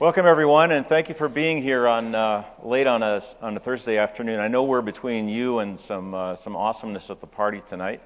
Welcome, 0.00 0.26
everyone, 0.26 0.70
and 0.70 0.86
thank 0.86 1.08
you 1.08 1.16
for 1.16 1.28
being 1.28 1.60
here 1.60 1.88
on 1.88 2.14
uh, 2.14 2.44
late 2.62 2.86
on 2.86 3.02
a, 3.02 3.20
on 3.42 3.56
a 3.56 3.58
Thursday 3.58 3.98
afternoon. 3.98 4.38
I 4.38 4.46
know 4.46 4.62
we're 4.62 4.80
between 4.80 5.28
you 5.28 5.58
and 5.58 5.76
some, 5.76 6.14
uh, 6.14 6.36
some 6.36 6.54
awesomeness 6.54 7.10
at 7.10 7.20
the 7.20 7.26
party 7.26 7.62
tonight. 7.66 8.00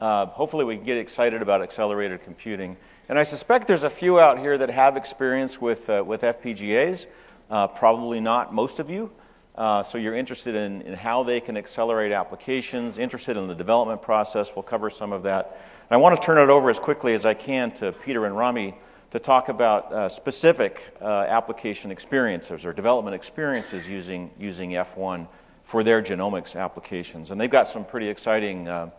Uh, 0.00 0.24
hopefully, 0.24 0.64
we 0.64 0.76
can 0.76 0.86
get 0.86 0.96
excited 0.96 1.42
about 1.42 1.60
accelerated 1.60 2.22
computing. 2.22 2.74
And 3.10 3.18
I 3.18 3.22
suspect 3.22 3.68
there's 3.68 3.82
a 3.82 3.90
few 3.90 4.18
out 4.18 4.38
here 4.38 4.56
that 4.56 4.70
have 4.70 4.96
experience 4.96 5.60
with, 5.60 5.90
uh, 5.90 6.02
with 6.06 6.22
FPGAs, 6.22 7.06
uh, 7.50 7.66
probably 7.66 8.18
not 8.18 8.54
most 8.54 8.80
of 8.80 8.88
you. 8.88 9.12
Uh, 9.56 9.82
so, 9.82 9.98
you're 9.98 10.16
interested 10.16 10.54
in, 10.54 10.80
in 10.80 10.94
how 10.94 11.22
they 11.22 11.42
can 11.42 11.58
accelerate 11.58 12.12
applications, 12.12 12.96
interested 12.96 13.36
in 13.36 13.46
the 13.46 13.54
development 13.54 14.00
process. 14.00 14.52
We'll 14.56 14.62
cover 14.62 14.88
some 14.88 15.12
of 15.12 15.24
that. 15.24 15.60
And 15.90 15.98
I 15.98 15.98
want 15.98 16.18
to 16.18 16.24
turn 16.24 16.38
it 16.38 16.48
over 16.48 16.70
as 16.70 16.78
quickly 16.78 17.12
as 17.12 17.26
I 17.26 17.34
can 17.34 17.72
to 17.72 17.92
Peter 17.92 18.24
and 18.24 18.34
Rami 18.34 18.74
to 19.10 19.18
talk 19.18 19.48
about 19.48 19.92
uh, 19.92 20.08
specific 20.08 20.94
uh, 21.00 21.06
application 21.28 21.90
experiences 21.90 22.64
or 22.64 22.72
development 22.72 23.14
experiences 23.14 23.86
using, 23.88 24.30
using 24.38 24.70
F1 24.72 25.26
for 25.62 25.82
their 25.82 26.02
genomics 26.02 26.60
applications. 26.60 27.30
And 27.30 27.40
they've 27.40 27.50
got 27.50 27.68
some 27.68 27.84
pretty 27.84 28.08
exciting 28.08 28.68
uh, 28.68 28.90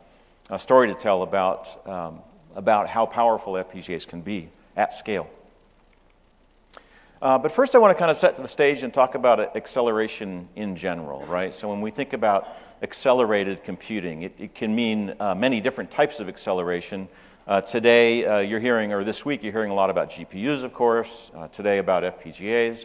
story 0.58 0.88
to 0.88 0.94
tell 0.94 1.24
about, 1.24 1.88
um, 1.88 2.20
about 2.56 2.88
how 2.88 3.06
powerful 3.06 3.54
FPGAs 3.54 4.08
can 4.08 4.22
be 4.22 4.50
at 4.76 4.94
scale. 4.94 5.30
Uh, 7.22 7.38
but 7.38 7.52
first, 7.52 7.74
I 7.74 7.80
want 7.80 7.98
to 7.98 8.00
kind 8.00 8.12
of 8.12 8.18
set 8.18 8.36
to 8.36 8.44
the 8.44 8.48
stage 8.48 8.84
and 8.84 8.94
talk 8.94 9.16
about 9.16 9.56
acceleration 9.56 10.48
in 10.56 10.76
general, 10.76 11.26
right? 11.26 11.54
So, 11.54 11.68
when 11.68 11.82
we 11.82 11.90
think 11.90 12.14
about 12.14 12.48
accelerated 12.84 13.64
computing, 13.64 14.22
it, 14.22 14.36
it 14.38 14.54
can 14.54 14.76
mean 14.76 15.16
uh, 15.20 15.34
many 15.34 15.60
different 15.60 15.90
types 15.90 16.20
of 16.20 16.30
acceleration. 16.30 17.08
Uh, 17.48 17.62
today, 17.62 18.26
uh, 18.26 18.40
you're 18.40 18.60
hearing, 18.60 18.92
or 18.92 19.06
this 19.06 19.24
week, 19.24 19.42
you're 19.42 19.54
hearing 19.54 19.72
a 19.72 19.74
lot 19.74 19.90
about 19.90 20.10
GPUs, 20.10 20.66
of 20.66 20.74
course, 20.74 21.32
uh, 21.34 21.48
today 21.48 21.78
about 21.78 22.04
FPGAs. 22.04 22.84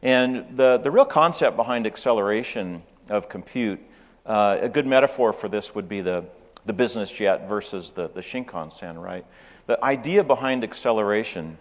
And 0.00 0.56
the, 0.56 0.78
the 0.78 0.92
real 0.92 1.04
concept 1.04 1.56
behind 1.56 1.88
acceleration 1.88 2.84
of 3.08 3.28
compute, 3.28 3.80
uh, 4.24 4.58
a 4.60 4.68
good 4.68 4.86
metaphor 4.86 5.32
for 5.32 5.48
this 5.48 5.74
would 5.74 5.88
be 5.88 6.02
the, 6.02 6.24
the 6.66 6.72
business 6.72 7.10
jet 7.10 7.48
versus 7.48 7.90
the, 7.90 8.06
the 8.06 8.20
Shinkansen, 8.20 9.02
right? 9.02 9.26
The 9.66 9.84
idea 9.84 10.22
behind 10.22 10.62
acceleration 10.62 11.58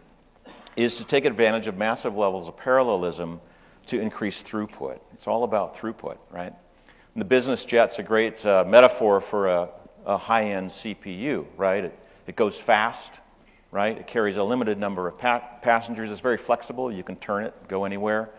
is 0.77 0.97
to 0.97 1.03
take 1.03 1.25
advantage 1.25 1.65
of 1.65 1.77
massive 1.77 2.15
levels 2.15 2.47
of 2.47 2.57
parallelism 2.57 3.41
to 3.87 3.99
increase 3.99 4.43
throughput. 4.43 4.99
It's 5.13 5.25
all 5.25 5.45
about 5.45 5.77
throughput, 5.77 6.17
right? 6.29 6.53
And 7.15 7.21
the 7.21 7.25
business 7.25 7.65
jet's 7.65 7.97
a 7.97 8.03
great 8.03 8.45
uh, 8.45 8.65
metaphor 8.67 9.19
for 9.19 9.47
a, 9.47 9.69
a 10.05 10.17
high 10.19 10.51
end 10.51 10.69
CPU, 10.69 11.47
right? 11.57 11.85
It, 11.85 11.99
it 12.27 12.35
goes 12.35 12.59
fast, 12.59 13.19
right? 13.71 13.97
It 13.97 14.07
carries 14.07 14.37
a 14.37 14.43
limited 14.43 14.77
number 14.77 15.07
of 15.07 15.17
pa- 15.17 15.43
passengers. 15.61 16.09
It's 16.09 16.21
very 16.21 16.37
flexible. 16.37 16.91
You 16.91 17.03
can 17.03 17.15
turn 17.17 17.43
it, 17.43 17.53
go 17.67 17.85
anywhere. 17.85 18.29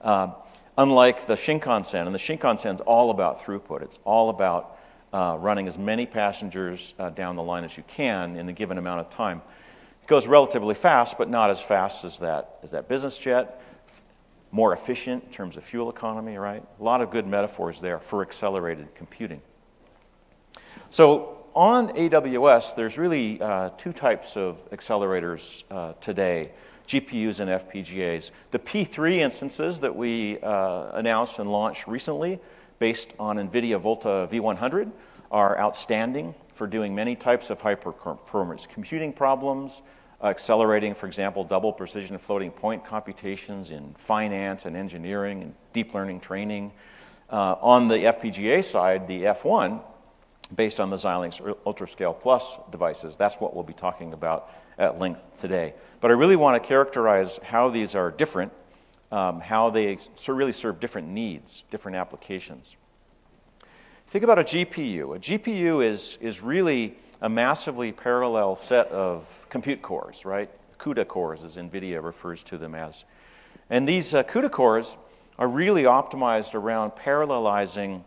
Uh, 0.00 0.32
unlike 0.76 1.26
the 1.26 1.34
Shinkansen, 1.34 2.06
and 2.06 2.14
the 2.14 2.18
Shinkansen 2.18 2.74
is 2.74 2.80
all 2.80 3.10
about 3.10 3.42
throughput. 3.42 3.82
It's 3.82 3.98
all 4.04 4.30
about 4.30 4.78
uh, 5.12 5.36
running 5.40 5.66
as 5.66 5.78
many 5.78 6.06
passengers 6.06 6.94
uh, 6.98 7.10
down 7.10 7.36
the 7.36 7.42
line 7.42 7.64
as 7.64 7.76
you 7.76 7.82
can 7.86 8.36
in 8.36 8.48
a 8.48 8.52
given 8.52 8.78
amount 8.78 9.00
of 9.00 9.10
time. 9.10 9.42
It 10.02 10.06
goes 10.06 10.26
relatively 10.26 10.74
fast, 10.74 11.18
but 11.18 11.28
not 11.28 11.50
as 11.50 11.60
fast 11.60 12.04
as 12.04 12.18
that, 12.20 12.58
as 12.62 12.70
that 12.70 12.88
business 12.88 13.18
jet. 13.18 13.60
More 14.50 14.72
efficient 14.72 15.24
in 15.24 15.30
terms 15.30 15.56
of 15.56 15.64
fuel 15.64 15.90
economy, 15.90 16.36
right? 16.38 16.62
A 16.80 16.82
lot 16.82 17.02
of 17.02 17.10
good 17.10 17.26
metaphors 17.26 17.80
there 17.80 17.98
for 17.98 18.22
accelerated 18.22 18.94
computing. 18.94 19.42
So, 20.90 21.37
on 21.54 21.90
AWS, 21.90 22.74
there's 22.74 22.98
really 22.98 23.40
uh, 23.40 23.70
two 23.70 23.92
types 23.92 24.36
of 24.36 24.68
accelerators 24.70 25.64
uh, 25.70 25.92
today 26.00 26.52
GPUs 26.86 27.40
and 27.40 27.50
FPGAs. 27.50 28.30
The 28.50 28.58
P3 28.58 29.18
instances 29.18 29.78
that 29.80 29.94
we 29.94 30.38
uh, 30.40 30.90
announced 30.94 31.38
and 31.38 31.52
launched 31.52 31.86
recently, 31.86 32.40
based 32.78 33.12
on 33.18 33.36
NVIDIA 33.36 33.78
Volta 33.78 34.26
V100, 34.30 34.90
are 35.30 35.58
outstanding 35.58 36.34
for 36.54 36.66
doing 36.66 36.94
many 36.94 37.14
types 37.14 37.50
of 37.50 37.60
high 37.60 37.74
performance 37.74 38.66
computing 38.66 39.12
problems, 39.12 39.82
accelerating, 40.22 40.94
for 40.94 41.06
example, 41.06 41.44
double 41.44 41.72
precision 41.72 42.16
floating 42.16 42.50
point 42.50 42.84
computations 42.84 43.70
in 43.70 43.92
finance 43.94 44.64
and 44.64 44.74
engineering 44.74 45.42
and 45.42 45.54
deep 45.74 45.92
learning 45.94 46.20
training. 46.20 46.72
Uh, 47.30 47.56
on 47.60 47.88
the 47.88 47.96
FPGA 47.96 48.64
side, 48.64 49.06
the 49.06 49.24
F1 49.24 49.82
based 50.54 50.80
on 50.80 50.90
the 50.90 50.96
Xilinx 50.96 51.40
UltraScale 51.66 52.18
Plus 52.18 52.58
devices. 52.70 53.16
That's 53.16 53.36
what 53.36 53.54
we'll 53.54 53.64
be 53.64 53.74
talking 53.74 54.12
about 54.12 54.50
at 54.78 54.98
length 54.98 55.40
today. 55.40 55.74
But 56.00 56.10
I 56.10 56.14
really 56.14 56.36
want 56.36 56.62
to 56.62 56.66
characterize 56.66 57.38
how 57.42 57.68
these 57.68 57.94
are 57.94 58.10
different, 58.10 58.52
um, 59.12 59.40
how 59.40 59.70
they 59.70 59.98
really 60.26 60.52
serve 60.52 60.80
different 60.80 61.08
needs, 61.08 61.64
different 61.70 61.96
applications. 61.96 62.76
Think 64.08 64.24
about 64.24 64.38
a 64.38 64.44
GPU. 64.44 65.16
A 65.16 65.18
GPU 65.18 65.84
is, 65.84 66.16
is 66.20 66.42
really 66.42 66.96
a 67.20 67.28
massively 67.28 67.92
parallel 67.92 68.56
set 68.56 68.86
of 68.88 69.26
compute 69.50 69.82
cores, 69.82 70.24
right? 70.24 70.48
CUDA 70.78 71.06
cores, 71.06 71.42
as 71.42 71.56
NVIDIA 71.56 72.02
refers 72.02 72.42
to 72.44 72.56
them 72.56 72.74
as. 72.74 73.04
And 73.68 73.86
these 73.86 74.14
uh, 74.14 74.22
CUDA 74.22 74.50
cores 74.50 74.96
are 75.38 75.48
really 75.48 75.82
optimized 75.82 76.54
around 76.54 76.92
parallelizing 76.92 78.02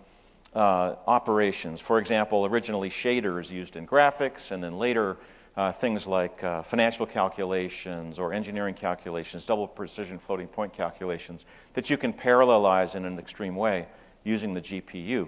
uh, 0.54 0.96
operations. 1.08 1.80
For 1.80 2.00
example, 2.00 2.46
originally 2.46 2.90
shaders 2.90 3.52
used 3.52 3.76
in 3.76 3.88
graphics, 3.88 4.52
and 4.52 4.64
then 4.64 4.78
later 4.78 5.18
uh, 5.58 5.72
things 5.72 6.08
like 6.08 6.44
uh, 6.44 6.62
financial 6.62 7.06
calculations 7.06 8.20
or 8.20 8.34
engineering 8.34 8.74
calculations, 8.74 9.46
double 9.46 9.68
precision 9.68 10.18
floating 10.18 10.48
point 10.48 10.74
calculations, 10.74 11.46
that 11.74 11.90
you 11.90 11.98
can 11.98 12.14
parallelize 12.14 12.96
in 12.96 13.06
an 13.06 13.20
extreme 13.20 13.56
way 13.56 13.88
using 14.24 14.54
the 14.54 14.62
GPU. 14.62 15.28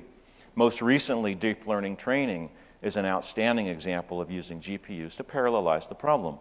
Most 0.56 0.82
recently, 0.82 1.36
deep 1.36 1.68
learning 1.68 1.98
training 1.98 2.50
is 2.82 2.98
an 2.98 3.06
outstanding 3.06 3.68
example 3.68 4.22
of 4.22 4.30
using 4.30 4.60
GPUs 4.60 5.16
to 5.18 5.24
parallelize 5.24 5.90
the 5.90 5.96
problem. 5.96 6.38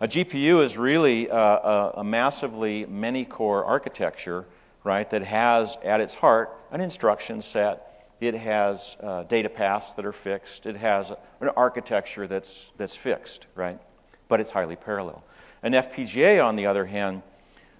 A 0.00 0.08
GPU 0.08 0.64
is 0.64 0.76
really 0.76 1.28
a, 1.28 1.36
a, 1.36 1.92
a 1.98 2.04
massively 2.04 2.86
many 2.86 3.24
core 3.24 3.64
architecture 3.64 4.46
right, 4.84 5.08
that 5.10 5.22
has 5.22 5.78
at 5.84 6.00
its 6.00 6.14
heart 6.14 6.56
an 6.70 6.80
instruction 6.80 7.40
set. 7.40 7.88
It 8.20 8.34
has 8.34 8.96
uh, 9.00 9.24
data 9.24 9.48
paths 9.48 9.94
that 9.94 10.06
are 10.06 10.12
fixed. 10.12 10.66
It 10.66 10.76
has 10.76 11.10
an 11.40 11.48
architecture 11.56 12.26
that's, 12.26 12.70
that's 12.76 12.96
fixed, 12.96 13.46
right? 13.54 13.80
But 14.28 14.40
it's 14.40 14.52
highly 14.52 14.76
parallel. 14.76 15.24
An 15.62 15.72
FPGA, 15.72 16.44
on 16.44 16.56
the 16.56 16.66
other 16.66 16.86
hand, 16.86 17.22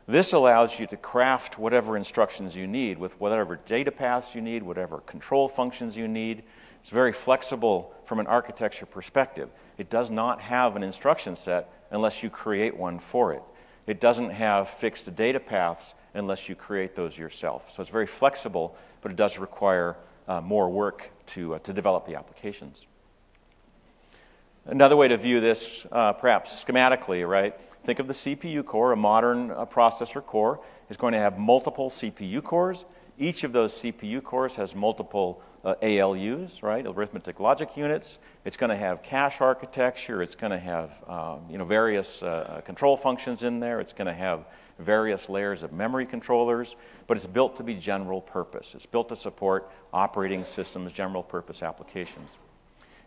this 0.07 0.33
allows 0.33 0.81
you 0.81 0.87
to 0.89 0.97
craft 0.97 1.59
whatever 1.59 1.97
instructions 1.97 2.57
you 2.57 2.67
need 2.67 2.99
with 2.99 3.19
whatever 3.21 3.57
data 3.67 3.93
paths 3.93 4.35
you 4.35 4.41
need, 4.41 4.63
whatever 4.63 4.99
control 4.99 5.49
functions 5.49 5.97
you 5.97 6.09
need. 6.09 6.43
It's 6.81 6.91
very 6.91 7.13
flexible 7.13 7.95
from 8.05 8.19
an 8.19 8.27
architecture 8.27 8.87
perspective. 8.87 9.49
It 9.79 9.91
does 9.91 10.11
not 10.11 10.41
have 10.41 10.75
an 10.75 10.83
instruction 10.83 11.37
set 11.37 11.73
unless 11.93 12.23
you 12.23 12.31
create 12.31 12.77
one 12.77 12.99
for 12.99 13.33
it. 13.33 13.43
It 13.87 14.01
doesn't 14.01 14.31
have 14.31 14.69
fixed 14.69 15.15
data 15.15 15.39
paths 15.39 15.95
unless 16.15 16.49
you 16.49 16.55
create 16.55 16.95
those 16.95 17.17
yourself. 17.17 17.71
So 17.73 17.81
it's 17.81 17.91
very 17.91 18.07
flexible, 18.07 18.77
but 19.01 19.11
it 19.11 19.17
does 19.17 19.39
require 19.39 19.97
uh, 20.29 20.41
more 20.41 20.69
work 20.71 21.11
to, 21.27 21.55
uh, 21.55 21.59
to 21.61 21.73
develop 21.73 22.07
the 22.07 22.15
applications. 22.15 22.87
Another 24.67 24.97
way 24.97 25.09
to 25.09 25.17
view 25.17 25.41
this, 25.41 25.87
uh, 25.91 26.13
perhaps 26.13 26.65
schematically, 26.65 27.29
right? 27.29 27.59
Think 27.85 27.99
of 27.99 28.07
the 28.07 28.13
CPU 28.13 28.65
core, 28.65 28.93
a 28.93 28.97
modern 28.97 29.51
uh, 29.51 29.67
processor 29.67 30.25
core 30.25 30.61
is 30.89 30.97
going 30.97 31.15
to 31.15 31.19
have 31.19 31.39
multiple 31.39 31.91
CPU 31.91 32.43
cores. 32.43 32.85
Each 33.19 33.43
of 33.43 33.53
those 33.53 33.73
CPU 33.75 34.23
cores 34.23 34.55
has 34.55 34.77
multiple 34.77 35.43
uh, 35.65 35.75
ALUs, 35.83 36.63
right, 36.63 36.87
arithmetic 36.87 37.41
logic 37.41 37.77
units. 37.77 38.19
It's 38.45 38.57
going 38.57 38.71
to 38.71 38.77
have 38.77 39.03
cache 39.03 39.41
architecture. 39.41 40.23
It's 40.23 40.35
going 40.35 40.53
to 40.53 40.59
have 40.59 40.91
um, 41.09 41.41
you 41.51 41.59
know, 41.59 41.65
various 41.65 42.23
uh, 42.23 42.61
control 42.65 42.97
functions 42.97 43.43
in 43.43 43.59
there. 43.59 43.81
It's 43.81 43.93
going 43.93 44.07
to 44.07 44.15
have 44.15 44.45
various 44.83 45.29
layers 45.29 45.63
of 45.63 45.73
memory 45.73 46.07
controllers, 46.07 46.77
but 47.07 47.17
it's 47.17 47.27
built 47.27 47.57
to 47.57 47.63
be 47.63 47.75
general 47.75 48.21
purpose. 48.21 48.75
It's 48.75 48.87
built 48.87 49.09
to 49.11 49.17
support 49.17 49.71
operating 49.93 50.45
systems, 50.45 50.93
general 50.93 51.23
purpose 51.23 51.63
applications. 51.63 52.37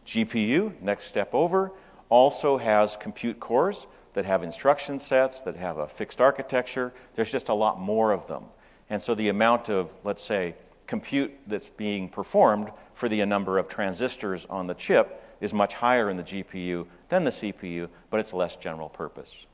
GPU, 0.05 0.79
next 0.81 1.05
step 1.05 1.33
over, 1.33 1.71
also 2.09 2.57
has 2.57 2.95
compute 2.95 3.39
cores 3.39 3.87
that 4.13 4.25
have 4.25 4.43
instruction 4.43 4.97
sets, 4.97 5.41
that 5.41 5.55
have 5.55 5.77
a 5.77 5.87
fixed 5.87 6.21
architecture. 6.21 6.93
There's 7.15 7.31
just 7.31 7.49
a 7.49 7.53
lot 7.53 7.79
more 7.79 8.11
of 8.11 8.27
them. 8.27 8.45
And 8.89 9.01
so 9.01 9.15
the 9.15 9.29
amount 9.29 9.69
of, 9.69 9.91
let's 10.03 10.23
say, 10.23 10.55
compute 10.87 11.33
that's 11.47 11.69
being 11.69 12.07
performed 12.07 12.69
for 12.93 13.09
the 13.09 13.25
number 13.25 13.57
of 13.57 13.67
transistors 13.67 14.45
on 14.49 14.67
the 14.67 14.73
chip 14.75 15.21
is 15.41 15.53
much 15.53 15.73
higher 15.73 16.09
in 16.09 16.17
the 16.17 16.23
GPU 16.23 16.85
than 17.09 17.23
the 17.23 17.31
CPU, 17.31 17.89
but 18.09 18.19
it's 18.19 18.33
less 18.33 18.55
general 18.55 18.89
purpose. 18.89 19.45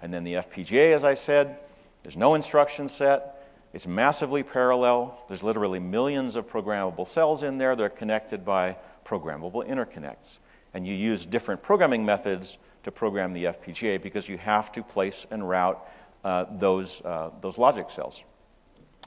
And 0.00 0.12
then 0.12 0.24
the 0.24 0.34
FPGA, 0.34 0.94
as 0.94 1.04
I 1.04 1.14
said, 1.14 1.58
there's 2.06 2.16
no 2.16 2.34
instruction 2.34 2.86
set. 2.86 3.50
It's 3.72 3.84
massively 3.84 4.44
parallel. 4.44 5.24
There's 5.26 5.42
literally 5.42 5.80
millions 5.80 6.36
of 6.36 6.48
programmable 6.48 7.08
cells 7.08 7.42
in 7.42 7.58
there. 7.58 7.74
They're 7.74 7.88
connected 7.88 8.44
by 8.44 8.76
programmable 9.04 9.68
interconnects. 9.68 10.38
And 10.72 10.86
you 10.86 10.94
use 10.94 11.26
different 11.26 11.64
programming 11.64 12.04
methods 12.04 12.58
to 12.84 12.92
program 12.92 13.32
the 13.32 13.46
FPGA 13.46 14.00
because 14.00 14.28
you 14.28 14.38
have 14.38 14.70
to 14.70 14.84
place 14.84 15.26
and 15.32 15.48
route 15.48 15.84
uh, 16.22 16.44
those, 16.48 17.02
uh, 17.04 17.30
those 17.40 17.58
logic 17.58 17.90
cells. 17.90 18.22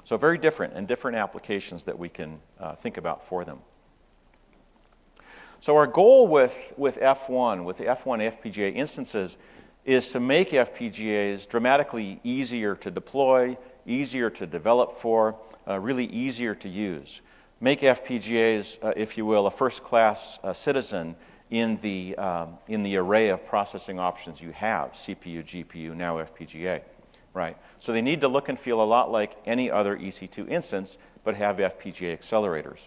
So, 0.04 0.18
very 0.18 0.38
different 0.38 0.74
and 0.74 0.86
different 0.86 1.16
applications 1.16 1.84
that 1.84 1.98
we 1.98 2.10
can 2.10 2.42
uh, 2.60 2.75
think 2.75 2.98
about 2.98 3.25
for 3.25 3.45
them. 3.45 3.60
So, 5.62 5.78
our 5.78 5.88
goal 5.88 6.28
with, 6.28 6.74
with 6.75 7.00
F1, 7.00 7.63
with 7.63 7.78
the 7.78 7.86
F1 7.86 8.38
FPGA 8.42 8.75
instances, 8.75 9.38
is 9.86 10.10
to 10.10 10.20
make 10.20 10.52
FPGAs 10.52 11.48
dramatically 11.48 12.20
easier 12.24 12.76
to 12.76 12.92
deploy, 12.92 13.58
easier 13.86 14.30
to 14.30 14.46
develop 14.46 14.94
for, 14.94 15.36
uh, 15.68 15.80
really 15.80 16.06
easier 16.06 16.54
to 16.56 16.70
use. 16.70 17.22
Make 17.62 17.81
FPGAs, 17.81 18.78
uh, 18.84 18.94
if 18.96 19.18
you 19.18 19.26
will, 19.26 19.48
a 19.48 19.52
first 19.52 19.84
class 19.84 20.40
uh, 20.44 20.54
citizen 20.54 21.16
in 21.50 21.80
the, 21.81 22.16
um, 22.18 22.58
in 22.68 22.84
the 22.84 22.98
array 22.98 23.30
of 23.30 23.46
processing 23.46 24.00
options 24.00 24.40
you 24.40 24.52
have 24.52 24.92
CPU, 24.92 25.44
GPU, 25.44 25.96
now 25.96 26.18
FPGA. 26.18 26.81
Right? 27.34 27.58
So 27.80 27.94
they 27.94 28.02
need 28.02 28.22
to 28.22 28.28
look 28.28 28.50
and 28.50 28.60
feel 28.60 28.81
a 28.81 28.86
lot 28.86 29.12
like 29.12 29.36
any 29.46 29.70
other 29.70 29.98
EC2 29.98 30.50
instance, 30.50 30.98
but 31.24 31.36
have 31.36 31.58
FPGA 31.58 32.18
accelerators. 32.18 32.80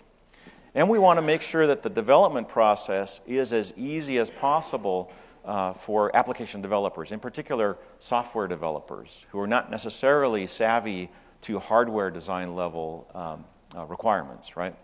And 0.74 0.88
we 0.88 0.98
want 0.98 1.18
to 1.18 1.22
make 1.22 1.42
sure 1.42 1.66
that 1.66 1.82
the 1.82 1.90
development 1.90 2.48
process 2.48 3.20
is 3.26 3.52
as 3.52 3.72
easy 3.76 4.18
as 4.18 4.30
possible 4.30 5.12
uh, 5.44 5.72
for 5.72 6.14
application 6.16 6.62
developers, 6.62 7.12
in 7.12 7.20
particular 7.20 7.78
software 7.98 8.46
developers 8.46 9.24
who 9.30 9.40
are 9.40 9.46
not 9.46 9.70
necessarily 9.70 10.46
savvy 10.46 11.10
to 11.42 11.58
hardware 11.58 12.10
design 12.10 12.54
level 12.54 13.08
um, 13.14 13.44
uh, 13.76 13.84
requirements, 13.86 14.56
right? 14.56 14.74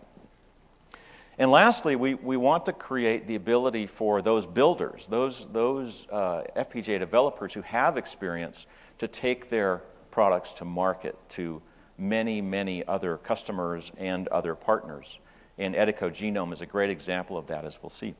And 1.37 1.51
lastly, 1.51 1.95
we, 1.95 2.15
we 2.15 2.35
want 2.35 2.65
to 2.65 2.73
create 2.73 3.25
the 3.25 3.35
ability 3.35 3.87
for 3.87 4.21
those 4.21 4.45
builders, 4.45 5.07
those, 5.07 5.47
those 5.53 6.05
uh, 6.11 6.43
FPGA 6.57 6.99
developers 6.99 7.53
who 7.53 7.61
have 7.61 7.97
experience, 7.97 8.67
to 8.97 9.07
take 9.07 9.49
their 9.49 9.81
products 10.11 10.53
to 10.55 10.65
market 10.65 11.17
to 11.29 11.61
many, 11.97 12.41
many 12.41 12.85
other 12.87 13.17
customers 13.17 13.91
and 13.97 14.27
other 14.27 14.53
partners. 14.53 15.19
And 15.57 15.75
Edico 15.75 16.09
Genome 16.09 16.51
is 16.51 16.61
a 16.61 16.65
great 16.65 16.89
example 16.89 17.37
of 17.37 17.47
that, 17.47 17.63
as 17.63 17.81
we'll 17.81 17.89
see. 17.89 18.15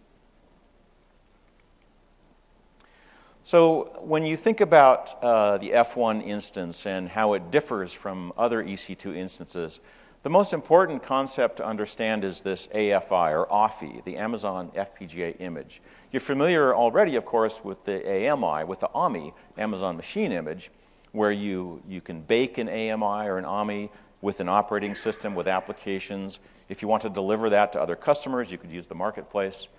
So, 3.50 4.00
when 4.01 4.28
you 4.28 4.38
think 4.38 4.62
about 4.62 5.24
uh, 5.24 5.57
the 5.57 5.72
F1 5.72 6.24
instance 6.24 6.86
and 6.86 7.10
how 7.10 7.34
it 7.34 7.50
differs 7.50 7.92
from 7.92 8.31
other 8.38 8.63
EC2 8.63 9.18
instances, 9.18 9.80
the 10.22 10.30
most 10.30 10.54
important 10.54 11.01
concept 11.01 11.57
to 11.57 11.66
understand 11.66 12.24
is 12.24 12.42
this 12.42 12.68
AFI 12.68 13.31
or 13.31 13.48
AFI, 13.48 14.04
the 14.04 14.18
Amazon 14.18 14.69
FPGA 14.75 15.42
image. 15.42 15.81
You're 16.12 16.19
familiar 16.19 16.75
already, 16.75 17.16
of 17.16 17.25
course, 17.25 17.63
with 17.63 17.84
the 17.86 18.07
AMI, 18.07 18.66
with 18.66 18.81
the 18.81 18.90
AMI, 18.94 19.34
Amazon 19.57 19.98
Machine 19.98 20.31
Image, 20.31 20.69
where 21.12 21.31
you, 21.31 21.81
you 21.88 22.01
can 22.01 22.22
bake 22.22 22.60
an 22.60 22.69
AMI 22.69 23.28
or 23.28 23.40
an 23.40 23.46
AMI 23.46 23.90
with 24.22 24.42
an 24.42 24.48
operating 24.48 24.94
system, 24.94 25.34
with 25.34 25.48
applications. 25.48 26.38
If 26.68 26.84
you 26.84 26.88
want 26.88 27.01
to 27.01 27.10
deliver 27.10 27.50
that 27.50 27.74
to 27.74 27.81
other 27.81 27.96
customers, 27.96 28.51
you 28.51 28.60
could 28.60 28.69
use 28.69 28.86
the 28.86 28.94
marketplace. 28.94 29.69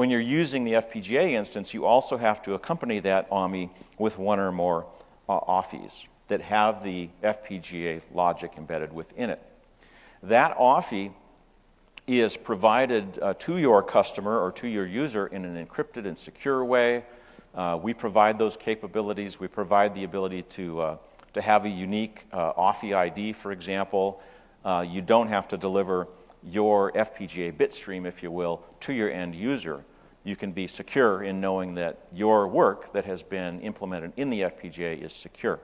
When 0.00 0.08
you're 0.08 0.18
using 0.18 0.64
the 0.64 0.72
FPGA 0.72 1.32
instance, 1.32 1.74
you 1.74 1.84
also 1.84 2.16
have 2.16 2.40
to 2.44 2.54
accompany 2.54 3.00
that 3.00 3.30
AMI 3.30 3.68
with 3.98 4.18
one 4.18 4.40
or 4.40 4.50
more 4.50 4.86
uh, 5.28 5.40
AFIs 5.40 6.06
that 6.28 6.40
have 6.40 6.82
the 6.82 7.10
FPGA 7.22 8.00
logic 8.14 8.52
embedded 8.56 8.94
within 8.94 9.28
it. 9.28 9.42
That 10.22 10.56
AFI 10.56 11.12
is 12.06 12.34
provided 12.34 13.18
uh, 13.20 13.34
to 13.40 13.58
your 13.58 13.82
customer 13.82 14.42
or 14.42 14.52
to 14.52 14.68
your 14.68 14.86
user 14.86 15.26
in 15.26 15.44
an 15.44 15.66
encrypted 15.66 16.06
and 16.06 16.16
secure 16.16 16.64
way. 16.64 17.04
Uh, 17.54 17.78
we 17.82 17.92
provide 17.92 18.38
those 18.38 18.56
capabilities. 18.56 19.38
We 19.38 19.48
provide 19.48 19.94
the 19.94 20.04
ability 20.04 20.44
to, 20.44 20.80
uh, 20.80 20.96
to 21.34 21.42
have 21.42 21.66
a 21.66 21.68
unique 21.68 22.24
uh, 22.32 22.54
ID, 22.56 23.34
for 23.34 23.52
example. 23.52 24.22
Uh, 24.64 24.82
you 24.88 25.02
don't 25.02 25.28
have 25.28 25.46
to 25.48 25.58
deliver 25.58 26.08
your 26.42 26.90
FPGA 26.92 27.52
bitstream, 27.52 28.06
if 28.06 28.22
you 28.22 28.30
will, 28.30 28.64
to 28.80 28.94
your 28.94 29.10
end 29.10 29.34
user. 29.34 29.84
You 30.24 30.36
can 30.36 30.52
be 30.52 30.66
secure 30.66 31.22
in 31.22 31.40
knowing 31.40 31.74
that 31.74 31.98
your 32.12 32.46
work 32.46 32.92
that 32.92 33.04
has 33.06 33.22
been 33.22 33.60
implemented 33.60 34.12
in 34.16 34.30
the 34.30 34.42
FPGA 34.42 35.02
is 35.02 35.12
secure. 35.12 35.60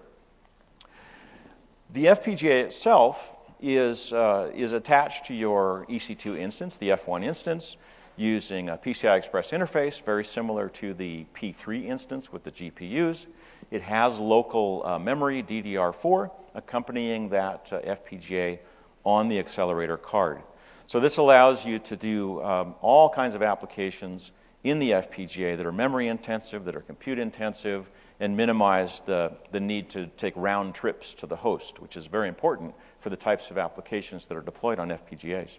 The 1.93 2.07
FPGA 2.07 2.65
itself 2.65 3.37
is, 3.61 4.13
uh, 4.13 4.51
is 4.55 4.73
attached 4.73 5.27
to 5.27 5.35
your 5.35 5.87
EC2 5.89 6.39
instance, 6.39 6.79
the 6.79 6.91
F1 6.91 7.25
instance, 7.25 7.77
using 8.17 8.71
a 8.71 8.79
PCI 8.79 9.19
Express 9.19 9.51
interface, 9.51 10.03
very 10.03 10.25
similar 10.25 10.69
to 10.71 10.95
the 10.95 11.27
P3 11.35 11.85
instance 11.85 12.33
with 12.33 12.45
the 12.45 12.51
GPUs. 12.51 13.27
It 13.71 13.83
has 13.83 14.19
local 14.19 14.83
uh, 14.87 14.99
memory, 14.99 15.43
DDR4, 15.43 16.31
accompanying 16.55 17.29
that 17.29 17.71
uh, 17.73 17.81
FPGA 17.81 18.59
on 19.05 19.29
the 19.29 19.39
accelerator 19.39 19.97
card. 19.97 20.41
So 20.87 21.01
this 21.01 21.19
allows 21.19 21.65
you 21.67 21.79
to 21.81 21.97
do 21.97 22.43
um, 22.43 22.75
all 22.81 23.11
kinds 23.11 23.35
of 23.35 23.43
applications 23.43 24.33
in 24.69 24.79
the 24.79 24.91
FPGA 24.91 25.57
that 25.57 25.65
are 25.65 25.73
memory 25.73 26.09
intensive, 26.09 26.65
that 26.65 26.75
are 26.75 26.81
compute 26.81 27.19
intensive, 27.19 27.91
and 28.19 28.37
minimize 28.37 29.01
the, 29.01 29.33
the 29.53 29.61
need 29.61 29.89
to 29.91 30.07
take 30.17 30.35
round 30.37 30.75
trips 30.75 31.15
to 31.15 31.27
the 31.27 31.37
host, 31.37 31.81
which 31.81 31.97
is 31.97 32.07
very 32.07 32.29
important 32.29 32.75
for 32.99 33.11
the 33.11 33.17
types 33.17 33.51
of 33.51 33.59
applications 33.59 34.27
that 34.27 34.37
are 34.37 34.43
deployed 34.43 34.79
on 34.79 34.89
FPGAs. 34.89 35.59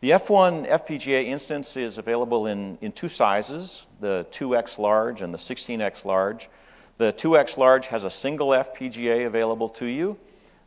The 0.00 0.10
F1 0.10 0.68
FPGA 0.68 1.26
instance 1.26 1.76
is 1.76 1.98
available 1.98 2.46
in, 2.46 2.78
in 2.80 2.92
two 2.92 3.08
sizes 3.08 3.82
the 4.00 4.26
2x 4.30 4.78
large 4.78 5.20
and 5.20 5.34
the 5.34 5.38
16x 5.38 6.04
large. 6.04 6.48
The 6.96 7.12
2x 7.12 7.58
large 7.58 7.88
has 7.88 8.04
a 8.04 8.10
single 8.10 8.48
FPGA 8.48 9.26
available 9.26 9.68
to 9.70 9.86
you, 9.86 10.16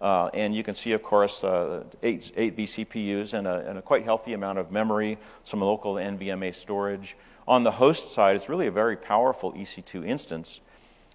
uh, 0.03 0.29
and 0.33 0.53
you 0.53 0.63
can 0.63 0.73
see, 0.73 0.91
of 0.91 1.01
course, 1.01 1.45
uh, 1.45 1.81
eight, 2.03 2.33
eight 2.35 2.57
vCPUs 2.57 3.33
and 3.33 3.47
a, 3.47 3.65
and 3.65 3.77
a, 3.77 3.81
quite 3.81 4.03
healthy 4.03 4.33
amount 4.33 4.59
of 4.59 4.69
memory, 4.69 5.17
some 5.43 5.61
local 5.61 5.95
NVMe 5.95 6.53
storage. 6.53 7.15
On 7.47 7.63
the 7.63 7.71
host 7.71 8.11
side, 8.11 8.35
it's 8.35 8.49
really 8.49 8.67
a 8.67 8.71
very 8.71 8.97
powerful 8.97 9.53
EC2 9.53 10.05
instance. 10.05 10.59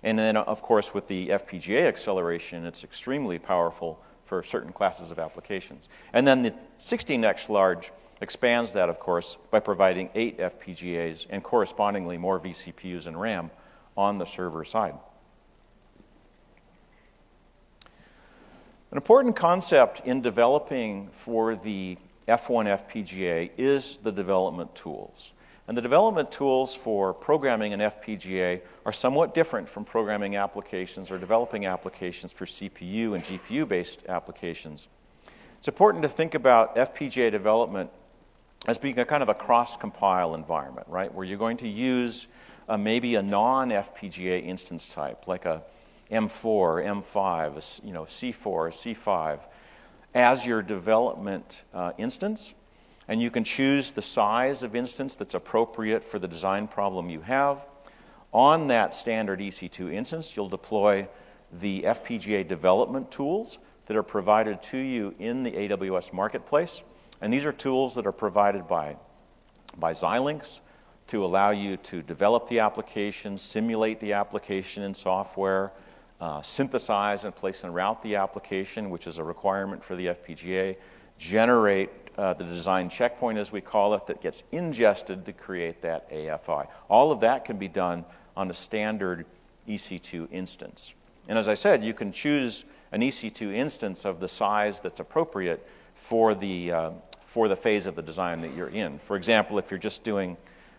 And 0.02 0.18
then, 0.18 0.38
of 0.38 0.62
course, 0.62 0.94
with 0.94 1.06
the 1.06 1.28
FPGA 1.28 1.86
acceleration, 1.86 2.64
it's 2.64 2.82
extremely 2.82 3.38
powerful 3.38 4.02
for 4.24 4.42
certain 4.42 4.72
classes 4.72 5.10
of 5.10 5.18
applications. 5.18 5.90
And 6.14 6.26
then 6.26 6.40
the 6.40 6.54
16x 6.78 7.50
large 7.50 7.92
expands 8.22 8.72
that, 8.72 8.88
of 8.88 8.98
course, 8.98 9.36
by 9.50 9.60
providing 9.60 10.08
eight 10.14 10.38
FPGAs 10.38 11.26
and 11.28 11.42
correspondingly 11.42 12.16
more 12.16 12.40
vCPUs 12.40 13.06
and 13.06 13.20
RAM 13.20 13.50
on 13.98 14.16
the 14.16 14.24
server 14.24 14.64
side. 14.64 14.94
An 18.90 18.96
important 18.96 19.36
concept 19.36 20.00
in 20.06 20.22
developing 20.22 21.08
for 21.12 21.54
the 21.54 21.98
F1 22.26 22.86
FPGA 22.86 23.50
is 23.58 23.98
the 23.98 24.10
development 24.10 24.74
tools. 24.74 25.32
And 25.66 25.76
the 25.76 25.82
development 25.82 26.32
tools 26.32 26.74
for 26.74 27.12
programming 27.12 27.74
an 27.74 27.80
FPGA 27.80 28.62
are 28.86 28.92
somewhat 28.92 29.34
different 29.34 29.68
from 29.68 29.84
programming 29.84 30.36
applications 30.36 31.10
or 31.10 31.18
developing 31.18 31.66
applications 31.66 32.32
for 32.32 32.46
CPU 32.46 33.14
and 33.14 33.22
GPU 33.22 33.68
based 33.68 34.06
applications. 34.08 34.88
It's 35.58 35.68
important 35.68 36.02
to 36.04 36.08
think 36.08 36.34
about 36.34 36.76
FPGA 36.76 37.30
development 37.30 37.90
as 38.66 38.78
being 38.78 38.98
a 38.98 39.04
kind 39.04 39.22
of 39.22 39.28
a 39.28 39.34
cross 39.34 39.76
compile 39.76 40.34
environment, 40.34 40.86
right? 40.88 41.12
Where 41.12 41.26
you're 41.26 41.36
going 41.36 41.58
to 41.58 41.68
use 41.68 42.26
uh, 42.70 42.78
maybe 42.78 43.16
a 43.16 43.22
non 43.22 43.68
FPGA 43.68 44.42
instance 44.46 44.88
type, 44.88 45.28
like 45.28 45.44
a 45.44 45.62
M4, 46.10 46.84
M5, 46.86 47.84
you 47.84 47.92
know, 47.92 48.02
C4, 48.02 48.70
C5 48.72 49.40
as 50.14 50.44
your 50.44 50.62
development 50.62 51.62
uh, 51.74 51.92
instance. 51.98 52.54
And 53.06 53.22
you 53.22 53.30
can 53.30 53.44
choose 53.44 53.90
the 53.90 54.02
size 54.02 54.62
of 54.62 54.76
instance 54.76 55.14
that's 55.14 55.34
appropriate 55.34 56.04
for 56.04 56.18
the 56.18 56.28
design 56.28 56.68
problem 56.68 57.08
you 57.08 57.20
have. 57.22 57.66
On 58.32 58.66
that 58.68 58.94
standard 58.94 59.40
EC2 59.40 59.92
instance, 59.92 60.36
you'll 60.36 60.48
deploy 60.48 61.08
the 61.52 61.82
FPGA 61.82 62.46
development 62.46 63.10
tools 63.10 63.58
that 63.86 63.96
are 63.96 64.02
provided 64.02 64.60
to 64.60 64.78
you 64.78 65.14
in 65.18 65.42
the 65.42 65.52
AWS 65.52 66.12
marketplace. 66.12 66.82
And 67.22 67.32
these 67.32 67.46
are 67.46 67.52
tools 67.52 67.94
that 67.94 68.06
are 68.06 68.12
provided 68.12 68.68
by, 68.68 68.96
by 69.78 69.94
Xilinx 69.94 70.60
to 71.06 71.24
allow 71.24 71.50
you 71.50 71.78
to 71.78 72.02
develop 72.02 72.48
the 72.48 72.60
application, 72.60 73.38
simulate 73.38 73.98
the 73.98 74.12
application 74.12 74.82
in 74.82 74.92
software, 74.94 75.72
uh, 76.20 76.42
synthesize 76.42 77.24
and 77.24 77.34
place 77.34 77.64
and 77.64 77.74
route 77.74 78.02
the 78.02 78.16
application, 78.16 78.90
which 78.90 79.06
is 79.06 79.18
a 79.18 79.24
requirement 79.24 79.82
for 79.82 79.96
the 79.96 80.06
FPGA, 80.06 80.76
generate 81.18 81.90
uh, 82.16 82.34
the 82.34 82.44
design 82.44 82.88
checkpoint, 82.88 83.38
as 83.38 83.52
we 83.52 83.60
call 83.60 83.94
it, 83.94 84.06
that 84.06 84.20
gets 84.20 84.42
ingested 84.50 85.24
to 85.24 85.32
create 85.32 85.80
that 85.82 86.10
AFI. 86.10 86.66
All 86.88 87.12
of 87.12 87.20
that 87.20 87.44
can 87.44 87.56
be 87.56 87.68
done 87.68 88.04
on 88.36 88.50
a 88.50 88.54
standard 88.54 89.24
EC2 89.68 90.28
instance. 90.32 90.94
And 91.28 91.38
as 91.38 91.46
I 91.46 91.54
said, 91.54 91.84
you 91.84 91.94
can 91.94 92.10
choose 92.10 92.64
an 92.90 93.02
EC2 93.02 93.54
instance 93.54 94.04
of 94.04 94.18
the 94.18 94.28
size 94.28 94.80
that's 94.80 94.98
appropriate 94.98 95.66
for 95.94 96.34
the, 96.34 96.72
uh, 96.72 96.90
for 97.20 97.48
the 97.48 97.56
phase 97.56 97.86
of 97.86 97.94
the 97.94 98.02
design 98.02 98.40
that 98.40 98.54
you're 98.56 98.68
in. 98.68 98.98
For 98.98 99.16
example, 99.16 99.58
if 99.58 99.70
you're 99.70 99.78
just 99.78 100.02
doing 100.02 100.36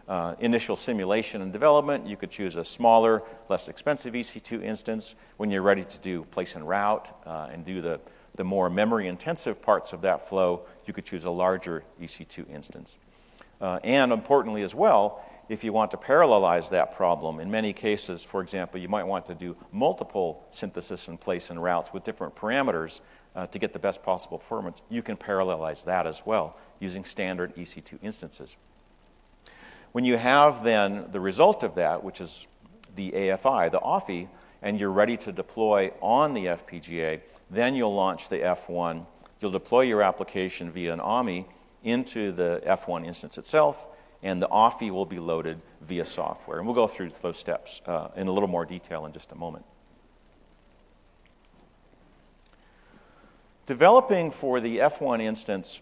uh, 0.10 0.34
initial 0.40 0.76
simulation 0.76 1.44
and 1.44 1.54
development, 1.54 2.08
you 2.08 2.18
could 2.18 2.32
choose 2.32 2.56
a 2.56 2.66
smaller, 2.66 3.22
less 3.48 3.68
expensive 3.68 4.16
EC2 4.16 4.64
instance. 4.64 5.14
When 5.38 5.52
you're 5.52 5.62
ready 5.62 5.86
to 5.86 6.00
do 6.00 6.24
place 6.26 6.56
and 6.56 6.68
route 6.68 7.16
uh, 7.28 7.50
and 7.52 7.64
do 7.64 7.80
the, 7.80 8.02
the 8.34 8.44
more 8.44 8.72
memory 8.72 9.08
intensive 9.08 9.62
parts 9.62 9.94
of 9.94 10.02
that 10.02 10.28
flow, 10.28 10.64
you 10.88 10.94
could 10.94 11.06
choose 11.06 11.26
a 11.26 11.30
larger 11.30 11.84
EC2 12.02 12.50
instance. 12.50 12.98
Uh, 13.62 13.80
and 13.84 14.12
importantly, 14.12 14.64
as 14.64 14.74
well, 14.74 15.24
if 15.48 15.64
you 15.64 15.72
want 15.72 15.92
to 15.92 15.98
parallelize 15.98 16.70
that 16.70 16.96
problem, 16.96 17.40
in 17.40 17.52
many 17.52 17.72
cases, 17.72 18.24
for 18.24 18.42
example, 18.42 18.80
you 18.80 18.88
might 18.88 19.04
want 19.04 19.28
to 19.28 19.36
do 19.36 19.56
multiple 19.72 20.44
synthesis 20.50 21.08
and 21.08 21.20
place 21.20 21.52
and 21.52 21.62
routes 21.62 21.94
with 21.94 22.04
different 22.04 22.36
parameters 22.36 23.02
uh, 23.36 23.46
to 23.48 23.60
get 23.60 23.74
the 23.74 23.80
best 23.80 24.02
possible 24.02 24.40
performance, 24.40 24.82
you 24.90 25.04
can 25.04 25.16
parallelize 25.16 25.84
that 25.86 26.08
as 26.08 26.26
well 26.26 26.58
using 26.80 27.06
standard 27.06 27.56
EC2 27.56 28.00
instances. 28.02 28.56
When 29.92 30.06
you 30.06 30.18
have 30.18 30.64
then 30.64 31.08
the 31.12 31.20
result 31.20 31.64
of 31.64 31.76
that, 31.76 32.04
which 32.04 32.22
is 32.22 32.46
the 32.96 33.12
AFI, 33.12 33.72
the 33.72 33.80
OFI, 33.80 34.28
and 34.62 34.80
you're 34.80 34.92
ready 34.92 35.18
to 35.18 35.32
deploy 35.32 35.92
on 36.02 36.34
the 36.34 36.46
FPGA, 36.46 37.22
then 37.50 37.76
you'll 37.76 37.96
launch 37.96 38.30
the 38.30 38.38
F1. 38.38 39.06
You'll 39.42 39.52
deploy 39.52 39.82
your 39.82 40.04
application 40.04 40.72
via 40.72 40.94
an 40.94 41.00
AMI 41.00 41.48
into 41.84 42.32
the 42.32 42.62
F1 42.66 43.06
instance 43.06 43.38
itself, 43.38 43.88
and 44.22 44.42
the 44.42 44.48
OFI 44.50 44.92
will 44.92 45.06
be 45.06 45.18
loaded 45.18 45.62
via 45.82 46.06
software. 46.06 46.58
And 46.58 46.68
we'll 46.68 46.76
go 46.76 46.88
through 46.88 47.12
those 47.22 47.38
steps 47.38 47.82
uh, 47.86 48.10
in 48.16 48.28
a 48.28 48.32
little 48.32 48.50
more 48.50 48.66
detail 48.66 49.06
in 49.06 49.14
just 49.14 49.32
a 49.32 49.36
moment. 49.36 49.66
Developing 53.66 54.32
for 54.32 54.60
the 54.60 54.80
F1 54.80 55.22
instance 55.22 55.82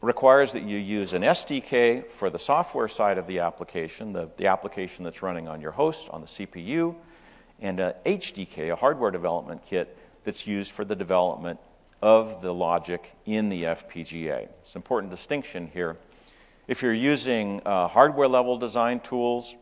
requires 0.00 0.52
that 0.52 0.62
you 0.62 0.78
use 0.78 1.12
an 1.12 1.22
SDK 1.22 2.08
for 2.08 2.30
the 2.30 2.38
software 2.38 2.88
side 2.88 3.18
of 3.18 3.26
the 3.26 3.40
application, 3.40 4.12
the, 4.12 4.30
the 4.36 4.46
application 4.46 5.04
that's 5.04 5.22
running 5.22 5.46
on 5.46 5.60
your 5.60 5.72
host, 5.72 6.08
on 6.10 6.22
the 6.22 6.26
CPU, 6.26 6.94
and 7.60 7.80
a 7.80 7.94
HDK, 8.06 8.72
a 8.72 8.76
hardware 8.76 9.10
development 9.10 9.62
kit, 9.66 9.96
that's 10.24 10.46
used 10.46 10.72
for 10.72 10.84
the 10.84 10.96
development 10.96 11.60
of 12.02 12.40
the 12.40 12.52
logic 12.52 13.14
in 13.26 13.48
the 13.48 13.64
FPGA. 13.64 14.48
It's 14.60 14.74
an 14.74 14.78
important 14.78 15.10
distinction 15.10 15.70
here. 15.72 15.96
If 16.66 16.82
you're 16.82 16.94
using 16.94 17.60
uh, 17.66 17.88
hardware 17.88 18.28
level 18.28 18.56
design 18.56 19.00
tools, 19.00 19.54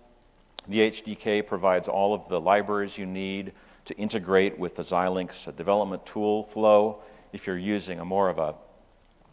the 0.68 0.90
HDK 0.90 1.46
provides 1.46 1.88
all 1.88 2.14
of 2.14 2.28
the 2.28 2.40
libraries 2.40 2.98
you 2.98 3.06
need 3.06 3.52
to 3.86 3.96
integrate 3.96 4.58
with 4.58 4.76
the 4.76 4.82
Xilinx 4.82 5.54
development 5.56 6.04
tool 6.04 6.42
flow 6.42 7.02
if 7.32 7.46
you're 7.46 7.58
using 7.58 8.00
a 8.00 8.04
more 8.04 8.28
of 8.28 8.38
a, 8.38 8.54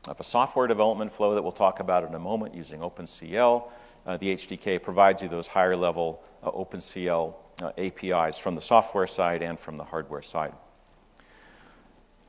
of 0.08 0.20
a 0.20 0.24
software 0.24 0.68
development 0.68 1.12
flow 1.12 1.36
that 1.36 1.42
we'll 1.42 1.52
talk 1.52 1.80
about 1.80 2.04
in 2.04 2.14
a 2.14 2.20
moment 2.20 2.54
using 2.54 2.80
OpenCL, 2.80 3.70
uh, 4.06 4.18
the 4.18 4.36
HDK 4.36 4.82
provides 4.82 5.22
you 5.22 5.30
those 5.30 5.48
higher 5.48 5.76
level 5.76 6.22
uh, 6.44 6.52
OpenCL 6.52 7.34
uh, 7.62 7.72
APIs 7.78 8.38
from 8.38 8.56
the 8.56 8.62
software 8.62 9.08
side 9.08 9.42
and 9.42 9.60
from 9.60 9.78
the 9.78 9.84
hardware 9.84 10.22
side. 10.22 10.54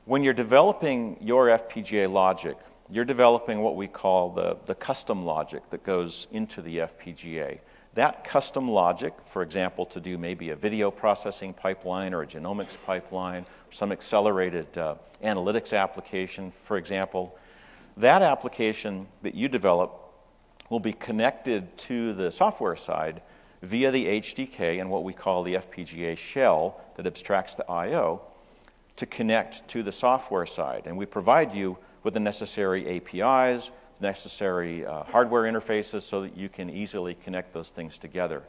When 0.05 0.23
you're 0.23 0.33
developing 0.33 1.17
your 1.21 1.47
FPGA 1.47 2.11
logic, 2.11 2.57
you're 2.89 3.05
developing 3.05 3.59
what 3.59 3.75
we 3.75 3.87
call 3.87 4.29
the, 4.31 4.57
the 4.65 4.75
custom 4.75 5.25
logic 5.25 5.69
that 5.69 5.83
goes 5.83 6.27
into 6.31 6.61
the 6.61 6.77
FPGA. 6.77 7.59
That 7.95 8.23
custom 8.23 8.69
logic, 8.69 9.13
for 9.21 9.41
example, 9.41 9.85
to 9.87 9.99
do 9.99 10.17
maybe 10.17 10.51
a 10.51 10.55
video 10.55 10.89
processing 10.91 11.53
pipeline 11.53 12.13
or 12.13 12.21
a 12.21 12.27
genomics 12.27 12.77
pipeline, 12.85 13.45
some 13.71 13.91
accelerated 13.91 14.77
uh, 14.77 14.95
analytics 15.23 15.77
application, 15.77 16.51
for 16.51 16.77
example, 16.77 17.37
that 17.97 18.21
application 18.21 19.07
that 19.23 19.35
you 19.35 19.47
develop 19.47 20.03
will 20.69 20.79
be 20.79 20.93
connected 20.93 21.77
to 21.77 22.13
the 22.13 22.31
software 22.31 22.75
side 22.75 23.21
via 23.61 23.91
the 23.91 24.05
HDK 24.05 24.79
and 24.79 24.89
what 24.89 25.03
we 25.03 25.13
call 25.13 25.43
the 25.43 25.55
FPGA 25.55 26.17
shell 26.17 26.79
that 26.95 27.07
abstracts 27.07 27.55
the 27.55 27.69
I/O 27.69 28.21
to 28.97 29.05
connect 29.05 29.67
to 29.69 29.83
the 29.83 29.91
software 29.91 30.45
side. 30.45 30.83
And 30.85 30.97
we 30.97 31.05
provide 31.05 31.53
you 31.53 31.77
with 32.03 32.13
the 32.13 32.19
necessary 32.19 32.87
APIs, 32.97 33.71
necessary 33.99 34.85
uh, 34.85 35.03
hardware 35.03 35.43
interfaces 35.51 36.01
so 36.01 36.21
that 36.21 36.37
you 36.37 36.49
can 36.49 36.69
easily 36.69 37.15
connect 37.15 37.53
those 37.53 37.69
things 37.69 37.97
together. 37.97 38.43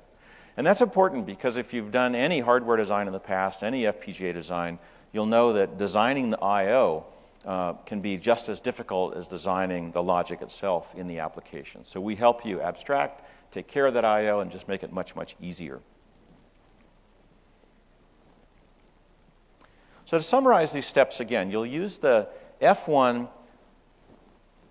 And 0.57 0.67
that's 0.67 0.81
important 0.81 1.25
because 1.25 1.57
if 1.57 1.73
you've 1.73 1.93
done 1.93 2.15
any 2.15 2.41
hardware 2.41 2.77
design 2.77 3.07
in 3.07 3.13
the 3.13 3.21
past, 3.21 3.63
any 3.63 3.85
FPGA 3.85 4.35
design, 4.35 4.79
you'll 5.13 5.27
know 5.27 5.53
that 5.55 5.79
designing 5.79 6.31
the 6.31 6.39
I/O 6.39 7.07
uh, 7.45 7.75
can 7.87 8.01
be 8.01 8.17
just 8.17 8.49
as 8.49 8.61
difficult 8.61 9.17
as 9.17 9.27
designing 9.27 9.91
the 9.93 10.03
logic 10.03 10.43
itself 10.43 10.95
in 10.95 11.07
the 11.07 11.21
application. 11.21 11.85
So 11.85 12.01
we 12.01 12.17
help 12.17 12.45
you 12.45 12.61
abstract, 12.61 13.25
take 13.53 13.69
care 13.69 13.87
of 13.87 13.95
that 13.95 14.05
I/O, 14.05 14.41
and 14.41 14.51
just 14.51 14.69
make 14.69 14.83
it 14.83 14.93
much 14.93 15.15
much 15.15 15.37
easier. 15.41 15.81
So 20.05 20.17
to 20.17 20.23
summarize 20.23 20.73
these 20.73 20.87
steps 20.87 21.21
again, 21.21 21.51
you'll 21.51 21.67
use 21.67 21.99
the 21.99 22.29
F1 22.63 23.29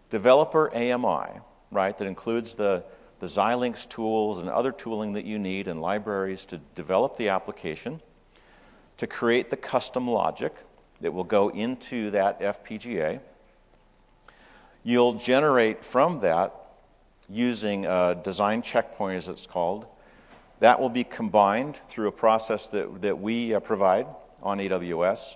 developer 0.09 0.74
AMI, 0.74 1.39
right, 1.71 1.95
that 1.95 2.07
includes 2.07 2.55
the, 2.55 2.83
the 3.19 3.27
Xilinx 3.27 3.88
tools 3.88 4.39
and 4.39 4.50
other 4.50 4.71
tooling 4.71 5.13
that 5.13 5.25
you 5.25 5.38
need 5.38 5.67
and 5.67 5.79
libraries 5.79 6.45
to 6.45 6.57
develop 6.75 7.17
the 7.17 7.29
application, 7.29 8.01
to 8.97 9.05
create 9.05 9.51
the 9.51 9.57
custom 9.57 10.07
logic 10.09 10.55
that 11.01 11.13
will 11.13 11.23
go 11.23 11.49
into 11.49 12.11
that 12.11 12.39
FPGA. 12.39 13.19
You'll 14.83 15.15
generate 15.15 15.83
from 15.83 16.21
that 16.21 16.53
using 17.29 17.85
a 17.85 18.19
design 18.23 18.61
checkpoint, 18.61 19.17
as 19.17 19.27
it's 19.27 19.45
called. 19.45 19.85
That 20.59 20.79
will 20.79 20.89
be 20.89 21.03
combined 21.03 21.77
through 21.89 22.07
a 22.07 22.11
process 22.11 22.69
that, 22.69 23.01
that 23.01 23.19
we 23.19 23.53
uh, 23.53 23.59
provide 23.59 24.07
on 24.41 24.59
AWS 24.59 25.35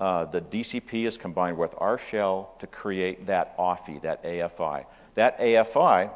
uh, 0.00 0.24
the 0.26 0.40
DCP 0.40 1.06
is 1.06 1.16
combined 1.16 1.58
with 1.58 1.74
our 1.78 1.98
shell 1.98 2.54
to 2.60 2.66
create 2.66 3.26
that 3.26 3.56
OFI, 3.58 4.00
that 4.02 4.22
AFI. 4.22 4.84
That 5.14 5.38
AFI 5.40 6.10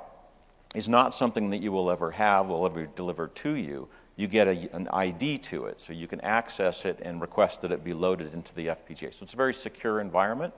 is 0.75 0.88
not 0.88 1.14
something 1.14 1.50
that 1.50 1.61
you 1.61 1.72
will 1.72 1.90
ever 1.90 2.12
have, 2.12 2.46
will 2.46 2.64
ever 2.64 2.82
be 2.87 2.92
delivered 2.94 3.34
to 3.37 3.54
you. 3.54 3.88
You 4.16 4.26
get 4.26 4.47
a, 4.47 4.69
an 4.75 4.88
ID 4.88 5.38
to 5.38 5.66
it, 5.66 5.81
so 5.81 5.92
you 5.92 6.07
can 6.07 6.21
access 6.21 6.85
it 6.85 6.99
and 7.02 7.21
request 7.21 7.62
that 7.62 7.73
it 7.73 7.83
be 7.83 7.95
loaded 7.95 8.35
into 8.35 8.54
the 8.54 8.69
FPGA. 8.69 9.12
So 9.12 9.25
it's 9.25 9.33
a 9.33 9.37
very 9.37 9.54
secure 9.54 10.00
environment, 10.00 10.52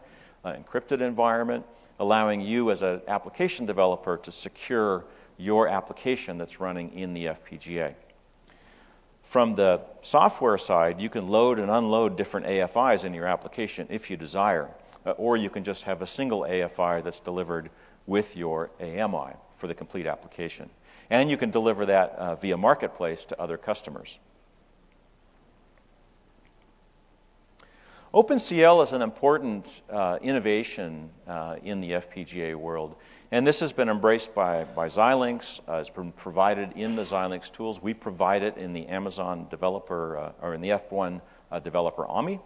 uh, 0.44 0.54
encrypted 0.54 1.00
environment, 1.00 1.64
allowing 2.00 2.40
you 2.40 2.70
as 2.70 2.82
an 2.82 3.00
application 3.06 3.66
developer 3.66 4.16
to 4.16 4.32
secure 4.32 5.04
your 5.36 5.68
application 5.68 6.38
that's 6.38 6.60
running 6.60 6.92
in 6.92 7.14
the 7.14 7.26
FPGA. 7.26 7.94
From 9.22 9.54
the 9.54 9.80
software 10.02 10.58
side, 10.58 11.00
you 11.00 11.08
can 11.08 11.28
load 11.28 11.58
and 11.58 11.70
unload 11.70 12.16
different 12.16 12.46
AFIs 12.46 13.04
in 13.04 13.14
your 13.14 13.26
application 13.26 13.86
if 13.90 14.10
you 14.10 14.16
desire, 14.16 14.68
uh, 15.06 15.12
or 15.12 15.36
you 15.36 15.48
can 15.48 15.64
just 15.64 15.84
have 15.84 16.02
a 16.02 16.06
single 16.06 16.40
AFI 16.42 17.02
that's 17.02 17.20
delivered 17.20 17.70
with 18.06 18.36
your 18.36 18.70
AMI 18.80 19.32
for 19.56 19.66
the 19.66 19.74
complete 19.74 20.06
application. 20.06 20.68
And 21.10 21.30
you 21.30 21.36
can 21.36 21.50
deliver 21.50 21.86
that 21.86 22.10
uh, 22.12 22.34
via 22.34 22.56
Marketplace 22.56 23.24
to 23.26 23.40
other 23.40 23.56
customers. 23.56 24.18
OpenCL 28.14 28.80
is 28.84 28.92
an 28.92 29.02
important 29.02 29.82
uh, 29.90 30.20
innovation 30.22 31.10
uh, 31.26 31.56
in 31.64 31.80
the 31.80 31.90
FPGA 31.90 32.54
world. 32.54 32.94
And 33.32 33.44
this 33.44 33.58
has 33.58 33.72
been 33.72 33.88
embraced 33.88 34.32
by, 34.36 34.62
by 34.62 34.86
Xilinx, 34.86 35.58
uh, 35.68 35.78
it's 35.78 35.90
been 35.90 36.12
provided 36.12 36.70
in 36.76 36.94
the 36.94 37.02
Xilinx 37.02 37.50
tools. 37.50 37.82
We 37.82 37.92
provide 37.92 38.44
it 38.44 38.56
in 38.56 38.72
the 38.72 38.86
Amazon 38.86 39.48
developer, 39.50 40.16
uh, 40.16 40.32
or 40.40 40.54
in 40.54 40.60
the 40.60 40.68
F1 40.68 41.20
uh, 41.50 41.58
developer 41.58 42.06
AMI. 42.06 42.38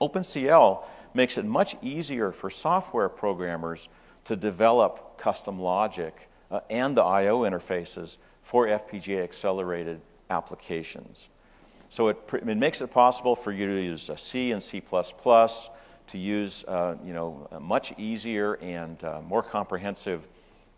OpenCL 0.00 0.84
makes 1.14 1.38
it 1.38 1.44
much 1.44 1.76
easier 1.80 2.32
for 2.32 2.50
software 2.50 3.08
programmers 3.08 3.88
to 4.24 4.34
develop 4.34 5.16
custom 5.16 5.60
logic 5.60 6.28
uh, 6.52 6.60
and 6.70 6.96
the 6.96 7.02
I/O 7.02 7.40
interfaces 7.40 8.18
for 8.42 8.66
FPGA 8.66 9.24
accelerated 9.24 10.00
applications. 10.30 11.28
So 11.88 12.08
it, 12.08 12.18
it 12.32 12.56
makes 12.56 12.80
it 12.80 12.90
possible 12.90 13.34
for 13.34 13.52
you 13.52 13.66
to 13.66 13.82
use 13.82 14.10
C 14.16 14.52
and 14.52 14.62
C++, 14.62 14.80
to 14.80 16.18
use 16.18 16.64
uh, 16.64 16.94
you 17.04 17.12
know, 17.12 17.48
much 17.60 17.92
easier 17.98 18.54
and 18.62 19.02
uh, 19.04 19.20
more 19.22 19.42
comprehensive 19.42 20.26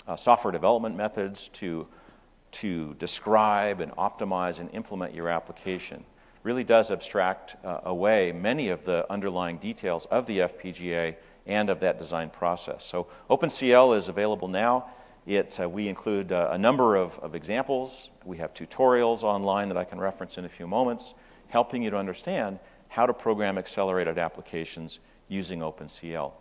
uh, 0.09 0.17
software 0.17 0.53
development 0.53 0.97
methods 0.97 1.49
to, 1.49 1.87
to 2.53 2.95
describe 2.95 3.81
and 3.81 3.93
optimize 3.93 4.59
and 4.61 4.69
implement 4.75 5.15
your 5.15 5.29
application. 5.29 6.05
Really 6.43 6.65
does 6.65 6.91
abstract 6.91 7.57
uh, 7.65 7.81
away 7.85 8.33
many 8.33 8.69
of 8.69 8.85
the 8.85 9.11
underlying 9.11 9.59
details 9.59 10.07
of 10.07 10.27
the 10.27 10.41
FPGA 10.41 11.17
and 11.47 11.71
of 11.71 11.81
that 11.81 11.99
design 11.99 12.29
process. 12.29 12.85
So 12.85 13.07
OpenCL 13.31 13.97
is 13.97 14.09
available 14.09 14.49
now. 14.49 14.91
It, 15.27 15.59
uh, 15.59 15.69
we 15.69 15.89
include 15.89 16.33
uh, 16.33 16.51
a 16.53 16.59
number 16.59 16.97
of, 16.97 17.19
of 17.21 17.35
examples. 17.35 18.11
We 18.25 18.37
have 18.39 18.53
tutorials 18.53 19.23
online 19.23 19.69
that 19.69 19.79
I 19.79 19.85
can 19.85 19.99
reference 19.99 20.37
in 20.37 20.45
a 20.45 20.49
few 20.49 20.67
moments, 20.67 21.15
helping 21.49 21.83
you 21.83 21.91
to 21.91 21.97
understand 21.97 22.59
how 22.89 23.07
to 23.07 23.15
program 23.15 23.57
accelerated 23.57 24.19
applications 24.19 25.01
using 25.29 25.61
OpenCL. 25.61 26.33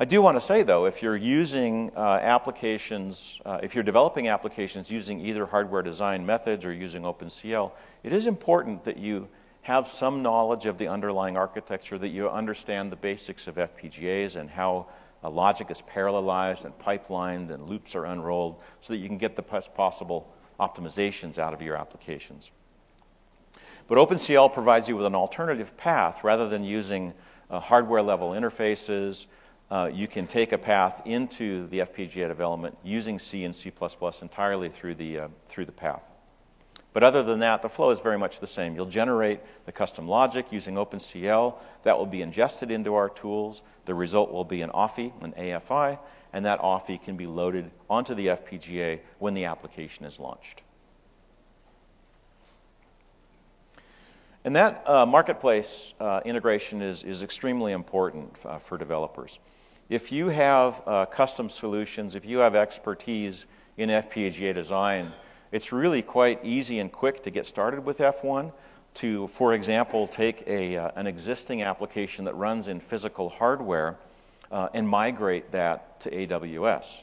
I 0.00 0.04
do 0.04 0.22
want 0.22 0.36
to 0.36 0.40
say, 0.40 0.62
though, 0.62 0.86
if 0.86 1.02
you're 1.02 1.16
using 1.16 1.90
uh, 1.96 2.20
applications, 2.22 3.40
uh, 3.44 3.58
if 3.64 3.74
you're 3.74 3.82
developing 3.82 4.28
applications 4.28 4.92
using 4.92 5.18
either 5.18 5.44
hardware 5.44 5.82
design 5.82 6.24
methods 6.24 6.64
or 6.64 6.72
using 6.72 7.02
OpenCL, 7.02 7.72
it 8.04 8.12
is 8.12 8.28
important 8.28 8.84
that 8.84 8.96
you 8.96 9.28
have 9.62 9.88
some 9.88 10.22
knowledge 10.22 10.66
of 10.66 10.78
the 10.78 10.86
underlying 10.86 11.36
architecture, 11.36 11.98
that 11.98 12.10
you 12.10 12.28
understand 12.28 12.92
the 12.92 12.96
basics 12.96 13.48
of 13.48 13.56
FPGAs 13.56 14.36
and 14.36 14.48
how 14.48 14.86
uh, 15.22 15.30
logic 15.30 15.70
is 15.70 15.82
parallelized 15.82 16.64
and 16.64 16.78
pipelined 16.78 17.50
and 17.50 17.68
loops 17.68 17.94
are 17.94 18.04
unrolled 18.06 18.60
so 18.80 18.92
that 18.92 18.98
you 18.98 19.08
can 19.08 19.18
get 19.18 19.36
the 19.36 19.42
best 19.42 19.74
possible 19.74 20.32
optimizations 20.60 21.38
out 21.38 21.54
of 21.54 21.62
your 21.62 21.76
applications. 21.76 22.50
But 23.86 23.98
OpenCL 23.98 24.52
provides 24.52 24.88
you 24.88 24.96
with 24.96 25.06
an 25.06 25.14
alternative 25.14 25.76
path 25.76 26.22
rather 26.22 26.48
than 26.48 26.62
using 26.62 27.14
uh, 27.50 27.60
hardware 27.60 28.02
level 28.02 28.30
interfaces 28.30 29.26
uh, 29.70 29.90
you 29.92 30.08
can 30.08 30.26
take 30.26 30.52
a 30.52 30.58
path 30.58 31.02
into 31.04 31.66
the 31.68 31.80
FPGA 31.80 32.26
development 32.28 32.76
using 32.82 33.18
C 33.18 33.44
and 33.44 33.54
C++ 33.54 33.70
entirely 34.22 34.68
through 34.68 34.94
the, 34.94 35.18
uh, 35.18 35.28
through 35.48 35.66
the 35.66 35.72
path. 35.72 36.07
But 36.92 37.02
other 37.02 37.22
than 37.22 37.40
that, 37.40 37.62
the 37.62 37.68
flow 37.68 37.90
is 37.90 38.00
very 38.00 38.18
much 38.18 38.40
the 38.40 38.46
same. 38.46 38.74
You'll 38.74 38.86
generate 38.86 39.40
the 39.66 39.72
custom 39.72 40.08
logic 40.08 40.50
using 40.50 40.74
OpenCL. 40.74 41.54
That 41.82 41.98
will 41.98 42.06
be 42.06 42.22
ingested 42.22 42.70
into 42.70 42.94
our 42.94 43.08
tools. 43.08 43.62
The 43.84 43.94
result 43.94 44.32
will 44.32 44.44
be 44.44 44.62
an 44.62 44.70
OFI, 44.70 45.12
an 45.22 45.32
AFI, 45.32 45.98
and 46.32 46.44
that 46.46 46.60
OFI 46.60 47.02
can 47.02 47.16
be 47.16 47.26
loaded 47.26 47.70
onto 47.88 48.14
the 48.14 48.28
FPGA 48.28 49.00
when 49.18 49.34
the 49.34 49.44
application 49.44 50.06
is 50.06 50.18
launched. 50.18 50.62
And 54.44 54.56
that 54.56 54.82
uh, 54.88 55.04
marketplace 55.04 55.92
uh, 56.00 56.20
integration 56.24 56.80
is, 56.80 57.02
is 57.02 57.22
extremely 57.22 57.72
important 57.72 58.34
uh, 58.44 58.58
for 58.58 58.78
developers. 58.78 59.38
If 59.90 60.10
you 60.10 60.28
have 60.28 60.82
uh, 60.86 61.06
custom 61.06 61.50
solutions, 61.50 62.14
if 62.14 62.24
you 62.24 62.38
have 62.38 62.54
expertise 62.54 63.46
in 63.76 63.90
FPGA 63.90 64.54
design, 64.54 65.12
it's 65.52 65.72
really 65.72 66.02
quite 66.02 66.44
easy 66.44 66.78
and 66.78 66.92
quick 66.92 67.22
to 67.22 67.30
get 67.30 67.46
started 67.46 67.84
with 67.84 67.98
F1 67.98 68.52
to, 68.94 69.26
for 69.28 69.54
example, 69.54 70.06
take 70.06 70.42
a, 70.46 70.76
uh, 70.76 70.90
an 70.96 71.06
existing 71.06 71.62
application 71.62 72.24
that 72.24 72.34
runs 72.34 72.68
in 72.68 72.80
physical 72.80 73.28
hardware 73.28 73.96
uh, 74.50 74.68
and 74.74 74.88
migrate 74.88 75.52
that 75.52 76.00
to 76.00 76.10
AWS. 76.10 77.02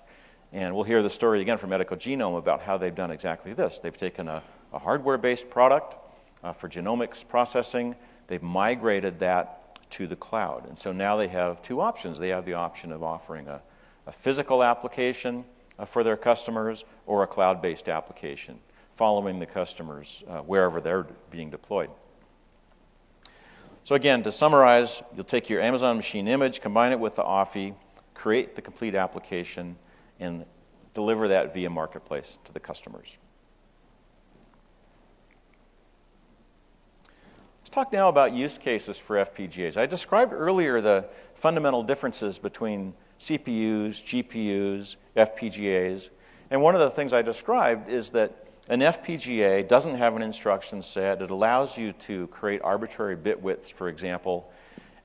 And 0.52 0.74
we'll 0.76 0.84
hear 0.84 1.04
the 1.04 1.10
story 1.10 1.42
again 1.42 1.58
from 1.58 1.72
Edico 1.72 1.98
Genome 1.98 2.38
about 2.38 2.62
how 2.62 2.78
they've 2.78 2.96
done 2.96 3.12
exactly 3.12 3.54
this. 3.54 3.80
They've 3.80 3.96
taken 3.96 4.28
a, 4.28 4.42
a 4.74 4.80
hardware 4.80 5.18
based 5.18 5.50
product 5.50 5.96
uh, 6.44 6.54
for 6.54 6.70
genomics 6.70 7.28
processing, 7.28 7.96
they've 8.28 8.44
migrated 8.44 9.20
that 9.20 9.90
to 9.90 10.06
the 10.06 10.16
cloud. 10.16 10.68
And 10.68 10.78
so 10.78 10.92
now 10.92 11.16
they 11.16 11.28
have 11.28 11.62
two 11.62 11.82
options. 11.82 12.20
They 12.20 12.30
have 12.30 12.46
the 12.46 12.54
option 12.54 12.92
of 12.92 13.02
offering 13.02 13.48
a, 13.48 13.62
a 14.06 14.12
physical 14.12 14.64
application 14.64 15.44
for 15.86 16.04
their 16.04 16.16
customers 16.16 16.86
or 17.06 17.24
a 17.24 17.28
cloud 17.28 17.62
based 17.62 17.90
application, 17.90 18.60
following 18.94 19.40
the 19.40 19.46
customers 19.46 20.24
uh, 20.28 20.40
wherever 20.40 20.80
they're 20.80 21.08
being 21.32 21.50
deployed. 21.50 21.90
So, 23.84 23.94
again, 23.94 24.24
to 24.24 24.32
summarize, 24.32 25.04
you'll 25.16 25.26
take 25.26 25.50
your 25.50 25.62
Amazon 25.62 25.96
machine 25.96 26.28
image, 26.28 26.60
combine 26.60 26.92
it 26.92 27.00
with 27.00 27.18
the 27.18 27.24
OFI, 27.24 27.76
create 28.16 28.56
the 28.56 28.62
complete 28.62 28.96
application, 28.96 29.76
and 30.20 30.46
deliver 30.96 31.28
that 31.28 31.54
via 31.54 31.70
Marketplace 31.70 32.40
to 32.46 32.54
the 32.54 32.60
customers. 32.60 33.18
Let's 37.60 37.70
talk 37.70 37.94
now 37.94 38.10
about 38.10 38.34
use 38.34 38.58
cases 38.58 38.98
for 38.98 39.18
FPGAs. 39.18 39.78
I 39.78 39.86
described 39.86 40.34
earlier 40.34 40.82
the 40.82 41.06
fundamental 41.36 41.84
differences 41.84 42.40
between 42.40 42.94
CPUs, 43.20 44.04
GPUs, 44.04 44.96
FPGAs. 45.16 46.10
And 46.52 46.62
one 46.62 46.76
of 46.76 46.82
the 46.82 46.90
things 46.90 47.14
I 47.14 47.22
described 47.22 47.90
is 47.90 48.12
that 48.12 48.46
an 48.68 48.80
FPGA 48.80 49.68
doesn't 49.68 49.96
have 49.96 50.16
an 50.16 50.22
instruction 50.22 50.82
set. 50.82 51.22
It 51.22 51.30
allows 51.30 51.78
you 51.78 51.92
to 51.94 52.28
create 52.28 52.62
arbitrary 52.64 53.16
bit 53.16 53.42
widths, 53.42 53.70
for 53.70 53.90
example. 53.90 54.52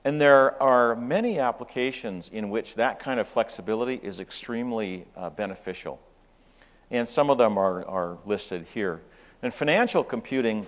And 0.03 0.19
there 0.19 0.61
are 0.61 0.95
many 0.95 1.39
applications 1.39 2.29
in 2.29 2.49
which 2.49 2.75
that 2.75 2.99
kind 2.99 3.19
of 3.19 3.27
flexibility 3.27 3.99
is 4.01 4.19
extremely 4.19 5.05
uh, 5.15 5.29
beneficial. 5.29 5.99
And 6.89 7.07
some 7.07 7.29
of 7.29 7.37
them 7.37 7.57
are, 7.57 7.85
are 7.85 8.17
listed 8.25 8.65
here. 8.73 9.01
In 9.43 9.51
financial 9.51 10.03
computing, 10.03 10.65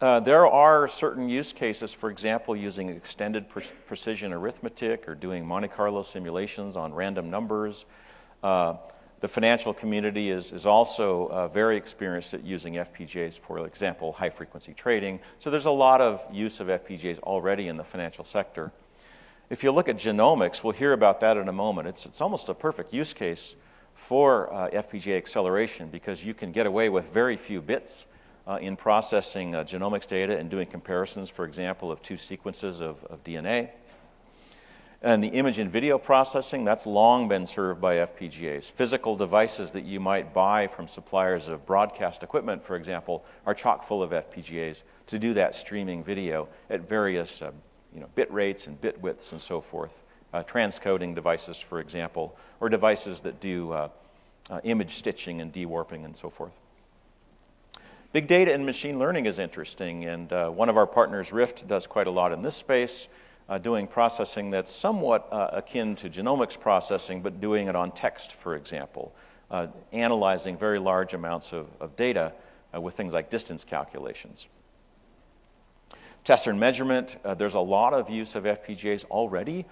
uh, 0.00 0.20
there 0.20 0.46
are 0.46 0.88
certain 0.88 1.28
use 1.28 1.52
cases, 1.52 1.94
for 1.94 2.10
example, 2.10 2.56
using 2.56 2.88
extended 2.88 3.48
pre- 3.48 3.64
precision 3.86 4.32
arithmetic 4.32 5.08
or 5.08 5.14
doing 5.14 5.46
Monte 5.46 5.68
Carlo 5.68 6.02
simulations 6.02 6.76
on 6.76 6.92
random 6.92 7.30
numbers. 7.30 7.84
Uh, 8.42 8.74
the 9.20 9.28
financial 9.28 9.72
community 9.72 10.30
is, 10.30 10.52
is 10.52 10.66
also 10.66 11.28
uh, 11.28 11.48
very 11.48 11.76
experienced 11.76 12.34
at 12.34 12.44
using 12.44 12.74
FPGAs, 12.74 13.38
for 13.38 13.64
example, 13.66 14.12
high 14.12 14.28
frequency 14.28 14.74
trading. 14.74 15.20
So 15.38 15.48
there's 15.48 15.66
a 15.66 15.70
lot 15.70 16.00
of 16.00 16.22
use 16.30 16.60
of 16.60 16.66
FPGAs 16.66 17.20
already 17.20 17.68
in 17.68 17.76
the 17.76 17.84
financial 17.84 18.24
sector. 18.24 18.72
If 19.48 19.62
you 19.62 19.72
look 19.72 19.88
at 19.88 19.96
genomics, 19.96 20.62
we'll 20.62 20.72
hear 20.72 20.92
about 20.92 21.20
that 21.20 21.36
in 21.36 21.48
a 21.48 21.52
moment. 21.52 21.88
It's, 21.88 22.04
it's 22.04 22.20
almost 22.20 22.48
a 22.48 22.54
perfect 22.54 22.92
use 22.92 23.14
case 23.14 23.54
for 23.94 24.52
uh, 24.52 24.70
FPGA 24.70 25.16
acceleration 25.16 25.88
because 25.88 26.24
you 26.24 26.34
can 26.34 26.50
get 26.52 26.66
away 26.66 26.88
with 26.88 27.12
very 27.12 27.36
few 27.36 27.62
bits 27.62 28.06
uh, 28.46 28.58
in 28.60 28.76
processing 28.76 29.54
uh, 29.54 29.64
genomics 29.64 30.06
data 30.06 30.36
and 30.38 30.50
doing 30.50 30.66
comparisons, 30.66 31.30
for 31.30 31.44
example, 31.44 31.90
of 31.90 32.02
two 32.02 32.16
sequences 32.16 32.80
of, 32.80 33.02
of 33.04 33.22
DNA. 33.24 33.70
And 35.04 35.22
the 35.22 35.28
image 35.28 35.58
and 35.58 35.70
video 35.70 35.98
processing, 35.98 36.64
that's 36.64 36.86
long 36.86 37.28
been 37.28 37.44
served 37.44 37.78
by 37.78 37.96
FPGAs. 37.96 38.72
Physical 38.72 39.16
devices 39.16 39.70
that 39.72 39.84
you 39.84 40.00
might 40.00 40.32
buy 40.32 40.66
from 40.66 40.88
suppliers 40.88 41.48
of 41.48 41.66
broadcast 41.66 42.22
equipment, 42.22 42.64
for 42.64 42.74
example, 42.74 43.22
are 43.44 43.52
chock 43.52 43.86
full 43.86 44.02
of 44.02 44.12
FPGAs 44.12 44.82
to 45.08 45.18
do 45.18 45.34
that 45.34 45.54
streaming 45.54 46.02
video 46.02 46.48
at 46.70 46.88
various 46.88 47.42
uh, 47.42 47.50
you 47.92 48.00
know, 48.00 48.08
bit 48.14 48.32
rates 48.32 48.66
and 48.66 48.80
bit 48.80 48.98
widths 49.02 49.32
and 49.32 49.40
so 49.40 49.60
forth. 49.60 50.04
Uh, 50.32 50.42
transcoding 50.42 51.14
devices, 51.14 51.60
for 51.60 51.80
example, 51.80 52.36
or 52.60 52.70
devices 52.70 53.20
that 53.20 53.38
do 53.40 53.72
uh, 53.72 53.88
uh, 54.48 54.60
image 54.64 54.94
stitching 54.94 55.42
and 55.42 55.52
dewarping 55.52 56.06
and 56.06 56.16
so 56.16 56.30
forth. 56.30 56.52
Big 58.14 58.28
data 58.28 58.54
and 58.54 58.64
machine 58.64 59.00
learning 59.00 59.26
is 59.26 59.40
interesting, 59.40 60.04
and 60.04 60.32
uh, 60.32 60.48
one 60.48 60.68
of 60.68 60.76
our 60.76 60.86
partners, 60.86 61.32
Ryft, 61.32 61.66
does 61.66 61.88
quite 61.88 62.06
a 62.06 62.12
lot 62.12 62.30
in 62.30 62.42
this 62.42 62.54
space, 62.54 63.08
uh, 63.48 63.58
doing 63.58 63.88
processing 63.88 64.50
that's 64.50 64.70
somewhat 64.70 65.26
uh, 65.32 65.48
akin 65.52 65.96
to 65.96 66.08
genomics 66.08 66.56
processing, 66.56 67.22
but 67.22 67.40
doing 67.40 67.66
it 67.66 67.74
on 67.74 67.90
text, 67.90 68.34
for 68.34 68.54
example, 68.54 69.12
uh, 69.50 69.66
analyzing 69.90 70.56
very 70.56 70.78
large 70.78 71.12
amounts 71.12 71.52
of, 71.52 71.66
of 71.80 71.96
data 71.96 72.32
uh, 72.72 72.80
with 72.80 72.94
things 72.94 73.12
like 73.12 73.30
distance 73.30 73.64
calculations. 73.64 74.46
Test 76.22 76.46
and 76.46 76.60
measurement, 76.60 77.18
uh, 77.24 77.34
there's 77.34 77.54
a 77.54 77.58
lot 77.58 77.94
of 77.94 78.08
use 78.08 78.36
of 78.36 78.44
FPGAs 78.44 79.06
already 79.06 79.66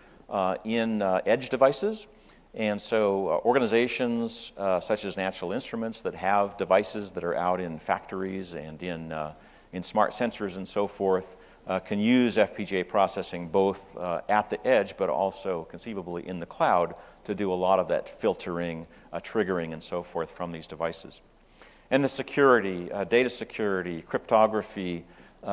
in 0.65 1.01
edge 1.01 1.49
devices. 1.49 2.09
And 2.55 2.79
so, 2.79 3.29
uh, 3.29 3.47
organizations 3.47 4.53
uh, 4.59 4.79
such 4.79 5.07
as 5.07 5.17
National 5.17 5.53
Instruments 5.53 6.03
that 6.03 6.15
have 6.15 6.59
devices 6.59 7.11
that 7.13 7.25
are 7.25 7.35
out 7.35 7.61
in 7.63 7.79
factories 7.79 8.55
and 8.55 8.83
in, 8.83 9.11
uh, 9.11 9.33
in 9.73 9.83
smart 9.83 10.13
sensors 10.13 10.59
and 10.59 10.69
so 10.69 10.87
forth 10.87 11.37
uh, 11.67 11.79
can 11.79 11.99
use 11.99 12.37
FPGA 12.37 12.87
processing 12.87 13.49
both 13.49 13.97
uh, 13.97 14.21
at 14.29 14.51
the 14.51 14.67
edge 14.67 14.99
but 14.99 15.09
also 15.09 15.67
conceivably 15.71 16.29
in 16.29 16.41
the 16.41 16.47
cloud 16.47 16.95
to 17.25 17.35
do 17.35 17.51
a 17.51 17.55
lot 17.55 17.79
of 17.79 17.89
that 17.89 18.07
filtering, 18.07 18.87
uh, 19.15 19.21
triggering, 19.21 19.73
and 19.73 19.83
so 19.83 20.03
forth 20.03 20.31
from 20.31 20.53
these 20.53 20.67
devices. 20.67 21.23
And 21.91 22.05
the 22.05 22.09
security, 22.09 22.91
data 23.09 23.31
security, 23.31 24.03
cryptography, 24.03 25.05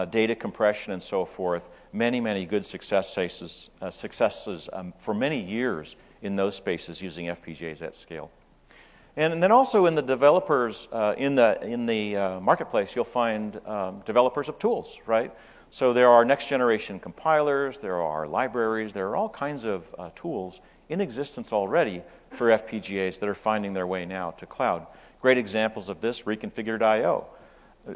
data 0.09 0.35
compression, 0.35 0.93
and 0.93 1.03
so 1.03 1.25
forth, 1.25 1.69
many, 1.91 2.21
many 2.21 2.45
good 2.45 2.63
success 2.63 3.13
cases, 3.13 3.69
successes 3.89 4.69
um, 4.71 4.93
for 4.99 5.13
many 5.13 5.43
years 5.43 5.97
in 6.21 6.36
those 6.36 6.55
spaces 6.55 7.01
using 7.01 7.27
FPGAs 7.27 7.82
at 7.82 7.95
scale. 7.95 8.32
And 9.15 9.41
then 9.41 9.51
also 9.51 9.86
in 9.86 9.95
the 9.95 10.01
developers, 10.01 10.88
uh, 10.91 11.15
in 11.17 11.36
the, 11.36 11.62
in 11.62 11.86
the 11.86 12.15
uh, 12.15 12.39
marketplace, 12.39 12.95
you'll 12.95 13.05
find 13.05 13.60
um, 13.65 14.01
developers 14.05 14.47
of 14.47 14.60
tools, 14.60 14.99
right? 15.05 15.34
So 15.71 15.93
there 15.93 16.10
are 16.10 16.23
next 16.23 16.47
generation 16.47 16.99
compilers, 16.99 17.79
there 17.79 18.01
are 18.01 18.27
libraries, 18.27 18.93
there 18.93 19.08
are 19.10 19.15
all 19.15 19.29
kinds 19.29 19.65
of 19.65 19.93
uh, 19.97 20.10
tools 20.15 20.62
in 20.89 21.01
existence 21.01 21.51
already 21.53 22.01
for 22.32 22.47
FPGAs 22.47 23.19
that 23.19 23.29
are 23.29 23.36
finding 23.36 23.73
their 23.73 23.88
way 23.88 24.05
now 24.05 24.32
to 24.32 24.45
cloud. 24.45 24.88
Great 25.21 25.38
examples 25.38 25.89
of 25.89 26.01
this, 26.01 26.23
Reconfigure.io 26.23 27.27
in 27.34 27.38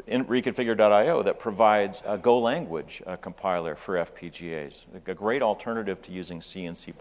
reconfigure.io 0.08 1.22
that 1.22 1.38
provides 1.38 2.02
a 2.06 2.18
Go 2.18 2.38
language 2.38 3.02
a 3.06 3.16
compiler 3.16 3.74
for 3.74 3.94
FPGAs, 3.94 4.84
a 5.06 5.14
great 5.14 5.42
alternative 5.42 6.00
to 6.02 6.12
using 6.12 6.40
C 6.40 6.66
and 6.66 6.76
C. 6.76 6.92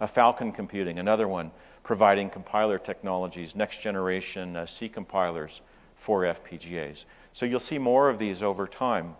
A 0.00 0.08
Falcon 0.08 0.52
Computing, 0.52 0.98
another 0.98 1.28
one, 1.28 1.50
providing 1.82 2.30
compiler 2.30 2.78
technologies, 2.78 3.56
next 3.56 3.80
generation 3.80 4.56
uh, 4.56 4.66
C 4.66 4.88
compilers 4.88 5.60
for 5.96 6.22
FPGAs. 6.22 7.04
So 7.32 7.46
you'll 7.46 7.60
see 7.60 7.78
more 7.78 8.08
of 8.08 8.18
these 8.18 8.42
over 8.42 8.66
time. 8.66 9.16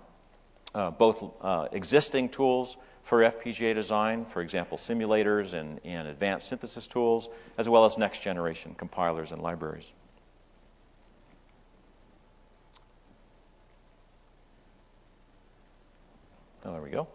uh, 0.74 0.90
both 0.90 1.22
uh, 1.40 1.68
existing 1.72 2.28
tools 2.28 2.76
for 3.02 3.20
FPGA 3.20 3.74
design, 3.74 4.24
for 4.24 4.40
example, 4.42 4.78
simulators 4.78 5.54
and, 5.54 5.80
and 5.84 6.08
advanced 6.08 6.48
synthesis 6.48 6.86
tools, 6.86 7.28
as 7.58 7.68
well 7.68 7.84
as 7.84 7.98
next 7.98 8.22
generation 8.22 8.74
compilers 8.76 9.32
and 9.32 9.42
libraries. 9.42 9.92
Oh, 16.64 16.72
there 16.72 16.82
we 16.82 16.90
go. 16.90 17.08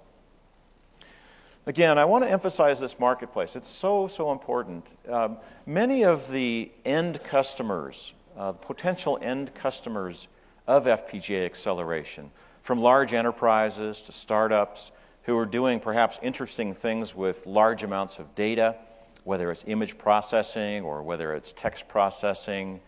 Again, 1.67 1.97
I 1.97 2.03
want 2.05 2.25
to 2.25 2.29
emphasize 2.29 2.79
this 2.81 2.99
marketplace. 2.99 3.55
It's 3.55 3.67
so, 3.67 4.07
so 4.07 4.31
important. 4.31 4.85
Um, 5.09 5.37
many 5.65 6.03
of 6.03 6.29
the 6.29 6.69
end 6.83 7.23
customers, 7.23 8.13
uh, 8.37 8.51
potential 8.53 9.17
end 9.21 9.53
customers 9.53 10.27
of 10.65 10.85
FPGA 10.85 11.45
acceleration, 11.45 12.31
from 12.61 12.79
large 12.79 13.13
enterprises 13.13 14.01
to 14.01 14.11
startups 14.11 14.91
who 15.23 15.37
are 15.37 15.45
doing 15.45 15.79
perhaps 15.79 16.19
interesting 16.21 16.73
things 16.73 17.15
with 17.15 17.45
large 17.45 17.83
amounts 17.83 18.19
of 18.19 18.35
data, 18.35 18.75
whether 19.23 19.49
it's 19.49 19.63
image 19.67 19.97
processing 19.97 20.83
or 20.83 21.03
whether 21.03 21.33
it's 21.33 21.53
text 21.53 21.87
processing, 21.87 22.81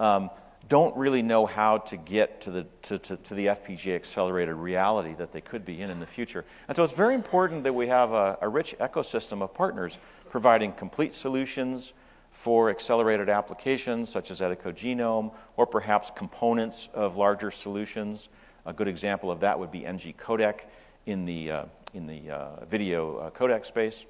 um, 0.00 0.30
don't 0.68 0.96
really 0.96 1.22
know 1.22 1.46
how 1.46 1.78
to 1.78 1.96
get 1.96 2.40
to 2.42 2.50
the, 2.50 2.66
to, 2.82 2.98
to, 2.98 3.16
to, 3.16 3.34
the 3.34 3.46
FPGA 3.46 3.94
accelerated 3.94 4.54
reality 4.54 5.14
that 5.14 5.32
they 5.32 5.40
could 5.40 5.64
be 5.64 5.80
in 5.80 5.90
in 5.90 6.00
the 6.00 6.06
future. 6.06 6.44
And 6.68 6.76
so 6.76 6.84
it's 6.84 6.92
very 6.92 7.14
important 7.14 7.64
that 7.64 7.74
we 7.74 7.88
have 7.88 8.12
a, 8.12 8.38
a 8.40 8.48
rich 8.48 8.74
ecosystem 8.80 9.42
of 9.42 9.52
partners 9.52 9.98
providing 10.30 10.72
complete 10.72 11.12
solutions 11.12 11.92
for 12.30 12.70
accelerated 12.70 13.28
applications 13.28 14.08
such 14.08 14.30
as 14.30 14.40
Edico 14.40 14.72
Genome 14.72 15.32
or 15.56 15.66
perhaps 15.66 16.10
components 16.14 16.88
of 16.94 17.16
larger 17.16 17.50
solutions. 17.50 18.28
A 18.64 18.72
good 18.72 18.88
example 18.88 19.30
of 19.30 19.40
that 19.40 19.58
would 19.58 19.70
be 19.70 19.84
NG 19.84 20.14
Codec 20.16 20.60
in 21.06 21.24
the, 21.24 21.50
uh, 21.50 21.64
in 21.94 22.06
the 22.06 22.30
uh, 22.30 22.64
video 22.64 23.16
uh, 23.16 23.30
codec 23.30 23.66
space, 23.66 24.06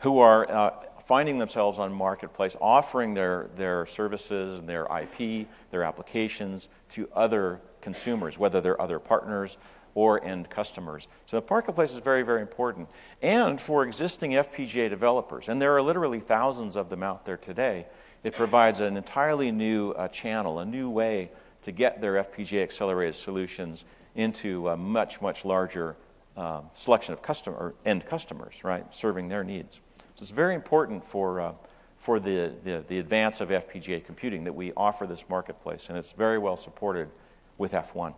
who 0.00 0.18
are 0.18 0.50
uh, 0.50 0.70
finding 1.08 1.38
themselves 1.38 1.78
on 1.78 1.90
marketplace 1.90 2.54
offering 2.60 3.14
their, 3.14 3.48
their 3.56 3.86
services 3.86 4.58
and 4.58 4.68
their 4.68 4.86
IP, 5.00 5.48
their 5.70 5.82
applications 5.82 6.68
to 6.90 7.08
other 7.14 7.62
consumers, 7.80 8.36
whether 8.36 8.60
they're 8.60 8.80
other 8.80 8.98
partners 8.98 9.56
or 9.94 10.22
end 10.22 10.50
customers. 10.50 11.08
So 11.24 11.40
the 11.40 11.46
marketplace 11.48 11.94
is 11.94 12.00
very, 12.00 12.22
very 12.22 12.42
important. 12.42 12.90
And 13.22 13.58
for 13.58 13.86
existing 13.86 14.32
FPGA 14.32 14.90
developers, 14.90 15.48
and 15.48 15.62
there 15.62 15.74
are 15.74 15.80
literally 15.80 16.20
thousands 16.20 16.76
of 16.76 16.90
them 16.90 17.02
out 17.02 17.24
there 17.24 17.38
today, 17.38 17.86
it 18.22 18.34
provides 18.34 18.80
an 18.80 18.98
entirely 18.98 19.50
new 19.50 19.92
uh, 19.92 20.08
channel, 20.08 20.58
a 20.58 20.66
new 20.66 20.90
way 20.90 21.30
to 21.62 21.72
get 21.72 22.02
their 22.02 22.22
FPGA 22.22 22.62
accelerated 22.62 23.14
solutions 23.14 23.86
into 24.14 24.68
a 24.68 24.76
much, 24.76 25.22
much 25.22 25.46
larger 25.46 25.96
uh, 26.36 26.60
selection 26.74 27.14
of 27.14 27.22
customer, 27.22 27.74
end 27.86 28.04
customers, 28.04 28.62
right, 28.62 28.84
serving 28.94 29.28
their 29.28 29.42
needs. 29.42 29.80
So 30.18 30.24
it's 30.24 30.32
very 30.32 30.56
important 30.56 31.04
for, 31.04 31.40
uh, 31.40 31.52
for 31.96 32.18
the, 32.18 32.52
the, 32.64 32.84
the 32.88 32.98
advance 32.98 33.40
of 33.40 33.50
FPGA 33.50 34.04
computing 34.04 34.42
that 34.44 34.52
we 34.52 34.72
offer 34.76 35.06
this 35.06 35.24
marketplace, 35.28 35.90
and 35.90 35.96
it's 35.96 36.10
very 36.10 36.38
well 36.38 36.56
supported 36.56 37.08
with 37.56 37.70
F1. 37.70 38.14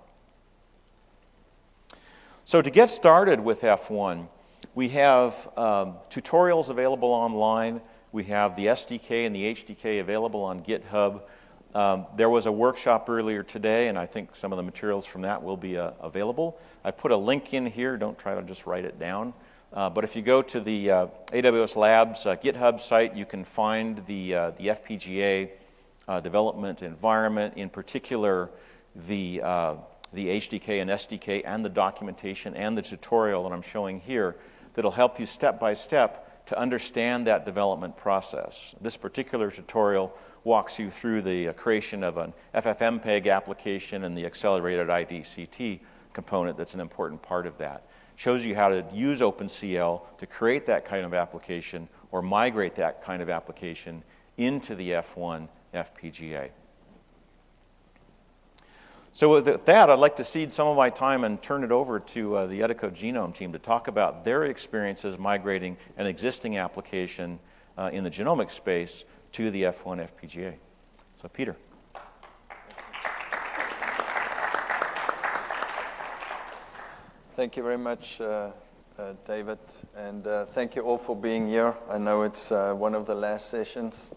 So 2.47 2.63
to 2.63 2.71
get 2.71 2.89
started 2.89 3.39
with 3.39 3.61
F1, 3.61 4.29
we 4.75 4.89
have 4.89 5.35
um, 5.59 5.97
tutorials 6.09 6.71
available 6.71 7.11
online. 7.11 7.83
We 8.13 8.25
have 8.25 8.57
the 8.57 8.69
SDK 8.69 9.27
and 9.27 9.37
the 9.37 9.55
HDK 9.55 10.01
available 10.01 10.43
on 10.43 10.63
GitHub. 10.63 11.21
Um, 11.75 12.07
there 12.17 12.31
was 12.31 12.47
a 12.47 12.53
workshop 12.53 13.11
earlier 13.11 13.43
today, 13.43 13.89
and 13.89 13.99
I 13.99 14.07
think 14.07 14.35
some 14.35 14.55
of 14.55 14.57
the 14.57 14.63
materials 14.63 15.05
from 15.05 15.21
that 15.21 15.43
will 15.43 15.59
be 15.59 15.77
uh, 15.77 15.91
available. 16.01 16.59
I 16.83 16.93
put 16.93 17.13
a 17.13 17.17
link 17.17 17.53
in 17.53 17.67
here. 17.67 17.99
Don't 17.99 18.19
try 18.19 18.35
to 18.35 18.43
just 18.43 18.65
write 18.65 18.87
it 18.87 18.99
down. 18.99 19.35
Uh, 19.73 19.89
but 19.89 20.03
if 20.03 20.17
you 20.17 20.23
go 20.23 20.43
to 20.43 20.61
the 20.61 20.91
uh, 20.91 21.07
AWS 21.29 21.77
Labs 21.77 22.27
uh, 22.27 22.35
GitHub 22.37 22.81
site, 22.81 23.15
you 23.15 23.25
can 23.25 23.45
find 23.45 24.05
the, 24.07 24.35
uh, 24.35 24.51
the 24.59 24.69
FPGA 24.69 25.51
uh, 26.09 26.19
development 26.19 26.83
environment, 26.83 27.55
in 27.57 27.69
particular 27.69 28.51
the, 29.07 29.37
the 30.13 30.27
HDK 30.27 30.81
and 30.81 30.91
SDK, 30.91 31.43
and 31.45 31.65
the 31.65 31.69
documentation 31.69 32.55
and 32.57 32.77
the 32.77 32.83
tutorial 32.83 33.45
that 33.45 33.55
I'm 33.55 33.63
showing 33.63 34.01
here 34.01 34.37
that'll 34.75 34.91
help 34.91 35.21
you 35.21 35.27
step 35.27 35.61
by 35.61 35.75
step 35.75 36.47
to 36.47 36.59
understand 36.59 37.29
that 37.29 37.45
development 37.45 37.97
process. 37.97 38.75
This 38.81 38.97
particular 38.97 39.53
tutorial 39.53 40.13
walks 40.43 40.81
you 40.81 40.91
through 40.91 41.23
the 41.23 41.53
creation 41.53 42.03
of 42.03 42.17
an 42.17 42.33
FFmpeg 42.57 43.33
application 43.33 44.03
and 44.03 44.19
the 44.19 44.27
accelerated 44.27 44.89
IDCT 44.89 45.79
component 46.13 46.57
that's 46.57 46.75
an 46.75 46.81
important 46.81 47.23
part 47.23 47.47
of 47.47 47.57
that. 47.59 47.85
Shows 48.21 48.45
you 48.45 48.55
how 48.55 48.69
to 48.69 48.85
use 48.93 49.23
OpenCL 49.23 50.03
to 50.19 50.27
create 50.27 50.67
that 50.67 50.85
kind 50.85 51.07
of 51.07 51.15
application 51.15 51.89
or 52.11 52.21
migrate 52.21 52.75
that 52.75 53.03
kind 53.03 53.23
of 53.23 53.31
application 53.31 54.03
into 54.37 54.75
the 54.75 54.91
F1 54.91 55.49
FPGA. 55.73 56.51
So, 59.13 59.41
with 59.41 59.65
that, 59.65 59.89
I'd 59.89 59.99
like 59.99 60.17
to 60.17 60.25
cede 60.25 60.53
some 60.53 60.69
of 60.69 60.77
my 60.77 60.91
time 60.91 61.25
and 61.25 61.41
turn 61.41 61.65
it 61.65 61.73
over 61.73 61.99
to 61.99 62.37
uh, 62.37 62.47
the 62.47 62.61
Edico 62.61 62.91
Genome 62.91 63.35
team 63.35 63.55
to 63.55 63.59
talk 63.59 63.89
about 63.89 64.23
their 64.23 64.45
experiences 64.45 65.17
migrating 65.17 65.79
an 65.97 66.07
existing 66.07 66.59
application 66.59 67.39
uh, 67.79 67.89
in 67.91 68.05
the 68.05 68.11
genomic 68.11 68.51
space 68.51 69.07
to 69.33 69.51
the 69.51 69.63
F1 69.63 70.07
FPGA. 70.11 70.57
So, 71.17 71.27
Peter. 71.29 71.57
Thank 77.41 77.57
you 77.57 77.63
very 77.63 77.79
much, 77.79 78.21
uh, 78.21 78.51
uh, 78.99 79.15
David, 79.27 79.61
and 79.97 80.27
uh, 80.27 80.45
thank 80.45 80.77
you 80.77 80.83
all 80.83 80.99
for 80.99 81.17
being 81.17 81.49
here. 81.49 81.75
I 81.91 81.97
know 81.97 82.25
it's 82.25 82.53
uh, 82.53 82.75
one 82.75 82.95
of 82.95 83.07
the 83.07 83.15
last 83.15 83.49
sessions, 83.49 84.13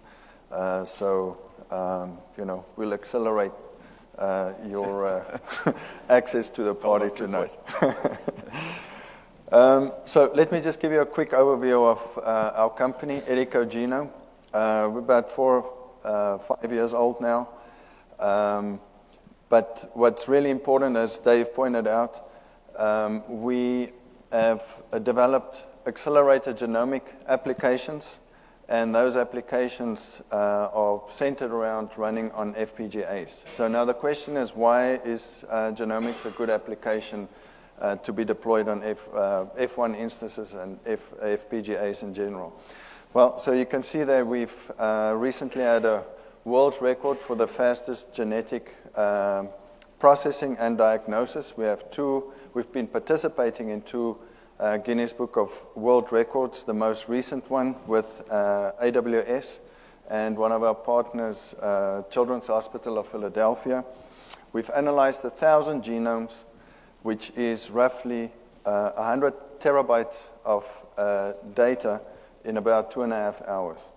uh, 0.51 0.83
so 0.83 1.37
um, 1.71 2.17
you 2.37 2.43
know 2.43 2.65
we'll 2.75 2.93
accelerate 2.93 3.53
uh, 4.17 4.51
your 4.67 5.25
access 6.09 6.49
to 6.49 6.63
the 6.63 6.75
party 6.75 7.09
tonight. 7.11 7.57
um, 9.53 9.93
so 10.03 10.29
let 10.35 10.51
me 10.51 10.59
just 10.59 10.81
give 10.81 10.91
you 10.91 10.99
a 10.99 11.05
quick 11.05 11.31
overview 11.31 11.89
of 11.89 12.19
our 12.25 12.71
company, 12.71 13.21
Edico 13.21 13.65
Genome. 13.65 14.09
Uh, 14.53 14.89
we're 14.91 14.99
about 14.99 15.31
four, 15.31 15.73
uh, 16.03 16.39
five 16.39 16.69
years 16.69 16.93
old 16.93 17.21
now. 17.21 17.47
Um, 18.19 18.81
but 19.47 19.91
what's 19.93 20.27
really 20.27 20.49
important, 20.49 20.97
as 20.97 21.19
Dave 21.19 21.53
pointed 21.53 21.87
out, 21.87 22.32
um, 22.77 23.23
we 23.27 23.89
have 24.31 24.83
uh, 24.91 24.99
developed 24.99 25.65
accelerated 25.85 26.57
genomic 26.57 27.01
applications, 27.27 28.19
and 28.69 28.95
those 28.95 29.17
applications 29.17 30.21
uh, 30.31 30.69
are 30.73 31.01
centered 31.07 31.51
around 31.51 31.89
running 31.97 32.31
on 32.31 32.53
FPGAs. 32.53 33.51
So 33.51 33.67
now 33.67 33.85
the 33.85 33.93
question 33.93 34.37
is, 34.37 34.55
why 34.55 34.93
is 35.05 35.45
uh, 35.49 35.71
genomics 35.71 36.25
a 36.25 36.31
good 36.31 36.49
application 36.49 37.27
uh, 37.79 37.97
to 37.97 38.13
be 38.13 38.23
deployed 38.23 38.69
on 38.69 38.81
F, 38.83 39.09
F1 39.11 39.97
instances 39.97 40.55
and 40.55 40.79
F, 40.85 41.11
FPGAs 41.21 42.03
in 42.03 42.13
general? 42.13 42.53
Well, 43.13 43.37
so 43.37 43.51
you 43.51 43.67
can 43.67 43.83
see 43.83 44.03
that 44.03 44.25
we've 44.25 44.71
uh, 44.79 45.13
recently 45.15 45.61
had 45.61 45.85
a 45.85 46.03
world 46.45 46.75
record 46.81 47.19
for 47.19 47.35
the 47.35 47.45
fastest 47.45 48.11
genetic 48.11 48.75
uh, 48.95 49.43
processing 49.99 50.57
and 50.57 50.79
diagnosis. 50.79 51.55
We 51.55 51.65
have 51.65 51.91
two, 51.91 52.33
we've 52.53 52.71
been 52.71 52.87
participating 52.87 53.69
in 53.69 53.81
two 53.81 54.17
uh, 54.59 54.77
Guinness 54.77 55.13
Book 55.13 55.37
of 55.37 55.65
World 55.75 56.11
Records, 56.11 56.63
the 56.63 56.73
most 56.73 57.09
recent 57.09 57.49
one 57.49 57.75
with 57.87 58.23
uh, 58.29 58.71
AWS 58.81 59.59
and 60.09 60.37
one 60.37 60.51
of 60.51 60.61
our 60.61 60.75
partners, 60.75 61.55
uh, 61.55 62.03
Children's 62.11 62.47
Hospital 62.47 62.99
of 62.99 63.07
Philadelphia. 63.07 63.83
We've 64.51 64.69
analyzed 64.75 65.25
a 65.25 65.31
thousand 65.31 65.83
genomes, 65.83 66.45
which 67.01 67.31
is 67.31 67.71
roughly 67.71 68.31
100 68.63 69.33
uh, 69.33 69.35
terabytes 69.59 70.29
of 70.45 70.65
data 71.55 72.01
in 72.45 72.57
about 72.57 72.91
two 72.91 73.01
and 73.01 73.13
a 73.13 73.15
half 73.15 73.41
hours. 73.47 73.91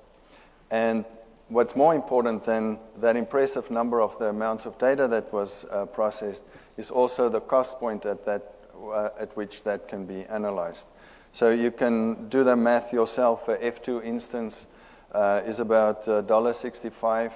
And 0.70 1.04
what's 1.48 1.76
more 1.76 1.94
important 1.94 2.44
than 2.44 2.78
that 2.98 3.16
impressive 3.16 3.70
number 3.70 4.00
of 4.00 4.18
the 4.18 4.26
amounts 4.26 4.64
of 4.64 4.78
data 4.78 5.06
that 5.08 5.32
was 5.32 5.66
uh, 5.70 5.84
processed 5.86 6.44
is 6.76 6.90
also 6.90 7.28
the 7.28 7.40
cost 7.40 7.78
point 7.78 8.06
at, 8.06 8.24
that, 8.24 8.54
uh, 8.92 9.08
at 9.18 9.36
which 9.36 9.62
that 9.64 9.88
can 9.88 10.06
be 10.06 10.24
analyzed. 10.24 10.88
So 11.32 11.50
you 11.50 11.70
can 11.70 12.28
do 12.28 12.44
the 12.44 12.56
math 12.56 12.92
yourself. 12.92 13.48
A 13.48 13.56
F2 13.56 14.04
instance 14.04 14.66
uh, 15.12 15.42
is 15.44 15.60
about 15.60 16.04
$1.65 16.04 17.32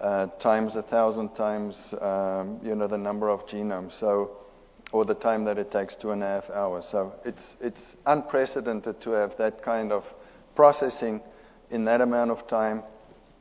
uh, 0.00 0.26
times 0.26 0.76
a 0.76 0.82
thousand 0.82 1.34
times 1.34 1.92
um, 2.00 2.58
you 2.62 2.74
know 2.74 2.86
the 2.86 2.96
number 2.96 3.28
of 3.28 3.46
genomes. 3.46 3.92
So 3.92 4.40
or 4.92 5.04
the 5.04 5.14
time 5.14 5.44
that 5.44 5.58
it 5.58 5.70
takes 5.70 5.96
two 5.96 6.10
and 6.10 6.22
a 6.22 6.26
half 6.26 6.50
hours. 6.50 6.84
So 6.84 7.14
it's, 7.24 7.56
it's 7.60 7.96
unprecedented 8.06 9.00
to 9.02 9.10
have 9.12 9.36
that 9.36 9.62
kind 9.62 9.92
of 9.92 10.14
processing 10.54 11.20
in 11.70 11.84
that 11.84 12.00
amount 12.00 12.30
of 12.30 12.46
time 12.46 12.82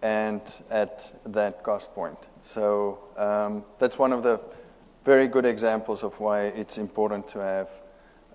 and 0.02 0.42
at 0.70 1.12
that 1.34 1.64
cost 1.64 1.94
point. 1.94 2.18
So 2.44 3.00
um, 3.18 3.66
that's 3.80 3.98
one 3.98 4.14
of 4.14 4.24
the 4.24 4.40
very 5.10 5.28
good 5.28 5.44
examples 5.44 6.04
of 6.04 6.20
why 6.20 6.42
it's 6.42 6.78
important 6.78 7.28
to 7.28 7.40
have 7.40 7.68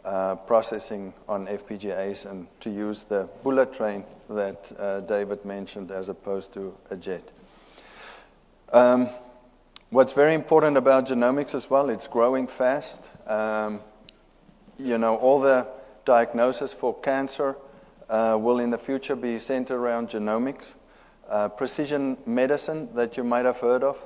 uh, 0.04 0.34
processing 0.34 1.14
on 1.28 1.46
FPGAs 1.46 2.28
and 2.28 2.48
to 2.58 2.68
use 2.68 3.04
the 3.04 3.28
bullet 3.44 3.72
train 3.72 4.04
that 4.28 4.72
uh, 4.76 4.98
David 5.02 5.44
mentioned 5.44 5.92
as 5.92 6.08
opposed 6.08 6.52
to 6.52 6.76
a 6.90 6.96
jet. 6.96 7.30
Um, 8.72 9.08
what's 9.90 10.12
very 10.12 10.34
important 10.34 10.76
about 10.76 11.06
genomics 11.06 11.54
as 11.54 11.70
well, 11.70 11.90
it's 11.90 12.08
growing 12.08 12.48
fast. 12.48 13.08
Um, 13.28 13.78
you 14.76 14.98
know, 14.98 15.14
all 15.14 15.38
the 15.38 15.68
diagnosis 16.04 16.72
for 16.72 16.92
cancer 16.92 17.56
uh, 18.08 18.36
will 18.40 18.58
in 18.58 18.70
the 18.70 18.78
future 18.78 19.14
be 19.14 19.38
centered 19.38 19.76
around 19.76 20.08
genomics. 20.08 20.74
Uh, 21.28 21.48
precision 21.50 22.18
medicine 22.26 22.92
that 22.96 23.16
you 23.16 23.22
might 23.22 23.44
have 23.44 23.60
heard 23.60 23.84
of, 23.84 23.96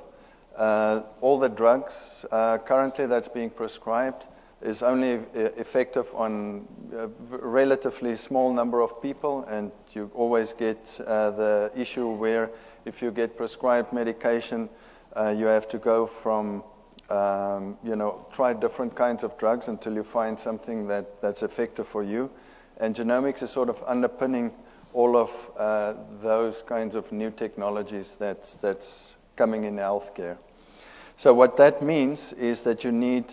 all 0.59 1.39
the 1.39 1.49
drugs 1.49 2.25
uh, 2.31 2.57
currently 2.57 3.05
that's 3.05 3.29
being 3.29 3.49
prescribed 3.49 4.25
is 4.61 4.83
only 4.83 5.21
effective 5.33 6.13
on 6.13 6.67
a 6.93 7.07
relatively 7.37 8.15
small 8.15 8.51
number 8.51 8.81
of 8.81 9.01
people, 9.01 9.45
and 9.45 9.71
you 9.93 10.11
always 10.13 10.51
get 10.51 10.99
uh, 11.07 11.31
the 11.31 11.71
issue 11.75 12.09
where 12.09 12.51
if 12.85 13.01
you 13.01 13.11
get 13.11 13.37
prescribed 13.37 13.93
medication, 13.93 14.69
uh, 15.15 15.33
you 15.37 15.45
have 15.45 15.67
to 15.69 15.77
go 15.77 16.05
from, 16.05 16.63
um, 17.09 17.77
you 17.83 17.95
know, 17.95 18.25
try 18.33 18.53
different 18.53 18.95
kinds 18.95 19.23
of 19.23 19.37
drugs 19.37 19.69
until 19.69 19.93
you 19.93 20.03
find 20.03 20.37
something 20.37 20.87
that, 20.87 21.21
that's 21.21 21.41
effective 21.41 21.87
for 21.87 22.03
you. 22.03 22.29
And 22.77 22.95
genomics 22.95 23.41
is 23.43 23.51
sort 23.51 23.69
of 23.69 23.81
underpinning 23.87 24.51
all 24.93 25.15
of 25.15 25.51
uh, 25.57 25.93
those 26.21 26.61
kinds 26.63 26.95
of 26.95 27.11
new 27.11 27.31
technologies 27.31 28.15
that's, 28.15 28.55
that's 28.57 29.17
coming 29.35 29.63
in 29.63 29.75
healthcare. 29.75 30.37
So, 31.19 31.33
what 31.33 31.57
that 31.57 31.81
means 31.81 32.31
is 32.31 32.61
that 32.61 32.85
you 32.85 32.93
need 32.93 33.25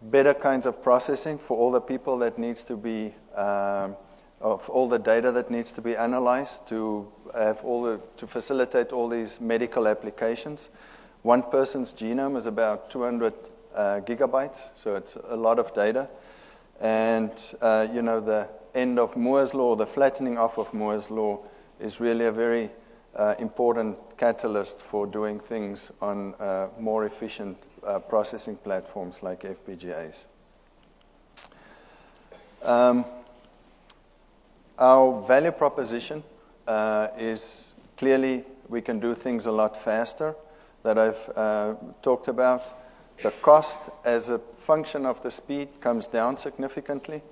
better 0.00 0.32
kinds 0.32 0.64
of 0.64 0.80
processing 0.80 1.38
for 1.38 1.56
all 1.56 1.72
the 1.72 1.80
people 1.80 2.16
that 2.18 2.38
needs 2.38 2.62
to 2.62 2.76
be, 2.76 3.12
um, 3.34 3.96
of 4.40 4.70
all 4.70 4.88
the 4.88 5.00
data 5.00 5.32
that 5.32 5.50
needs 5.50 5.72
to 5.72 5.82
be 5.82 5.96
analyzed 5.96 6.68
to 6.68 7.10
have 7.36 7.64
all 7.64 7.82
the, 7.82 8.00
to 8.18 8.28
facilitate 8.28 8.92
all 8.92 9.08
these 9.08 9.40
medical 9.40 9.88
applications. 9.88 10.70
One 11.22 11.42
person's 11.42 11.92
genome 11.92 12.36
is 12.36 12.46
about 12.46 12.90
200 12.90 13.34
uh, 13.74 14.00
gigabytes, 14.06 14.70
so 14.76 14.94
it's 14.94 15.16
a 15.16 15.34
lot 15.34 15.58
of 15.58 15.74
data. 15.74 16.08
And, 16.80 17.32
uh, 17.60 17.88
you 17.92 18.02
know, 18.02 18.20
the 18.20 18.48
end 18.72 19.00
of 19.00 19.16
Moore's 19.16 19.52
law, 19.52 19.74
the 19.74 19.84
flattening 19.84 20.38
off 20.38 20.58
of 20.58 20.72
Moore's 20.72 21.10
law, 21.10 21.40
is 21.80 21.98
really 21.98 22.26
a 22.26 22.32
very 22.32 22.70
important 23.38 23.98
catalyst 24.16 24.82
for 24.82 25.06
doing 25.06 25.38
things 25.38 25.92
on 26.00 26.34
uh, 26.34 26.68
more 26.78 27.04
efficient 27.04 27.56
uh, 27.86 27.98
processing 27.98 28.56
platforms 28.56 29.22
like 29.22 29.42
FPGAs. 29.42 30.26
Um, 32.62 33.04
our 34.78 35.24
value 35.24 35.52
proposition 35.52 36.22
uh, 36.66 37.08
is 37.16 37.74
clearly 37.96 38.44
we 38.68 38.82
can 38.82 38.98
do 38.98 39.14
things 39.14 39.46
a 39.46 39.52
lot 39.52 39.76
faster 39.76 40.34
that 40.82 40.98
I've 40.98 41.30
uh, 41.36 41.74
talked 42.02 42.28
about. 42.28 42.80
The 43.22 43.30
cost 43.42 43.88
as 44.04 44.30
a 44.30 44.38
function 44.38 45.06
of 45.06 45.22
the 45.22 45.30
speed 45.30 45.80
comes 45.80 46.06
down 46.06 46.36
significantly. 46.36 47.22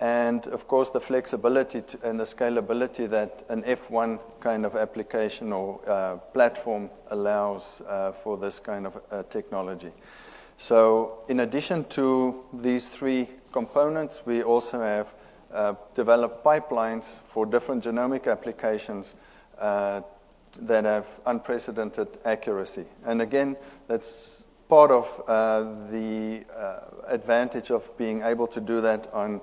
And 0.00 0.46
of 0.48 0.66
course, 0.66 0.90
the 0.90 1.00
flexibility 1.00 1.82
and 2.02 2.18
the 2.18 2.24
scalability 2.24 3.08
that 3.10 3.44
an 3.48 3.62
F1 3.62 4.18
kind 4.40 4.66
of 4.66 4.74
application 4.74 5.52
or 5.52 5.80
uh, 5.88 6.16
platform 6.32 6.90
allows 7.10 7.80
uh, 7.82 8.10
for 8.10 8.36
this 8.36 8.58
kind 8.58 8.86
of 8.86 9.00
uh, 9.10 9.22
technology. 9.30 9.92
So, 10.56 11.20
in 11.28 11.40
addition 11.40 11.84
to 11.90 12.44
these 12.52 12.88
three 12.88 13.28
components, 13.52 14.22
we 14.26 14.42
also 14.42 14.80
have 14.80 15.14
uh, 15.52 15.74
developed 15.94 16.44
pipelines 16.44 17.20
for 17.20 17.46
different 17.46 17.84
genomic 17.84 18.26
applications 18.30 19.14
uh, 19.58 20.00
that 20.60 20.84
have 20.84 21.06
unprecedented 21.26 22.08
accuracy. 22.24 22.86
And 23.04 23.22
again, 23.22 23.56
that's 23.86 24.44
part 24.68 24.90
of 24.90 25.22
uh, 25.28 25.62
the 25.90 26.44
advantage 27.06 27.70
of 27.70 27.96
being 27.96 28.22
able 28.22 28.48
to 28.48 28.60
do 28.60 28.80
that 28.80 29.12
on 29.12 29.40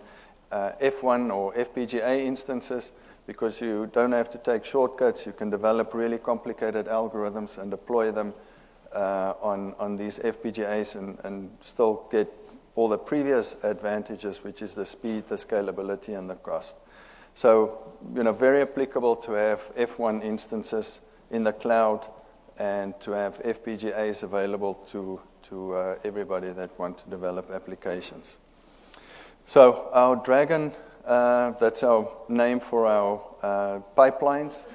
uh, 0.51 0.71
F1 0.81 1.33
or 1.33 1.53
FPGA 1.53 2.19
instances 2.19 2.91
because 3.27 3.61
you 3.61 3.89
don't 3.93 4.11
have 4.11 4.29
to 4.31 4.37
take 4.37 4.65
shortcuts. 4.65 5.25
You 5.25 5.31
can 5.31 5.49
develop 5.49 5.93
really 5.93 6.17
complicated 6.17 6.87
algorithms 6.87 7.57
and 7.57 7.71
deploy 7.71 8.11
them 8.11 8.33
uh, 8.93 9.33
on, 9.41 9.73
on 9.79 9.95
these 9.95 10.19
FPGAs 10.19 10.95
and, 10.95 11.17
and 11.23 11.49
still 11.61 12.07
get 12.11 12.29
all 12.75 12.87
the 12.87 12.97
previous 12.97 13.55
advantages, 13.63 14.43
which 14.43 14.61
is 14.61 14.75
the 14.75 14.85
speed, 14.85 15.27
the 15.27 15.35
scalability, 15.35 16.17
and 16.17 16.29
the 16.29 16.35
cost. 16.35 16.77
So, 17.35 17.93
you 18.15 18.23
know, 18.23 18.33
very 18.33 18.61
applicable 18.61 19.15
to 19.17 19.31
have 19.33 19.59
F1 19.75 20.23
instances 20.23 21.01
in 21.29 21.43
the 21.43 21.53
cloud 21.53 22.07
and 22.57 22.99
to 23.01 23.11
have 23.11 23.41
FPGAs 23.43 24.23
available 24.23 24.75
to, 24.87 25.21
to 25.43 25.75
uh, 25.75 25.95
everybody 26.03 26.49
that 26.49 26.77
want 26.77 26.97
to 26.99 27.09
develop 27.09 27.49
applications. 27.51 28.39
So 29.51 29.89
our 29.91 30.15
DRAGEN, 30.15 30.71
uh, 31.05 31.51
that's 31.59 31.83
our 31.83 32.09
name 32.29 32.61
for 32.61 32.85
our 32.85 33.21
uh, 33.43 33.79
pipelines 33.97 34.65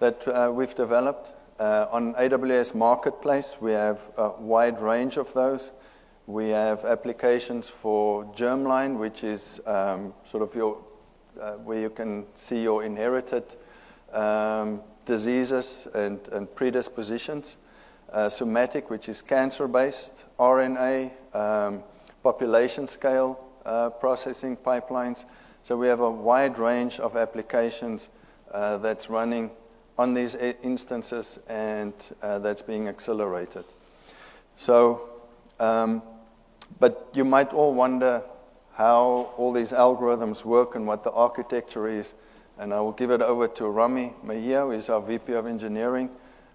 that 0.00 0.26
uh, 0.26 0.50
we've 0.52 0.74
developed. 0.74 1.32
Uh, 1.60 1.86
on 1.92 2.14
AWS 2.14 2.74
Marketplace, 2.74 3.58
we 3.60 3.70
have 3.70 4.00
a 4.16 4.30
wide 4.30 4.80
range 4.80 5.18
of 5.18 5.32
those. 5.34 5.70
We 6.26 6.48
have 6.48 6.84
applications 6.84 7.68
for 7.68 8.24
germline, 8.34 8.98
which 8.98 9.22
is 9.22 9.60
um, 9.66 10.12
sort 10.24 10.42
of 10.42 10.52
your, 10.56 10.78
uh, 11.40 11.52
where 11.52 11.80
you 11.80 11.90
can 11.90 12.26
see 12.34 12.60
your 12.60 12.82
inherited 12.82 13.54
um, 14.12 14.82
diseases 15.04 15.86
and, 15.94 16.26
and 16.32 16.52
predispositions. 16.56 17.58
Uh, 18.12 18.28
somatic, 18.28 18.90
which 18.90 19.08
is 19.08 19.22
cancer 19.22 19.68
based, 19.68 20.24
RNA, 20.40 21.12
um, 21.36 21.84
population 22.24 22.88
scale, 22.88 23.43
processing 24.00 24.56
pipelines. 24.56 25.24
So 25.62 25.76
we 25.76 25.86
have 25.88 26.00
a 26.00 26.10
wide 26.10 26.58
range 26.58 27.00
of 27.00 27.16
applications 27.16 28.10
uh, 28.52 28.78
that's 28.78 29.08
running 29.10 29.50
on 29.98 30.14
these 30.14 30.34
instances 30.34 31.38
and 31.48 31.94
uh, 32.22 32.38
that's 32.38 32.62
being 32.62 32.88
accelerated. 32.88 33.64
So, 34.56 35.08
um, 35.60 36.02
but 36.80 37.08
you 37.14 37.24
might 37.24 37.52
all 37.52 37.74
wonder 37.74 38.22
how 38.74 39.32
all 39.36 39.52
these 39.52 39.72
algorithms 39.72 40.44
work 40.44 40.74
and 40.74 40.86
what 40.86 41.04
the 41.04 41.12
architecture 41.12 41.88
is. 41.88 42.14
And 42.58 42.72
I 42.72 42.80
will 42.80 42.92
give 42.92 43.10
it 43.10 43.22
over 43.22 43.48
to 43.48 43.66
Rami 43.66 44.12
Mehio, 44.24 44.66
who 44.66 44.72
is 44.72 44.88
our 44.90 45.00
VP 45.00 45.32
of 45.32 45.46
Engineering, 45.46 46.10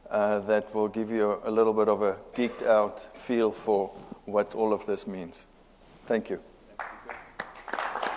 uh, 0.09 0.39
that 0.39 0.73
will 0.73 0.87
give 0.87 1.09
you 1.09 1.41
a 1.43 1.51
little 1.51 1.73
bit 1.73 1.87
of 1.87 2.01
a 2.01 2.17
geeked 2.35 2.65
out 2.65 2.99
feel 3.17 3.51
for 3.51 3.89
what 4.25 4.55
all 4.55 4.73
of 4.73 4.85
this 4.85 5.07
means. 5.07 5.47
Thank 6.05 6.29
you. 6.29 6.48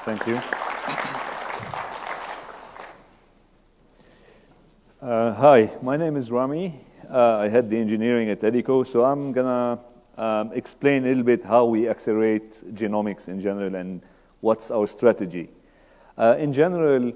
Thank 0.05 0.27
you. 0.27 0.35
Uh, 5.01 5.33
hi, 5.35 5.71
my 5.81 5.97
name 5.97 6.17
is 6.17 6.29
Rami. 6.29 6.85
Uh, 7.09 7.37
I 7.37 7.49
head 7.49 7.71
the 7.71 7.79
engineering 7.79 8.29
at 8.29 8.41
Edico, 8.41 8.85
so 8.85 9.05
I'm 9.05 9.31
gonna 9.31 9.79
um, 10.19 10.51
explain 10.55 11.05
a 11.05 11.09
little 11.09 11.23
bit 11.23 11.45
how 11.45 11.67
we 11.67 11.89
accelerate 11.89 12.51
genomics 12.75 13.29
in 13.29 13.39
general 13.39 13.77
and 13.77 14.03
what's 14.41 14.73
our 14.73 14.89
strategy. 14.89 15.49
Uh, 16.19 16.35
in 16.37 16.53
general, 16.53 17.13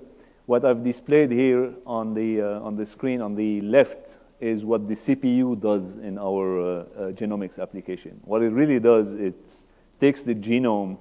what 0.47 0.65
I've 0.65 0.85
displayed 0.85 1.33
here 1.33 1.75
on 1.87 2.15
the, 2.15 2.41
uh, 2.41 2.61
on 2.61 2.77
the 2.77 2.87
screen 2.87 3.21
on 3.21 3.35
the 3.35 3.63
left 3.63 4.21
is 4.39 4.65
what 4.65 4.87
the 4.87 4.95
CPU 4.95 5.61
does 5.61 5.97
in 5.97 6.19
our 6.19 6.61
uh, 6.61 6.65
uh, 6.65 6.85
genomics 7.11 7.59
application. 7.59 8.21
What 8.23 8.43
it 8.43 8.51
really 8.51 8.79
does, 8.79 9.13
it 9.13 9.65
takes 9.99 10.23
the 10.23 10.37
genome 10.37 10.99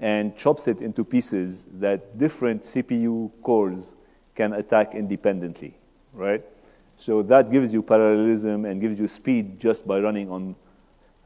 and 0.00 0.36
chops 0.36 0.68
it 0.68 0.80
into 0.80 1.04
pieces 1.04 1.66
that 1.74 2.18
different 2.18 2.62
CPU 2.62 3.30
cores 3.42 3.94
can 4.34 4.52
attack 4.52 4.94
independently, 4.94 5.74
right? 6.12 6.44
So 6.98 7.22
that 7.22 7.50
gives 7.50 7.72
you 7.72 7.82
parallelism 7.82 8.64
and 8.64 8.80
gives 8.80 8.98
you 8.98 9.08
speed 9.08 9.58
just 9.58 9.86
by 9.86 10.00
running 10.00 10.30
on 10.30 10.56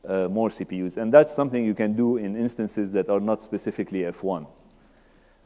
uh, 0.07 0.29
more 0.29 0.49
CPUs. 0.49 0.97
And 0.97 1.13
that's 1.13 1.33
something 1.33 1.65
you 1.65 1.75
can 1.75 1.95
do 1.95 2.17
in 2.17 2.37
instances 2.37 2.93
that 2.93 3.09
are 3.09 3.21
not 3.21 3.43
specifically 3.43 4.01
F1 4.01 4.47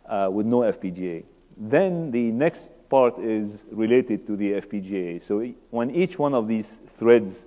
uh, 0.06 0.28
with 0.32 0.46
no 0.46 0.58
FPGA. 0.60 1.24
Then 1.56 2.10
the 2.10 2.30
next 2.30 2.70
part 2.88 3.18
is 3.18 3.64
related 3.70 4.26
to 4.26 4.37
the 4.37 4.52
FPGA. 4.52 5.22
So 5.22 5.46
when 5.70 5.90
each 5.90 6.18
one 6.18 6.34
of 6.34 6.48
these 6.48 6.80
threads 6.87 7.46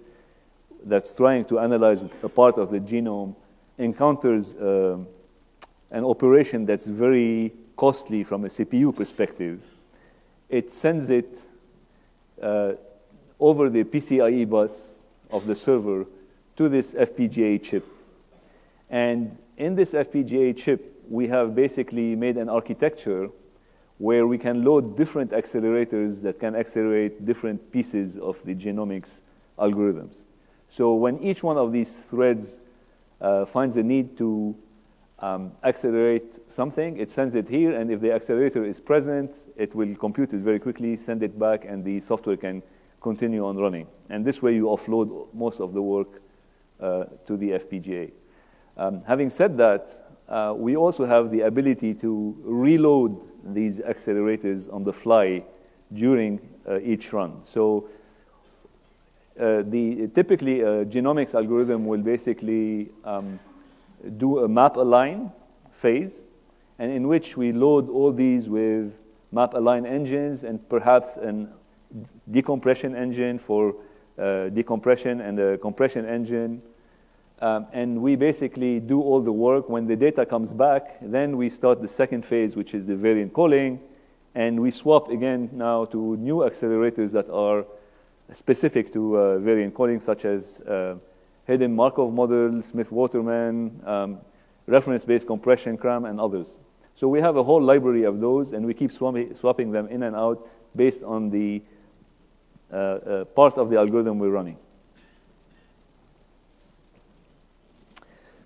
that's 0.84 1.12
trying 1.14 1.46
to 1.46 1.60
analyze 1.60 2.04
a 2.24 2.30
part 2.30 2.58
of 2.58 2.72
the 2.72 2.80
genome 2.80 3.36
encounters 3.78 4.56
uh, 4.56 4.98
an 5.92 6.04
operation 6.04 6.66
that's 6.66 6.88
very 6.88 7.54
costly 7.76 8.24
from 8.24 8.46
a 8.46 8.48
CPU 8.48 8.96
perspective, 8.96 9.62
it 10.50 10.72
sends 10.72 11.10
it 11.10 11.40
uh, 12.42 12.74
over 13.40 13.70
the 13.70 13.84
PCIe 13.84 14.50
bus 14.50 15.00
of 15.30 15.46
the 15.46 15.56
server 15.56 16.06
to 16.56 16.70
this 16.70 16.96
FPGA 16.96 17.62
chip. 17.62 17.86
And 18.90 19.38
in 19.58 19.76
this 19.76 19.94
FPGA 19.94 20.56
chip, 20.56 21.04
we 21.10 21.28
have 21.28 21.56
basically 21.56 22.16
made 22.16 22.38
an 22.38 22.50
architecture 22.50 23.30
where 23.98 24.28
we 24.28 24.38
can 24.38 24.64
load 24.64 24.96
different 24.96 25.32
accelerators 25.32 26.22
that 26.22 26.40
can 26.40 26.56
accelerate 26.56 27.26
different 27.26 27.72
pieces 27.72 28.18
of 28.18 28.42
the 28.44 28.54
genomics 28.54 29.22
algorithms. 29.58 30.26
So 30.68 30.94
when 30.94 31.20
each 31.20 31.44
one 31.44 31.58
of 31.58 31.72
these 31.72 31.94
threads 31.94 32.60
uh, 33.20 33.46
finds 33.46 33.78
a 33.78 33.84
need 33.84 34.18
to 34.18 34.56
um, 35.20 35.52
accelerate 35.64 36.40
something, 36.48 36.98
it 36.98 37.10
sends 37.10 37.36
it 37.36 37.50
here, 37.50 37.76
and 37.76 37.92
if 37.92 38.02
the 38.02 38.12
accelerator 38.12 38.64
is 38.64 38.80
present, 38.80 39.46
it 39.56 39.74
will 39.74 39.96
compute 39.96 40.34
it 40.34 40.40
very 40.40 40.60
quickly, 40.60 40.96
send 40.96 41.24
it 41.24 41.40
back, 41.40 41.66
and 41.66 41.84
the 41.84 42.00
software 42.00 42.38
can 42.38 42.62
continue 43.02 43.46
on 43.46 43.58
running. 43.58 43.88
And 44.10 44.24
this 44.24 44.42
way 44.42 44.56
you 44.56 44.66
offload 44.66 45.34
most 45.34 45.60
of 45.60 45.74
the 45.74 45.82
work 45.82 46.22
uh, 46.80 47.06
to 47.26 47.38
the 47.38 47.52
FPGA. 47.52 48.12
Um, 48.78 49.02
having 49.08 49.30
said 49.30 49.58
that, 49.58 49.90
uh, 50.30 50.54
we 50.56 50.76
also 50.76 51.06
have 51.06 51.32
the 51.32 51.42
ability 51.42 51.94
to 51.96 52.36
reload 52.44 53.24
these 53.44 53.80
accelerators 53.80 54.72
on 54.72 54.84
the 54.84 54.94
fly 54.94 55.44
during 55.94 56.40
uh, 56.68 56.80
each 56.82 57.14
run. 57.14 57.40
So 57.44 57.90
uh, 59.40 59.64
the, 59.66 60.08
typically 60.14 60.62
a 60.62 60.86
genomics 60.86 61.34
algorithm 61.34 61.86
will 61.86 62.02
basically 62.02 62.90
um, 63.04 63.40
do 64.18 64.40
a 64.40 64.48
map 64.48 64.78
align 64.78 65.32
phase, 65.72 66.24
and 66.80 66.92
in 66.92 67.08
which 67.08 67.38
we 67.38 67.52
load 67.52 67.90
all 67.90 68.12
these 68.12 68.50
with 68.50 68.94
map 69.32 69.54
align 69.54 69.86
engines 69.86 70.44
and 70.44 70.68
perhaps 70.70 71.18
a 71.18 71.48
decompression 72.32 72.96
engine 72.96 73.40
for 73.40 73.76
uh, 74.18 74.50
decompression 74.50 75.22
and 75.22 75.40
a 75.40 75.58
compression 75.58 76.06
engine. 76.06 76.62
Um, 77.40 77.68
and 77.72 78.02
we 78.02 78.16
basically 78.16 78.80
do 78.80 79.00
all 79.02 79.22
the 79.22 79.32
work. 79.32 79.70
When 79.70 79.86
the 79.86 79.96
data 79.96 80.26
comes 80.26 80.54
back, 80.54 80.98
then 81.02 81.38
we 81.38 81.50
start 81.50 81.82
the 81.82 81.88
second 81.88 82.26
phase, 82.26 82.56
which 82.56 82.74
is 82.74 82.86
the 82.86 82.96
variant 82.96 83.34
calling, 83.34 83.80
and 84.34 84.60
we 84.60 84.72
swap 84.72 85.10
again 85.10 85.50
now 85.54 85.86
to 85.86 86.18
new 86.18 86.38
accelerators 86.38 87.12
that 87.14 87.30
are 87.30 87.66
specific 88.32 88.92
to 88.94 89.18
uh, 89.18 89.40
variant 89.40 89.74
calling, 89.76 90.00
such 90.00 90.26
as 90.26 90.62
uh, 90.62 90.96
hidden 91.48 91.74
Markov 91.74 92.14
model, 92.14 92.62
Smith-Waterman, 92.62 93.82
um, 93.86 94.18
reference-based 94.68 95.26
compression, 95.26 95.78
CRAM, 95.78 96.04
and 96.04 96.20
others. 96.20 96.60
So 96.94 97.08
we 97.08 97.22
have 97.22 97.38
a 97.38 97.44
whole 97.44 97.62
library 97.62 98.04
of 98.04 98.20
those, 98.20 98.52
and 98.52 98.66
we 98.66 98.74
keep 98.74 98.92
swapping 98.92 99.72
them 99.72 99.88
in 99.88 100.04
and 100.04 100.16
out 100.16 100.46
based 100.76 101.04
on 101.04 101.30
the 101.30 101.62
uh, 102.72 102.76
uh, 102.76 103.26
part 103.26 103.58
of 103.58 103.70
the 103.70 103.78
algorithm 103.78 104.20
we're 104.20 104.30
running. 104.30 104.58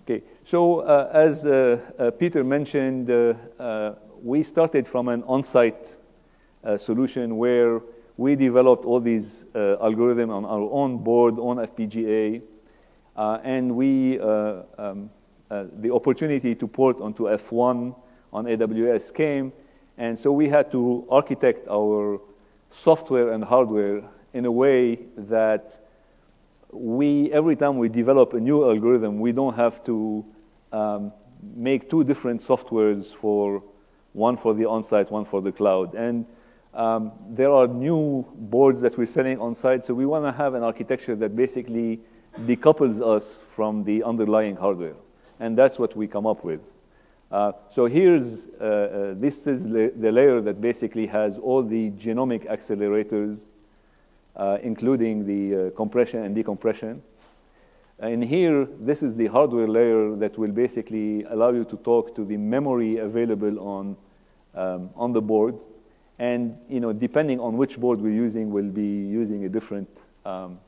Okay, 0.04 0.22
so 0.44 0.80
uh, 0.80 1.10
as 1.12 1.44
uh, 1.44 1.80
uh, 1.98 2.10
Peter 2.12 2.44
mentioned, 2.44 3.10
uh, 3.10 3.94
we 4.22 4.44
started 4.44 4.86
from 4.86 5.08
an 5.08 5.24
on-site 5.24 5.98
solution 6.76 7.36
where 7.36 7.80
we 8.16 8.36
developed 8.36 8.84
all 8.84 9.00
these 9.00 9.46
algorithms 9.54 10.30
on 10.30 10.44
our 10.44 10.70
own 10.70 10.98
board, 10.98 11.38
on 11.40 11.56
FPGA, 11.56 12.42
and 13.16 13.76
we, 13.76 14.18
uh, 14.18 14.62
um, 14.78 15.10
uh, 15.50 15.64
the 15.80 15.92
opportunity 15.92 16.54
to 16.54 16.66
port 16.66 17.00
onto 17.00 17.24
F1 17.24 17.94
on 18.32 18.44
AWS 18.46 19.14
came. 19.14 19.52
And 19.98 20.18
so 20.18 20.32
we 20.32 20.48
had 20.48 20.70
to 20.72 21.06
architect 21.10 21.68
our 21.68 22.20
software 22.70 23.32
and 23.32 23.44
hardware 23.44 24.02
in 24.32 24.46
a 24.46 24.50
way 24.50 24.98
that 25.16 25.78
we, 26.70 27.30
every 27.32 27.54
time 27.54 27.76
we 27.76 27.90
develop 27.90 28.32
a 28.32 28.40
new 28.40 28.64
algorithm, 28.64 29.20
we 29.20 29.32
don't 29.32 29.54
have 29.54 29.84
to 29.84 30.24
um, 30.72 31.12
make 31.54 31.90
two 31.90 32.02
different 32.02 32.40
softwares 32.40 33.12
for 33.12 33.62
one 34.14 34.36
for 34.36 34.54
the 34.54 34.64
on-site, 34.64 35.10
one 35.10 35.24
for 35.24 35.42
the 35.42 35.52
cloud. 35.52 35.94
And 35.94 36.24
um, 36.72 37.12
there 37.28 37.50
are 37.50 37.66
new 37.66 38.26
boards 38.34 38.80
that 38.80 38.96
we're 38.96 39.06
selling 39.06 39.38
on-site, 39.38 39.84
so 39.84 39.92
we 39.92 40.06
want 40.06 40.24
to 40.24 40.32
have 40.32 40.54
an 40.54 40.62
architecture 40.62 41.14
that 41.16 41.36
basically 41.36 42.00
decouples 42.40 43.00
us 43.00 43.38
from 43.54 43.84
the 43.84 44.02
underlying 44.02 44.56
hardware. 44.56 44.94
And 45.40 45.56
that's 45.56 45.78
what 45.78 45.96
we 45.96 46.06
come 46.06 46.26
up 46.26 46.44
with. 46.44 46.60
Uh, 47.30 47.52
so 47.70 47.86
here's, 47.86 48.46
uh, 48.60 48.64
uh, 48.64 49.14
this 49.16 49.46
is 49.46 49.64
the 49.64 50.12
layer 50.12 50.40
that 50.42 50.60
basically 50.60 51.06
has 51.06 51.38
all 51.38 51.62
the 51.62 51.90
genomic 51.92 52.46
accelerators, 52.46 53.46
uh, 54.36 54.58
including 54.62 55.26
the 55.26 55.68
uh, 55.68 55.70
compression 55.70 56.24
and 56.24 56.34
decompression. 56.34 57.02
And 57.98 58.22
here, 58.22 58.66
this 58.80 59.02
is 59.02 59.16
the 59.16 59.28
hardware 59.28 59.68
layer 59.68 60.14
that 60.16 60.36
will 60.36 60.50
basically 60.50 61.22
allow 61.24 61.52
you 61.52 61.64
to 61.64 61.76
talk 61.76 62.14
to 62.16 62.24
the 62.24 62.36
memory 62.36 62.98
available 62.98 63.60
on, 63.60 63.96
um, 64.54 64.90
on 64.96 65.12
the 65.12 65.22
board. 65.22 65.56
And 66.18 66.58
you 66.68 66.80
know, 66.80 66.92
depending 66.92 67.40
on 67.40 67.56
which 67.56 67.78
board 67.78 68.00
we're 68.00 68.12
using, 68.12 68.50
we'll 68.50 68.64
be 68.64 68.82
using 68.82 69.44
a 69.44 69.48
different 69.48 69.88
um, 70.26 70.58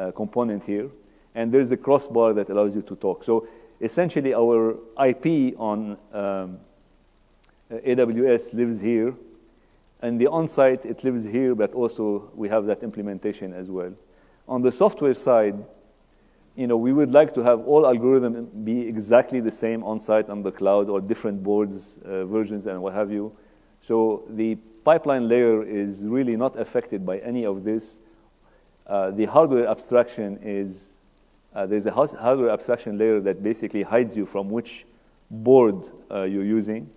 uh, 0.00 0.10
component 0.12 0.64
here. 0.64 0.88
And 1.34 1.52
there's 1.52 1.70
a 1.70 1.76
crossbar 1.76 2.32
that 2.34 2.48
allows 2.48 2.74
you 2.74 2.82
to 2.82 2.96
talk. 2.96 3.22
So 3.24 3.46
essentially, 3.80 4.34
our 4.34 4.76
IP 5.04 5.54
on 5.58 5.96
um, 6.12 6.58
AWS 7.70 8.54
lives 8.54 8.80
here. 8.80 9.14
And 10.02 10.20
the 10.20 10.28
on-site, 10.28 10.86
it 10.86 11.04
lives 11.04 11.26
here, 11.26 11.54
but 11.54 11.74
also 11.74 12.30
we 12.34 12.48
have 12.48 12.66
that 12.66 12.82
implementation 12.82 13.52
as 13.52 13.70
well. 13.70 13.92
On 14.48 14.62
the 14.62 14.72
software 14.72 15.14
side, 15.14 15.62
you 16.56 16.66
know, 16.66 16.76
we 16.76 16.92
would 16.92 17.12
like 17.12 17.34
to 17.34 17.42
have 17.42 17.60
all 17.66 17.82
algorithms 17.82 18.48
be 18.64 18.80
exactly 18.80 19.40
the 19.40 19.50
same 19.50 19.84
on-site 19.84 20.28
on 20.28 20.42
the 20.42 20.50
cloud 20.50 20.88
or 20.88 21.00
different 21.00 21.42
boards, 21.42 21.98
uh, 22.04 22.24
versions, 22.24 22.66
and 22.66 22.82
what 22.82 22.94
have 22.94 23.12
you. 23.12 23.32
So 23.80 24.24
the 24.28 24.56
pipeline 24.84 25.28
layer 25.28 25.62
is 25.62 26.04
really 26.04 26.36
not 26.36 26.58
affected 26.58 27.06
by 27.06 27.18
any 27.18 27.44
of 27.44 27.64
this. 27.64 28.00
Uh, 28.90 29.12
the 29.12 29.24
hardware 29.24 29.68
abstraction 29.68 30.36
is 30.42 30.96
uh, 31.54 31.64
there's 31.64 31.86
a 31.86 31.92
hardware 31.92 32.50
abstraction 32.50 32.98
layer 32.98 33.20
that 33.20 33.40
basically 33.40 33.84
hides 33.84 34.16
you 34.16 34.26
from 34.26 34.50
which 34.50 34.84
board 35.30 35.76
uh, 36.10 36.22
you're 36.22 36.44
using. 36.44 36.90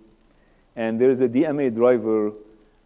And 0.74 1.00
there 1.00 1.10
is 1.10 1.20
a 1.20 1.28
DMA 1.28 1.72
driver 1.72 2.32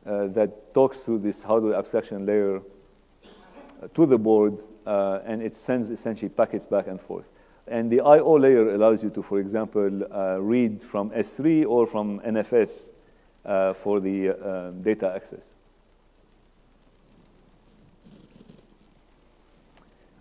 uh, 0.04 0.26
that 0.28 0.74
talks 0.74 1.00
to 1.04 1.18
this 1.18 1.42
hardware 1.42 1.74
abstraction 1.74 2.26
layer 2.26 2.58
uh, 2.58 3.88
to 3.94 4.04
the 4.04 4.18
board, 4.18 4.62
and 4.84 5.42
it 5.42 5.56
sends 5.56 5.88
essentially 5.88 6.28
packets 6.28 6.66
back 6.66 6.86
and 6.86 7.00
forth. 7.00 7.24
And 7.66 7.90
the 7.90 8.00
I.O. 8.00 8.34
layer 8.34 8.74
allows 8.74 9.02
you 9.02 9.08
to, 9.10 9.22
for 9.22 9.38
example, 9.40 9.90
read 10.40 10.82
from 10.82 11.10
S3 11.10 11.66
or 11.66 11.86
from 11.86 12.20
NFS 12.20 12.90
for 13.74 14.00
the 14.00 14.72
data 14.82 15.12
access. 15.14 15.57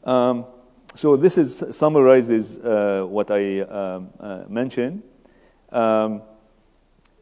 Um, 0.07 0.45
so 0.95 1.17
this 1.17 1.37
is, 1.37 1.65
summarizes 1.71 2.59
uh, 2.59 3.03
what 3.05 3.29
I 3.29 3.59
um, 3.59 4.09
uh, 4.21 4.43
mentioned. 4.47 5.03
Um, 5.69 6.21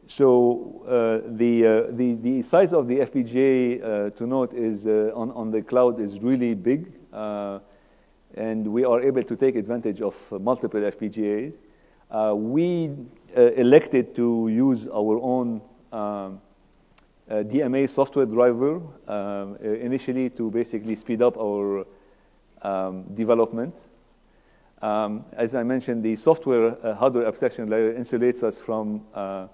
so 0.06 0.84
uh, 0.86 1.28
the, 1.36 1.66
uh, 1.66 1.82
the, 1.90 2.14
the 2.14 2.42
size 2.42 2.72
of 2.72 2.86
the 2.86 3.00
FPGA 3.00 3.82
uh, 3.82 4.10
to 4.10 4.26
note 4.28 4.54
is 4.54 4.86
uh, 4.86 5.10
on, 5.16 5.32
on 5.32 5.50
the 5.50 5.62
cloud 5.62 5.98
is 6.00 6.20
really 6.20 6.54
big, 6.54 6.92
and 7.12 8.68
we 8.68 8.84
are 8.84 9.02
able 9.02 9.22
to 9.24 9.34
take 9.34 9.56
advantage 9.56 10.00
of 10.00 10.14
multiple 10.40 10.80
FPGAs. 10.80 11.54
we 12.36 12.94
elected 13.34 14.14
to 14.14 14.48
use 14.48 14.86
our 14.86 15.18
own 15.20 15.60
um, 15.90 16.40
DMA 17.28 17.88
software 17.90 18.26
driver 18.26 18.80
um, 19.08 19.56
initially 19.56 20.30
to 20.30 20.52
basically 20.52 20.94
speed 20.94 21.20
up 21.20 21.36
our 21.36 21.84
um, 22.62 23.04
development. 23.14 23.74
Um, 24.82 25.24
as 25.32 25.54
I 25.54 25.62
mentioned, 25.62 26.02
the 26.02 26.16
software 26.16 26.76
uh, 26.86 26.94
hardware 26.94 27.26
abstraction 27.26 27.68
layer 27.68 27.94
insulates 27.94 28.42
us 28.42 28.60
from 28.60 29.02
uh, 29.14 29.46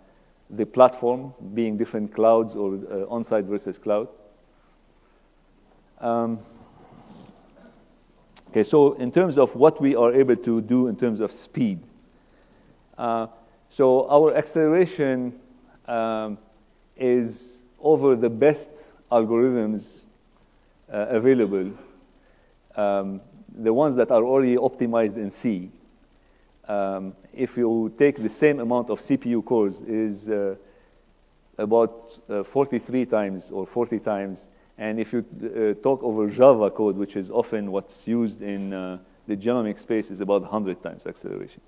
the 0.50 0.66
platform 0.66 1.32
being 1.54 1.76
different 1.76 2.12
clouds 2.12 2.54
or 2.54 2.74
uh, 2.74 3.06
on-site 3.08 3.44
versus 3.44 3.78
cloud. 3.78 4.08
Um, 6.00 6.40
okay, 8.50 8.64
so 8.64 8.94
in 8.94 9.12
terms 9.12 9.38
of 9.38 9.54
what 9.54 9.80
we 9.80 9.94
are 9.94 10.12
able 10.12 10.36
to 10.36 10.60
do 10.60 10.88
in 10.88 10.96
terms 10.96 11.20
of 11.20 11.30
speed, 11.30 11.80
uh, 12.98 13.28
so 13.68 14.08
our 14.10 14.34
acceleration 14.34 15.38
um, 15.86 16.36
is 16.96 17.64
over 17.80 18.16
the 18.16 18.28
best 18.28 18.92
algorithms 19.10 20.04
uh, 20.92 21.06
available 21.08 21.70
um, 22.76 23.20
the 23.54 23.72
ones 23.72 23.96
that 23.96 24.10
are 24.10 24.24
already 24.24 24.56
optimized 24.56 25.16
in 25.16 25.30
C, 25.30 25.70
um, 26.68 27.14
if 27.32 27.56
you 27.56 27.92
take 27.98 28.22
the 28.22 28.28
same 28.28 28.60
amount 28.60 28.90
of 28.90 29.00
CPU 29.00 29.44
cores, 29.44 29.80
is 29.82 30.28
uh, 30.28 30.54
about 31.58 32.18
uh, 32.28 32.42
43 32.42 33.06
times 33.06 33.50
or 33.50 33.66
40 33.66 33.98
times. 34.00 34.48
And 34.78 34.98
if 34.98 35.12
you 35.12 35.24
uh, 35.42 35.82
talk 35.82 36.02
over 36.02 36.28
Java 36.30 36.70
code, 36.70 36.96
which 36.96 37.16
is 37.16 37.30
often 37.30 37.70
what's 37.70 38.06
used 38.06 38.42
in 38.42 38.72
uh, 38.72 38.98
the 39.26 39.36
genomic 39.36 39.78
space, 39.78 40.10
is 40.10 40.20
about 40.20 40.42
100 40.42 40.82
times 40.82 41.06
acceleration. 41.06 41.60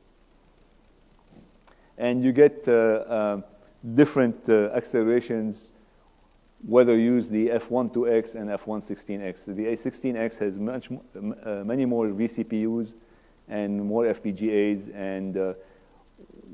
And 1.99 2.25
you 2.25 2.33
get 2.33 2.67
uh, 2.67 2.73
uh, 2.73 3.41
different 3.95 4.49
accelerations 4.49 5.69
whether 6.67 6.97
you 6.97 7.15
use 7.15 7.29
the 7.29 7.49
F12X 7.49 8.35
and 8.35 8.49
F116X. 8.49 9.45
The 9.47 9.67
A16X 9.67 10.39
has 10.39 10.59
much, 10.59 10.91
uh, 10.91 11.65
many 11.65 11.85
more 11.85 12.07
vCPUs 12.09 12.95
and 13.49 13.85
more 13.85 14.05
FPGAs, 14.05 14.95
and 14.95 15.37
uh, 15.37 15.53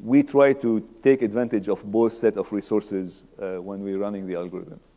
we 0.03 0.23
try 0.23 0.53
to 0.55 0.89
take 1.03 1.23
advantage 1.23 1.69
of 1.69 1.85
both 1.85 2.13
set 2.13 2.37
of 2.37 2.51
resources 2.53 3.23
uh, 3.41 3.63
when 3.63 3.83
we're 3.83 3.99
running 3.99 4.27
the 4.27 4.35
algorithms. 4.35 4.97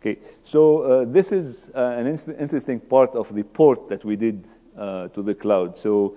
Okay, 0.00 0.18
so 0.42 0.82
uh, 0.82 1.04
this 1.04 1.32
is 1.32 1.70
uh, 1.74 1.96
an 1.98 2.06
interesting 2.06 2.80
part 2.80 3.14
of 3.14 3.34
the 3.34 3.42
port 3.42 3.88
that 3.88 4.04
we 4.04 4.16
did 4.16 4.44
uh, 4.76 5.08
to 5.08 5.22
the 5.22 5.34
cloud. 5.34 5.76
So 5.76 6.16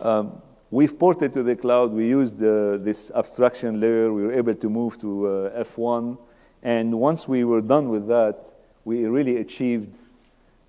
um, 0.00 0.42
we've 0.70 0.98
ported 0.98 1.32
to 1.32 1.42
the 1.42 1.56
cloud. 1.56 1.92
We 1.92 2.08
used 2.08 2.42
uh, 2.42 2.78
this 2.78 3.10
abstraction 3.14 3.80
layer. 3.80 4.12
We 4.12 4.24
were 4.24 4.32
able 4.32 4.54
to 4.54 4.70
move 4.70 4.98
to 5.00 5.26
uh, 5.26 5.64
F1. 5.64 6.18
And 6.62 6.98
once 6.98 7.28
we 7.28 7.44
were 7.44 7.60
done 7.60 7.88
with 7.88 8.08
that, 8.08 8.38
we 8.84 9.04
really 9.06 9.38
achieved 9.38 9.94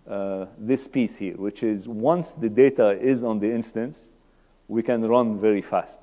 uh, 0.08 0.45
this 0.58 0.88
piece 0.88 1.16
here, 1.16 1.36
which 1.36 1.64
is 1.64 1.88
once 1.88 2.34
the 2.34 2.50
data 2.50 3.00
is 3.00 3.24
on 3.24 3.39
the 3.39 3.52
instance, 3.52 4.12
we 4.68 4.84
can 4.84 5.06
run 5.06 5.39
very 5.39 5.62
fast. 5.62 6.00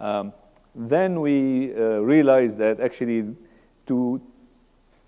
Um, 0.00 0.32
then 0.74 1.20
we 1.20 1.72
realized 1.72 2.58
that 2.58 2.80
actually 2.80 3.36
to 3.86 4.20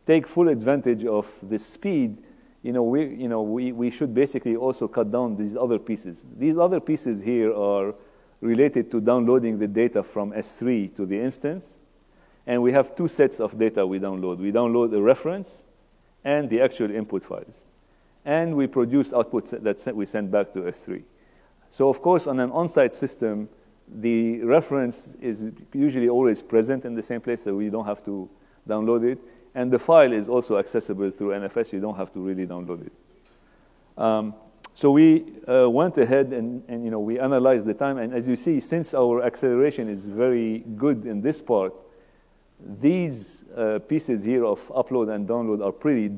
take 0.07 0.27
full 0.27 0.49
advantage 0.49 1.05
of 1.05 1.33
the 1.43 1.59
speed, 1.59 2.19
you 2.65 2.73
know, 2.73 2.83
we, 2.83 3.05
you 3.15 3.29
know, 3.29 3.43
we, 3.43 3.73
we 3.73 3.91
should 3.91 4.15
basically 4.15 4.57
also 4.57 4.89
cut 4.89 5.12
down 5.12 5.37
these 5.37 5.55
other 5.55 5.79
pieces. 5.79 6.25
These 6.39 6.57
other 6.57 6.81
pieces 6.81 7.21
here 7.21 7.55
are 7.55 7.95
related 8.41 8.91
to 8.93 9.03
downloading 9.03 9.59
the 9.59 9.69
data 9.69 10.03
from 10.03 10.33
S3 10.33 10.97
to 10.97 11.05
the 11.05 11.21
instance. 11.21 11.79
And 12.47 12.62
we 12.62 12.73
have 12.73 12.97
two 12.97 13.07
sets 13.07 13.39
of 13.39 13.59
data 13.59 13.87
we 13.87 14.01
download. 14.01 14.39
We 14.39 14.51
download 14.51 14.93
the 14.93 15.03
reference 15.03 15.67
and 16.25 16.49
the 16.49 16.62
actual 16.62 16.91
input 16.91 17.23
files. 17.23 17.67
And 18.25 18.57
we 18.57 18.67
produce 18.67 19.12
outputs 19.12 19.51
that 19.62 19.95
we 19.95 20.07
send 20.07 20.31
back 20.31 20.51
to 20.53 20.61
S3. 20.61 21.03
So, 21.69 21.91
of 21.91 22.01
course, 22.01 22.27
on 22.27 22.41
an 22.41 22.51
on 22.51 22.69
site 22.69 22.95
system, 22.95 23.51
the 23.87 24.41
reference 24.41 25.15
is 25.21 25.53
usually 25.75 26.09
always 26.09 26.43
present 26.43 26.87
in 26.87 26.95
the 26.95 27.03
same 27.03 27.21
place, 27.21 27.43
so 27.43 27.55
we 27.57 27.69
don't 27.69 27.85
have 27.85 28.03
to 28.07 28.31
download 28.67 29.05
it. 29.05 29.19
And 29.55 29.73
the 29.73 29.79
file 29.79 30.13
is 30.13 30.29
also 30.29 30.59
accessible 30.59 31.11
through 31.11 31.29
NFS. 31.29 31.73
You 31.73 31.81
don't 31.81 31.97
have 31.97 32.13
to 32.15 32.21
really 32.21 32.47
download 32.47 32.87
it. 32.87 32.93
Um, 33.97 34.35
so 34.75 34.91
we 34.91 35.25
uh, 35.47 35.71
went 35.71 35.97
ahead 35.99 36.33
and, 36.33 36.65
and, 36.67 36.85
you 36.85 36.91
know, 36.91 36.99
we 36.99 37.21
analyzed 37.21 37.67
the 37.67 37.75
time. 37.75 37.99
And 37.99 38.13
as 38.13 38.27
you 38.27 38.35
see, 38.35 38.59
since 38.59 38.93
our 38.93 39.23
acceleration 39.23 39.89
is 39.89 40.05
very 40.07 40.65
good 40.77 41.07
in 41.07 41.21
this 41.21 41.41
part, 41.41 41.73
these 42.81 43.45
uh, 43.57 43.79
pieces 43.87 44.25
here 44.25 44.45
of 44.45 44.67
upload 44.69 45.15
and 45.15 45.29
download 45.29 45.65
are 45.65 45.71
pretty 45.71 46.13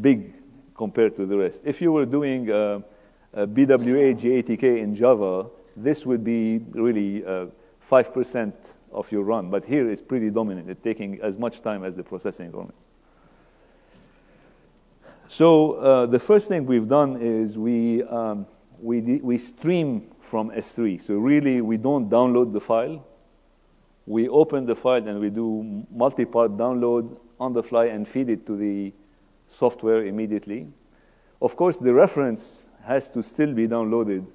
big 0.00 0.34
compared 0.76 1.16
to 1.16 1.26
the 1.26 1.36
rest. 1.36 1.62
If 1.64 1.82
you 1.82 1.90
were 1.90 2.06
doing 2.06 2.50
uh, 2.50 2.80
BWA 3.34 4.14
GATK 4.14 4.78
in 4.78 4.94
Java, 4.94 5.50
this 5.76 6.06
would 6.06 6.22
be 6.22 6.58
really 6.70 7.22
5% 7.22 8.52
uh, 8.52 8.52
of 8.92 9.10
your 9.12 9.22
run. 9.22 9.50
But 9.50 9.64
here 9.64 9.90
it's 9.90 10.00
pretty 10.00 10.30
dominant. 10.30 10.68
It's 10.70 10.82
taking 10.82 11.20
as 11.20 11.38
much 11.38 11.62
time 11.62 11.84
as 11.84 11.96
the 11.96 12.02
processing 12.02 12.50
runs. 12.52 12.86
So 15.28 15.74
uh, 15.74 16.06
the 16.06 16.18
first 16.18 16.48
thing 16.48 16.66
we've 16.66 16.88
done 16.88 17.16
is 17.20 17.56
we, 17.56 18.02
um, 18.02 18.46
we, 18.80 19.00
we 19.22 19.38
stream 19.38 20.10
from 20.20 20.50
S3. 20.50 21.00
So 21.00 21.14
really, 21.14 21.60
we 21.60 21.76
don't 21.76 22.10
download 22.10 22.52
the 22.52 22.60
file. 22.60 23.06
We 24.06 24.28
open 24.28 24.66
the 24.66 24.74
file 24.74 25.06
and 25.06 25.20
we 25.20 25.30
do 25.30 25.86
multi-part 25.92 26.56
download 26.56 27.16
on 27.38 27.52
the 27.52 27.62
fly 27.62 27.86
and 27.86 28.08
feed 28.08 28.28
it 28.28 28.44
to 28.46 28.56
the 28.56 28.92
software 29.46 30.04
immediately. 30.04 30.66
Of 31.40 31.56
course, 31.56 31.76
the 31.76 31.94
reference 31.94 32.68
has 32.84 33.08
to 33.10 33.22
still 33.22 33.52
be 33.52 33.68
downloaded 33.68 34.26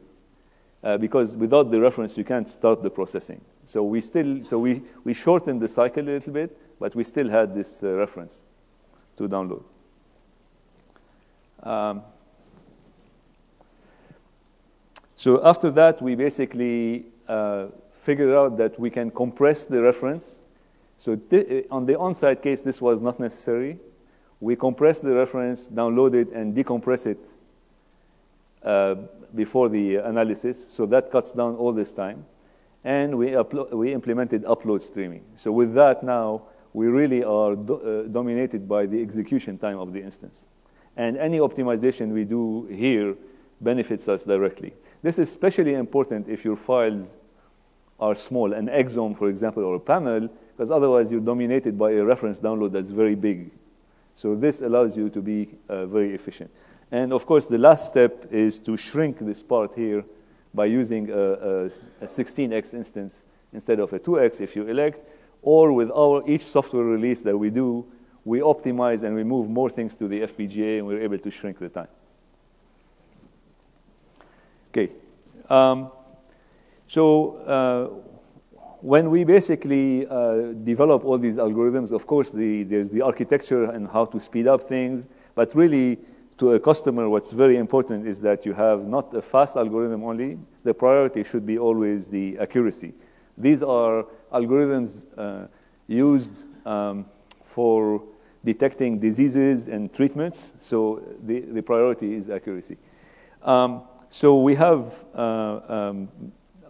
uh, 0.84 0.97
because 0.97 1.36
without 1.36 1.72
the 1.72 1.82
reference, 1.82 2.18
you 2.18 2.24
can't 2.24 2.47
start 2.47 2.82
the 2.84 2.89
processing. 2.89 3.41
So 3.66 3.84
we 3.84 3.99
still, 3.99 4.43
so 4.43 4.59
we, 4.59 4.84
we 5.03 5.13
shortened 5.13 5.59
the 5.59 5.68
cycle 5.68 6.03
a 6.03 6.11
little 6.13 6.34
bit, 6.34 6.57
but 6.80 6.95
we 6.95 7.03
still 7.03 7.28
had 7.28 7.55
this 7.55 7.84
uh, 7.84 7.93
reference 7.93 8.43
to 9.18 9.28
download. 9.28 9.63
Um, 11.63 12.03
so 15.16 15.43
after 15.43 15.72
that, 15.72 15.99
we 15.99 16.13
basically 16.13 17.05
uh, 17.28 17.68
figured 17.95 18.36
out 18.36 18.57
that 18.57 18.80
we 18.80 18.91
can 18.91 19.09
compress 19.09 19.66
the 19.66 19.82
reference. 19.82 20.39
So 20.99 21.16
th- 21.16 21.66
on 21.72 21.88
the 21.88 21.97
on-site 21.97 22.43
case, 22.43 22.61
this 22.61 22.80
was 22.80 23.01
not 23.01 23.20
necessary. 23.20 23.80
We 24.39 24.55
compress 24.55 24.99
the 24.99 25.16
reference, 25.16 25.68
download 25.68 26.13
it, 26.13 26.30
and 26.34 26.55
decompress 26.55 27.07
it 27.07 27.26
uh, 28.61 28.95
before 29.34 29.70
the 29.70 29.95
analysis. 29.95 30.72
So 30.72 30.86
that 30.86 31.11
cuts 31.11 31.32
down 31.32 31.55
all 31.55 31.74
this 31.74 31.93
time 31.93 32.26
and 32.86 33.18
we, 33.18 33.32
uplo- 33.32 33.70
we 33.74 33.92
implemented 33.92 34.44
upload 34.44 34.82
streaming. 34.82 35.24
So 35.36 35.52
with 35.52 35.74
that 35.74 36.04
now, 36.04 36.44
we 36.72 36.86
really 36.86 37.24
are 37.24 37.56
do- 37.56 37.82
uh, 38.06 38.08
dominated 38.08 38.70
by 38.70 38.86
the 38.86 39.02
execution 39.02 39.58
time 39.58 39.80
of 39.80 39.92
the 39.92 40.02
instance. 40.02 40.48
And 40.96 41.18
any 41.18 41.40
optimization 41.40 42.14
we 42.14 42.24
do 42.24 42.68
here 42.68 43.16
benefits 43.60 44.08
us 44.08 44.24
directly. 44.24 44.74
This 45.02 45.18
is 45.18 45.30
especially 45.30 45.74
important 45.74 46.30
if 46.30 46.46
your 46.46 46.56
files 46.56 47.18
are 48.00 48.14
small, 48.14 48.54
an 48.54 48.68
exome, 48.68 49.18
for 49.18 49.30
example, 49.30 49.64
or 49.64 49.76
a 49.76 49.80
panel, 49.80 50.30
because 50.56 50.70
otherwise 50.70 51.12
you're 51.12 51.22
dominated 51.22 51.78
by 51.78 51.92
a 51.92 52.04
reference 52.04 52.40
download 52.40 52.72
that's 52.72 52.90
very 52.90 53.16
big. 53.16 53.52
So 54.14 54.36
this 54.36 54.62
allows 54.62 54.96
you 54.96 55.10
to 55.10 55.22
be 55.22 55.50
uh, 55.68 55.86
very 55.88 56.14
efficient. 56.14 56.52
And 56.92 57.12
of 57.12 57.26
course, 57.26 57.48
the 57.48 57.58
last 57.58 57.88
step 57.88 58.28
is 58.32 58.60
to 58.60 58.78
shrink 58.78 59.20
this 59.20 59.42
part 59.42 59.74
here 59.74 60.06
by 60.56 60.66
using 60.66 61.12
a, 61.12 61.14
a, 61.14 61.66
a 62.01 62.06
16x 62.06 62.74
instance 62.74 63.26
instead 63.53 63.80
of 63.80 63.93
a 63.93 63.99
2x 63.99 64.41
if 64.41 64.56
you 64.56 64.68
elect, 64.68 65.08
or 65.41 65.72
with 65.74 65.91
our 65.91 66.24
each 66.28 66.41
software 66.43 66.84
release 66.84 67.22
that 67.22 67.38
we 67.38 67.49
do, 67.49 67.86
we 68.24 68.39
optimize 68.39 69.03
and 69.03 69.16
we 69.16 69.24
move 69.24 69.49
more 69.49 69.70
things 69.70 69.95
to 69.95 70.08
the 70.08 70.22
FPGA 70.22 70.80
and 70.80 70.88
we're 70.88 71.01
able 71.01 71.20
to 71.20 71.30
shrink 71.30 71.60
the 71.60 71.70
time. 71.70 71.88
Okay. 74.70 74.91
Um, 75.49 75.91
so 76.88 77.38
uh, 77.38 78.58
when 78.82 79.10
we 79.10 79.24
basically 79.24 80.08
uh, 80.08 80.53
develop 80.64 81.06
all 81.06 81.18
these 81.18 81.38
algorithms, 81.38 81.91
of 81.91 82.06
course, 82.08 82.32
the, 82.32 82.64
there's 82.64 82.89
the 82.89 83.01
architecture 83.01 83.66
and 83.72 83.88
how 83.88 84.06
to 84.06 84.20
speed 84.20 84.47
up 84.47 84.64
things, 84.64 85.08
but 85.36 85.53
really 85.56 85.99
to 86.38 86.54
a 86.54 86.60
customer, 86.60 87.10
what's 87.10 87.32
very 87.32 87.58
important 87.58 88.06
is 88.06 88.20
that 88.22 88.46
you 88.46 88.54
have 88.54 88.86
not 88.88 89.14
a 89.14 89.22
fast 89.22 89.56
algorithm 89.56 90.04
only. 90.04 90.38
The 90.64 90.74
priority 90.74 91.24
should 91.24 91.46
be 91.46 91.58
always 91.58 92.10
the 92.10 92.38
accuracy. 92.40 92.94
These 93.38 93.64
are 93.64 94.06
algorithms 94.34 95.06
uh, 95.18 95.48
used 95.88 96.44
um, 96.66 97.06
for 97.44 98.04
detecting 98.44 99.00
diseases 99.00 99.70
and 99.70 99.94
treatments, 99.94 100.54
so 100.60 101.02
the, 101.24 101.42
the 101.42 101.62
priority 101.62 102.14
is 102.14 102.30
accuracy. 102.30 102.78
Um, 103.42 103.84
so 104.10 104.40
we 104.40 104.56
have 104.56 105.06
uh, 105.16 105.60
um, 105.68 106.10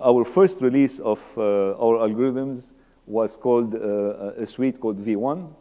our 0.01 0.23
first 0.23 0.61
release 0.61 0.99
of 0.99 1.19
uh, 1.37 1.71
our 1.77 2.07
algorithms 2.07 2.69
was 3.07 3.37
called 3.37 3.75
uh, 3.75 4.33
a 4.37 4.45
suite 4.45 4.79
called 4.79 5.03
V1, 5.03 5.51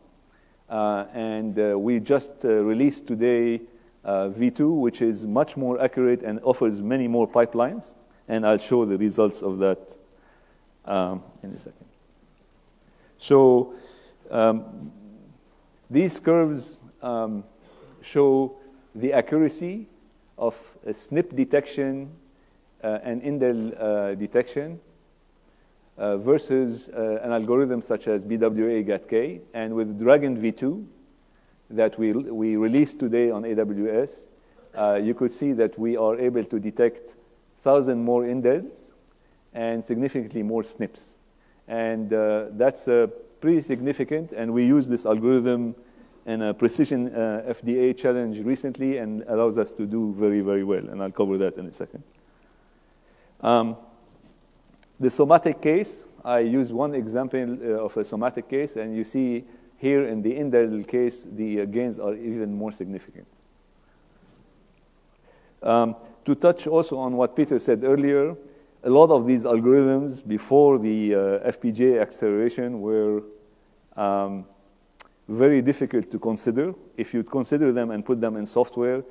uh, 0.69 1.05
and 1.13 1.59
uh, 1.59 1.79
we 1.79 2.01
just 2.01 2.33
released 2.43 3.07
today 3.07 3.57
uh, 3.57 3.61
V2, 4.05 4.81
which 4.81 5.03
is 5.03 5.27
much 5.27 5.57
more 5.57 5.81
accurate 5.81 6.23
and 6.23 6.41
offers 6.43 6.83
many 6.83 7.09
more 7.09 7.29
pipelines. 7.29 7.95
And 8.29 8.47
I'll 8.47 8.59
show 8.59 8.85
the 8.85 8.97
results 8.99 9.43
of 9.43 9.59
that 9.59 9.97
um, 10.85 11.23
in 11.43 11.51
a 11.53 11.57
second. 11.57 11.87
So 13.19 13.75
um, 14.31 14.93
these 15.91 16.21
curves 16.21 16.81
um, 17.03 17.45
show 18.03 18.57
the 18.95 19.13
accuracy 19.13 19.87
of 20.37 20.57
SNP 20.87 21.35
detection 21.35 22.11
uh, 22.83 22.99
and 23.03 23.23
indel 23.23 23.81
uh, 23.81 24.15
detection 24.15 24.81
uh, 25.97 26.17
versus 26.17 26.89
uh, 26.89 27.21
an 27.23 27.33
algorithm 27.33 27.81
such 27.81 28.09
as 28.09 28.25
BWA 28.25 28.85
GATK. 28.87 29.41
And 29.55 29.75
with 29.75 29.99
DRAGEN 29.99 30.37
V2, 30.37 30.85
that 31.77 31.99
we, 31.99 32.13
we 32.13 32.57
released 32.57 33.01
today 33.01 33.31
on 33.31 33.43
AWS, 33.43 34.27
uh, 34.77 35.01
you 35.03 35.15
could 35.15 35.33
see 35.33 35.53
that 35.53 35.79
we 35.79 35.97
are 35.97 36.19
able 36.19 36.45
to 36.45 36.59
detect 36.59 37.17
1,000 37.63 38.03
more 38.03 38.23
indels 38.23 38.93
and 39.53 39.85
significantly 39.85 40.43
more 40.43 40.63
SNPs. 40.63 41.17
And 41.69 42.13
uh, 42.13 42.47
that's 42.53 42.89
uh, 42.89 43.07
pretty 43.41 43.61
significant, 43.61 44.33
and 44.33 44.53
we 44.53 44.67
use 44.67 44.89
this 44.89 45.07
algorithm 45.07 45.75
in 46.27 46.43
a 46.43 46.55
precision 46.55 47.15
uh, 47.15 47.43
FDA 47.47 47.97
challenge 47.97 48.41
recently 48.41 48.99
and 48.99 49.23
allows 49.29 49.59
us 49.59 49.73
to 49.73 49.87
do 49.87 50.15
very, 50.19 50.41
very 50.41 50.65
well, 50.65 50.89
and 50.89 51.03
I'll 51.03 51.11
cover 51.11 51.39
that 51.39 51.57
in 51.57 51.67
a 51.67 51.73
second. 51.73 52.03
Um, 53.41 53.77
the 54.99 55.11
somatic 55.11 55.61
case, 55.61 56.07
I 56.25 56.39
use 56.39 56.73
one 56.73 56.95
example 56.95 57.59
uh, 57.63 57.85
of 57.85 57.97
a 57.97 58.05
somatic 58.05 58.49
case, 58.49 58.77
and 58.77 58.97
you 58.97 59.05
see 59.05 59.45
here 59.85 60.09
in 60.09 60.23
the 60.23 60.33
indel 60.33 60.89
case, 60.89 61.27
the 61.31 61.61
uh, 61.61 61.65
gains 61.67 61.99
are 61.99 62.15
even 62.15 62.57
more 62.57 62.73
significant. 62.73 63.27
Um, 65.63 65.95
to 66.25 66.35
touch 66.35 66.67
also 66.67 66.97
on 66.97 67.19
what 67.19 67.37
Peter 67.37 67.59
said 67.59 67.85
earlier, 67.85 68.35
a 68.83 68.89
lot 68.89 69.11
of 69.11 69.27
these 69.27 69.45
algorithms 69.45 70.27
before 70.27 70.79
the 70.79 71.15
uh, 71.15 71.51
FPGA 71.53 72.01
acceleration 72.01 72.81
were 72.81 73.23
um, 73.97 74.47
very 75.29 75.61
difficult 75.61 76.11
to 76.11 76.19
consider. 76.19 76.75
If 76.97 77.13
you'd 77.13 77.31
consider 77.31 77.71
them 77.71 77.91
and 77.91 78.05
put 78.05 78.23
them 78.23 78.37
in 78.37 78.47
software, 78.47 79.03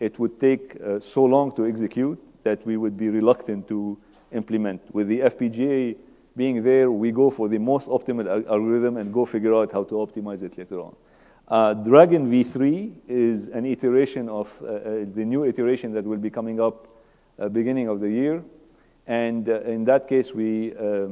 it 0.00 0.18
would 0.18 0.40
take 0.40 0.76
uh, 0.80 1.00
so 1.00 1.24
long 1.24 1.54
to 1.56 1.66
execute 1.66 2.18
that 2.44 2.64
we 2.64 2.78
would 2.78 2.96
be 2.96 3.10
reluctant 3.10 3.68
to 3.68 3.98
implement. 4.32 4.80
With 4.94 5.08
the 5.08 5.20
FPGA 5.20 5.96
being 6.36 6.62
there, 6.62 6.90
we 6.90 7.12
go 7.12 7.30
for 7.30 7.48
the 7.48 7.58
most 7.58 7.88
optimal 7.88 8.46
algorithm 8.48 8.96
and 8.96 9.12
go 9.12 9.24
figure 9.24 9.54
out 9.54 9.72
how 9.72 9.84
to 9.84 9.94
optimize 9.94 10.42
it 10.42 10.58
later 10.58 10.80
on. 10.80 10.96
Uh, 11.46 11.74
DRAGEN 11.74 12.26
v3 12.26 12.92
is 13.06 13.48
an 13.48 13.66
iteration 13.66 14.28
of 14.28 14.50
uh, 14.62 14.66
uh, 14.66 14.80
the 15.14 15.24
new 15.24 15.44
iteration 15.44 15.92
that 15.92 16.04
will 16.04 16.18
be 16.18 16.30
coming 16.30 16.58
up 16.58 16.88
uh, 17.38 17.48
beginning 17.48 17.88
of 17.88 18.00
the 18.00 18.08
year. 18.08 18.42
And 19.06 19.48
uh, 19.48 19.60
in 19.60 19.84
that 19.84 20.08
case, 20.08 20.32
we, 20.32 20.74
uh, 20.74 21.08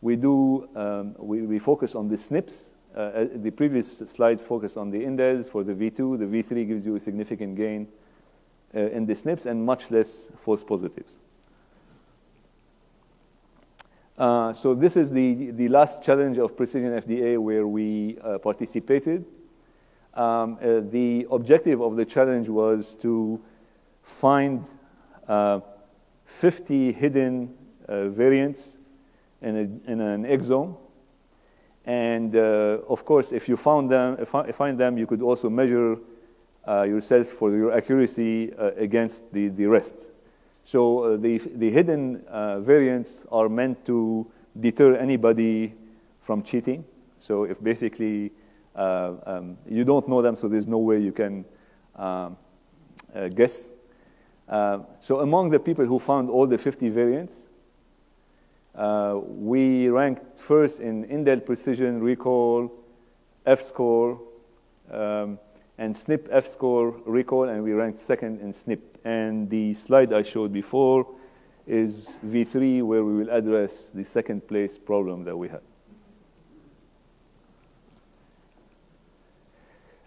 we 0.00 0.16
do, 0.16 0.68
um, 0.74 1.14
we, 1.18 1.42
we, 1.42 1.58
focus 1.60 1.94
on 1.94 2.08
the 2.08 2.16
SNPs. 2.16 2.70
the 3.40 3.52
previous 3.52 3.98
slides 3.98 4.44
focus 4.44 4.76
on 4.76 4.90
the 4.90 4.98
indels 4.98 5.48
for 5.48 5.62
the 5.62 5.74
V2. 5.74 6.18
The 6.18 6.24
V3 6.24 6.66
gives 6.66 6.84
you 6.84 6.96
a 6.96 7.00
significant 7.00 7.56
gain 7.56 7.86
in 8.74 9.06
the 9.06 9.14
SNPs 9.14 9.46
and 9.46 9.64
much 9.64 9.90
less 9.90 10.30
false 10.36 10.64
positives. 10.64 11.20
Uh, 14.20 14.52
so 14.52 14.74
this 14.74 14.98
is 14.98 15.10
the, 15.10 15.50
the 15.52 15.66
last 15.68 16.02
challenge 16.02 16.36
of 16.36 16.54
Precision 16.54 16.90
FDA 16.90 17.38
where 17.38 17.66
we 17.66 18.18
uh, 18.22 18.36
participated. 18.36 19.24
Um, 20.12 20.58
uh, 20.60 20.80
the 20.90 21.26
objective 21.30 21.80
of 21.80 21.96
the 21.96 22.04
challenge 22.04 22.46
was 22.50 22.94
to 22.96 23.40
find 24.02 24.66
uh, 25.26 25.60
50 26.26 26.92
hidden 26.92 27.54
uh, 27.88 28.08
variants 28.08 28.76
in, 29.40 29.56
a, 29.56 29.90
in, 29.90 30.02
an 30.02 30.24
exome. 30.24 30.76
And 31.86 32.36
of 32.36 33.06
course, 33.06 33.32
if 33.32 33.48
you 33.48 33.56
found 33.56 33.90
them, 33.90 34.18
if 34.20 34.28
find 34.54 34.78
them, 34.78 34.98
you 34.98 35.06
could 35.06 35.22
also 35.22 35.48
measure 35.48 35.96
yourself 36.68 37.26
for 37.26 37.56
your 37.56 37.72
accuracy 37.72 38.52
against 38.76 39.32
the, 39.32 39.48
the 39.48 39.64
rest. 39.64 40.12
So 40.64 41.04
uh, 41.04 41.16
the, 41.16 41.38
the 41.38 41.70
hidden 41.70 42.24
uh, 42.28 42.60
variants 42.60 43.26
are 43.32 43.48
meant 43.48 43.84
to 43.86 44.30
deter 44.58 44.96
anybody 44.96 45.74
from 46.20 46.42
cheating. 46.42 46.84
So 47.18 47.44
if 47.44 47.62
basically 47.62 48.32
uh, 48.74 49.14
um, 49.26 49.58
you 49.68 49.84
don't 49.84 50.08
know 50.08 50.22
them, 50.22 50.36
so 50.36 50.48
there's 50.48 50.68
no 50.68 50.78
way 50.78 50.98
you 50.98 51.12
can 51.12 51.44
um, 51.96 52.36
guess. 53.34 53.70
So 54.48 55.20
among 55.20 55.50
the 55.50 55.60
people 55.60 55.84
who 55.84 55.98
found 55.98 56.30
all 56.30 56.46
the 56.46 56.58
50 56.58 56.88
variants, 56.88 57.50
uh, 58.74 59.18
we 59.22 59.88
ranked 59.88 60.38
first 60.38 60.80
in 60.80 61.04
indel 61.06 61.44
precision, 61.44 62.00
recall, 62.00 62.72
F-score, 63.44 64.20
um, 64.90 65.38
and 65.78 65.94
SNP 65.94 66.28
F-score 66.30 67.00
recall, 67.04 67.48
and 67.48 67.64
we 67.64 67.72
ranked 67.72 67.98
second 67.98 68.40
in 68.40 68.52
SNP. 68.52 68.89
And 69.04 69.48
the 69.48 69.74
slide 69.74 70.12
I 70.12 70.22
showed 70.22 70.52
before 70.52 71.06
is 71.66 72.18
V3, 72.24 72.82
where 72.82 73.04
we 73.04 73.14
will 73.14 73.30
address 73.30 73.90
the 73.90 74.04
second 74.04 74.46
place 74.46 74.78
problem 74.78 75.24
that 75.24 75.36
we 75.36 75.48
had. 75.48 75.62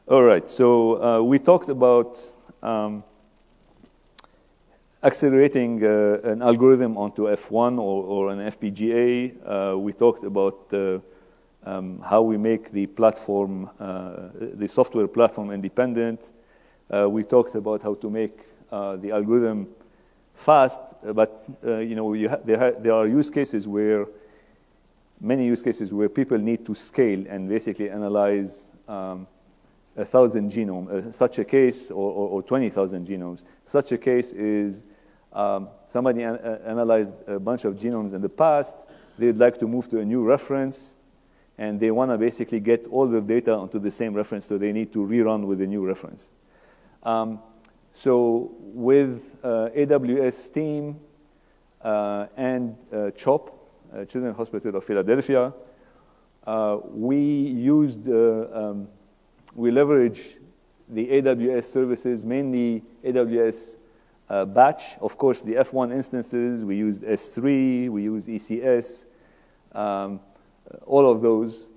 All 0.08 0.24
right, 0.24 0.50
so 0.50 1.02
uh, 1.02 1.22
we 1.22 1.40
talked 1.40 1.70
about 1.70 2.22
um, 2.62 3.04
accelerating 5.02 5.84
uh, 5.84 6.20
an 6.24 6.42
algorithm 6.42 6.98
onto 6.98 7.24
F1 7.24 7.80
or, 7.80 8.04
or 8.04 8.30
an 8.30 8.40
FPGA. 8.40 9.34
Uh, 9.74 9.78
we 9.78 9.94
talked 9.94 10.24
about 10.24 10.74
uh, 10.74 11.00
um, 11.66 12.00
how 12.02 12.22
we 12.22 12.38
make 12.38 12.72
the 12.72 12.86
platform, 12.88 13.70
uh, 13.80 14.30
the 14.34 14.68
software 14.68 15.08
platform 15.08 15.52
independent. 15.52 16.34
Uh, 16.90 17.08
we 17.10 17.24
talked 17.24 17.56
about 17.56 17.82
how 17.82 17.94
to 17.96 18.10
make 18.10 18.40
uh, 18.74 18.96
the 18.96 19.12
algorithm 19.12 19.68
fast, 20.34 20.82
but 21.14 21.46
you 21.64 21.96
know, 21.96 22.14
you 22.14 22.28
there, 22.44 22.72
there 22.72 22.94
are 22.94 23.08
use 23.08 23.30
cases 23.30 23.68
where 23.68 24.08
many 25.24 25.46
use 25.46 25.64
cases 25.64 25.94
where 25.94 26.10
people 26.10 26.38
need 26.38 26.66
to 26.66 26.76
scale 26.76 27.24
and 27.30 27.48
basically 27.48 27.90
analyze 27.90 28.72
um, 28.88 29.26
a 29.96 30.04
thousand 30.04 30.52
genome. 30.52 30.90
Uh, 30.90 31.12
such 31.12 31.40
a 31.40 31.46
case, 31.46 31.92
or, 31.92 32.12
or, 32.12 32.30
or 32.30 32.44
20,000 32.44 33.08
genomes. 33.08 33.44
Such 33.64 33.92
a 33.92 33.98
case 33.98 34.34
is 34.34 34.84
um, 35.32 35.70
somebody 35.86 36.24
an- 36.24 36.40
analyzed 36.66 37.28
a 37.28 37.40
bunch 37.40 37.66
of 37.66 37.76
genomes 37.76 38.14
in 38.14 38.22
the 38.22 38.30
past. 38.30 38.88
They'd 39.18 39.38
like 39.38 39.58
to 39.60 39.68
move 39.68 39.88
to 39.90 40.00
a 40.00 40.06
new 40.06 40.24
reference 40.24 40.98
and 41.58 41.80
they 41.80 41.92
want 41.92 42.10
to 42.10 42.18
basically 42.18 42.60
get 42.60 42.88
all 42.88 43.08
the 43.08 43.22
data 43.22 43.54
onto 43.54 43.78
the 43.78 43.92
same 43.92 44.16
reference, 44.16 44.46
so 44.46 44.58
they 44.58 44.72
need 44.72 44.92
to 44.92 45.00
rerun 45.00 45.46
with 45.46 45.62
a 45.62 45.68
new 45.68 45.86
reference. 45.86 46.32
Um, 47.04 47.40
so 47.94 48.52
with 48.60 49.38
uh, 49.44 49.70
AWS 49.76 50.52
Team 50.52 51.00
uh, 51.80 52.26
and 52.36 52.76
uh, 52.92 53.12
CHOP, 53.12 53.52
uh, 53.94 54.04
Children's 54.06 54.36
Hospital 54.36 54.76
of 54.76 54.84
Philadelphia, 54.84 55.54
uh, 56.46 56.80
we 56.92 57.18
used, 57.18 58.10
uh, 58.10 58.48
um, 58.52 58.88
we 59.54 59.70
leverage 59.70 60.38
the 60.90 61.08
AWS 61.08 61.66
services, 61.66 62.26
mainly 62.26 62.84
AWS 63.06 63.78
batch. 64.54 64.98
Of 65.00 65.16
course, 65.18 65.42
the 65.42 65.54
F1 65.54 65.94
instances, 65.94 66.66
we 66.66 66.76
used 66.76 67.04
S3, 67.04 67.90
we 67.90 68.04
used 68.04 68.28
ECS. 68.28 69.06
Um, 69.72 70.20
all 70.86 71.10
of 71.10 71.22
those, 71.22 71.68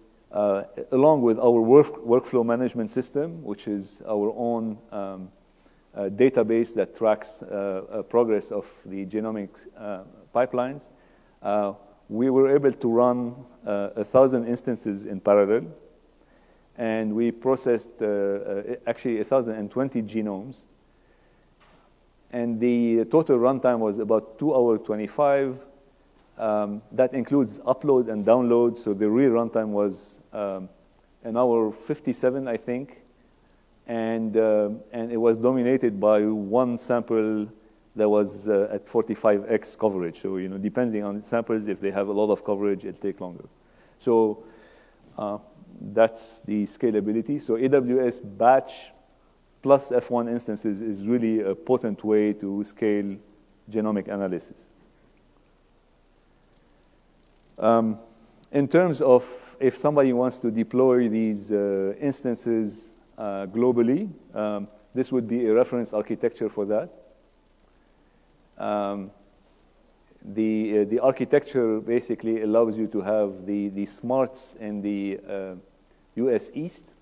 along 0.90 1.22
with 1.22 1.38
our 1.38 1.60
work, 1.60 1.94
workflow 2.04 2.44
management 2.44 2.90
system, 2.90 3.44
which 3.44 3.68
is 3.68 4.02
our 4.08 4.32
own 4.34 4.78
um, 4.90 5.30
database 5.96 6.74
that 6.74 6.96
tracks 6.96 7.42
uh, 7.42 7.46
uh 7.90 8.02
progress 8.02 8.52
of 8.52 8.66
the 8.84 9.06
genomic 9.06 9.48
uh, 9.76 10.00
pipelines, 10.34 10.88
uh, 11.42 11.72
we 12.08 12.30
were 12.30 12.54
able 12.54 12.72
to 12.72 12.88
run 12.88 13.34
a 13.64 14.04
thousand 14.04 14.46
instances 14.46 15.06
in 15.06 15.20
parallel. 15.20 15.66
And 16.78 17.14
we 17.14 17.32
processed 17.32 18.02
actually 18.86 19.16
1,020 19.16 20.02
genomes. 20.02 20.58
And 22.30 22.60
the 22.60 23.06
total 23.06 23.38
runtime 23.38 23.78
was 23.80 23.98
about 23.98 24.38
2 24.38 24.54
hours 24.54 24.80
25 24.84 25.64
um, 26.38 26.82
that 26.92 27.14
includes 27.14 27.60
upload 27.60 28.08
and 28.08 28.24
download. 28.24 28.78
So 28.78 28.94
the 28.94 29.08
real 29.08 29.30
runtime 29.30 29.68
was 29.68 30.20
um, 30.32 30.68
an 31.24 31.36
hour 31.36 31.72
57, 31.72 32.46
I 32.46 32.56
think. 32.56 33.02
And, 33.86 34.36
uh, 34.36 34.70
and 34.92 35.12
it 35.12 35.16
was 35.16 35.36
dominated 35.36 36.00
by 36.00 36.22
one 36.22 36.76
sample 36.76 37.48
that 37.94 38.08
was 38.08 38.48
uh, 38.48 38.68
at 38.70 38.86
45x 38.86 39.78
coverage. 39.78 40.20
So, 40.20 40.36
you 40.36 40.48
know, 40.48 40.58
depending 40.58 41.02
on 41.04 41.22
samples, 41.22 41.68
if 41.68 41.80
they 41.80 41.90
have 41.90 42.08
a 42.08 42.12
lot 42.12 42.30
of 42.30 42.44
coverage, 42.44 42.84
it'll 42.84 43.00
take 43.00 43.20
longer. 43.20 43.44
So 43.98 44.44
uh, 45.16 45.38
that's 45.80 46.40
the 46.40 46.64
scalability. 46.64 47.40
So 47.40 47.54
AWS 47.54 48.20
batch 48.36 48.92
plus 49.62 49.90
F1 49.90 50.30
instances 50.30 50.82
is 50.82 51.06
really 51.06 51.40
a 51.40 51.54
potent 51.54 52.04
way 52.04 52.32
to 52.34 52.62
scale 52.64 53.16
genomic 53.70 54.08
analysis. 54.08 54.70
Um, 57.58 57.98
in 58.52 58.68
terms 58.68 59.00
of 59.00 59.56
if 59.58 59.76
somebody 59.76 60.12
wants 60.12 60.38
to 60.38 60.50
deploy 60.50 61.08
these 61.08 61.50
uh, 61.50 61.94
instances 62.00 62.94
uh, 63.18 63.46
globally, 63.46 64.10
um, 64.34 64.68
this 64.94 65.12
would 65.12 65.28
be 65.28 65.46
a 65.46 65.54
reference 65.54 65.92
architecture 65.92 66.48
for 66.48 66.64
that. 66.66 66.90
Um, 68.58 69.10
the, 70.22 70.80
uh, 70.80 70.84
the 70.84 70.98
architecture 70.98 71.80
basically 71.80 72.42
allows 72.42 72.76
you 72.76 72.86
to 72.88 73.00
have 73.00 73.46
the, 73.46 73.68
the 73.68 73.86
smarts 73.86 74.56
in 74.58 74.82
the 74.82 75.20
US 76.16 76.48
uh, 76.48 76.52
East, 76.54 76.94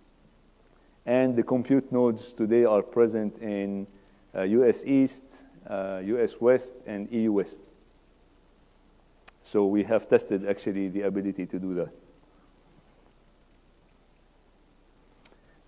and 1.06 1.36
the 1.36 1.42
compute 1.42 1.90
nodes 1.92 2.32
today 2.32 2.64
are 2.64 2.82
present 2.82 3.38
in 3.38 3.86
US 4.34 4.82
uh, 4.82 4.88
East, 4.88 5.22
US 5.70 6.34
uh, 6.34 6.38
West, 6.40 6.74
and 6.86 7.10
EU 7.10 7.32
West. 7.32 7.60
So 9.42 9.66
we 9.66 9.84
have 9.84 10.08
tested 10.08 10.46
actually 10.46 10.88
the 10.88 11.02
ability 11.02 11.46
to 11.46 11.58
do 11.58 11.74
that. 11.74 11.92